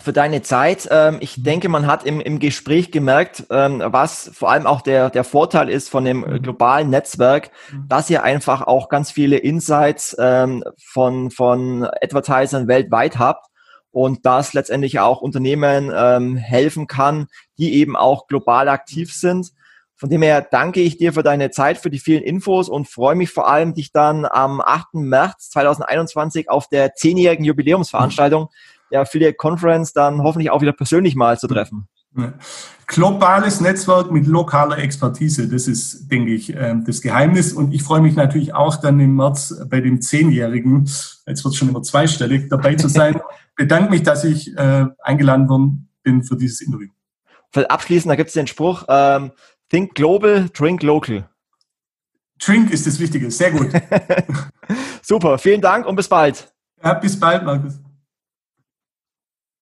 für 0.00 0.12
deine 0.12 0.42
Zeit. 0.42 0.88
Ähm, 0.90 1.18
ich 1.20 1.38
mhm. 1.38 1.42
denke, 1.44 1.68
man 1.68 1.86
hat 1.86 2.04
im, 2.04 2.20
im 2.20 2.38
Gespräch 2.38 2.90
gemerkt, 2.90 3.44
ähm, 3.50 3.82
was 3.84 4.30
vor 4.32 4.50
allem 4.50 4.66
auch 4.66 4.80
der, 4.80 5.10
der 5.10 5.24
Vorteil 5.24 5.68
ist 5.68 5.88
von 5.88 6.04
dem 6.04 6.20
mhm. 6.20 6.42
globalen 6.42 6.90
Netzwerk, 6.90 7.50
mhm. 7.72 7.88
dass 7.88 8.10
ihr 8.10 8.22
einfach 8.22 8.62
auch 8.62 8.88
ganz 8.88 9.10
viele 9.10 9.36
Insights 9.36 10.16
ähm, 10.18 10.64
von, 10.82 11.30
von 11.30 11.88
Advertisern 12.02 12.68
weltweit 12.68 13.18
habt 13.18 13.46
und 13.90 14.26
das 14.26 14.52
letztendlich 14.52 15.00
auch 15.00 15.22
Unternehmen 15.22 16.36
helfen 16.36 16.86
kann, 16.86 17.26
die 17.56 17.74
eben 17.74 17.96
auch 17.96 18.26
global 18.26 18.68
aktiv 18.68 19.12
sind. 19.12 19.52
Von 19.96 20.10
dem 20.10 20.22
her 20.22 20.46
danke 20.48 20.80
ich 20.80 20.98
dir 20.98 21.12
für 21.12 21.24
deine 21.24 21.50
Zeit, 21.50 21.78
für 21.78 21.90
die 21.90 21.98
vielen 21.98 22.22
Infos 22.22 22.68
und 22.68 22.86
freue 22.86 23.16
mich 23.16 23.30
vor 23.30 23.48
allem, 23.48 23.74
dich 23.74 23.90
dann 23.90 24.26
am 24.26 24.60
8. 24.60 24.94
März 24.94 25.50
2021 25.50 26.50
auf 26.50 26.68
der 26.68 26.94
zehnjährigen 26.94 27.44
Jubiläumsveranstaltung 27.44 28.50
der 28.90 29.00
Affiliate 29.00 29.34
Conference 29.34 29.92
dann 29.92 30.22
hoffentlich 30.22 30.50
auch 30.50 30.60
wieder 30.60 30.72
persönlich 30.72 31.14
mal 31.14 31.38
zu 31.38 31.46
treffen. 31.46 31.88
Globales 32.86 33.60
Netzwerk 33.60 34.10
mit 34.10 34.26
lokaler 34.26 34.78
Expertise, 34.78 35.48
das 35.48 35.68
ist, 35.68 36.10
denke 36.10 36.32
ich, 36.32 36.54
ähm, 36.54 36.84
das 36.84 37.02
Geheimnis. 37.02 37.52
Und 37.52 37.72
ich 37.72 37.82
freue 37.82 38.00
mich 38.00 38.16
natürlich 38.16 38.54
auch 38.54 38.76
dann 38.76 38.98
im 38.98 39.14
März 39.14 39.54
bei 39.68 39.80
dem 39.80 40.00
Zehnjährigen, 40.00 40.84
jetzt 41.26 41.44
wird 41.44 41.52
es 41.52 41.56
schon 41.56 41.68
immer 41.68 41.82
zweistellig, 41.82 42.48
dabei 42.48 42.74
zu 42.76 42.88
sein. 42.88 43.20
Bedanke 43.56 43.90
mich, 43.90 44.04
dass 44.04 44.24
ich 44.24 44.56
äh, 44.56 44.86
eingeladen 45.02 45.48
worden 45.48 45.90
bin 46.02 46.22
für 46.22 46.36
dieses 46.36 46.60
Interview. 46.60 46.88
Abschließend, 47.54 48.10
da 48.10 48.16
gibt 48.16 48.28
es 48.28 48.34
den 48.34 48.46
Spruch, 48.46 48.84
ähm, 48.88 49.32
Think 49.68 49.94
Global, 49.94 50.48
Drink 50.50 50.82
Local. 50.82 51.28
Drink 52.40 52.70
ist 52.70 52.86
das 52.86 53.00
Wichtige, 53.00 53.30
sehr 53.30 53.50
gut. 53.50 53.68
Super, 55.02 55.38
vielen 55.38 55.60
Dank 55.60 55.86
und 55.86 55.96
bis 55.96 56.08
bald. 56.08 56.52
Ja, 56.82 56.94
bis 56.94 57.18
bald, 57.18 57.44
Markus. 57.44 57.80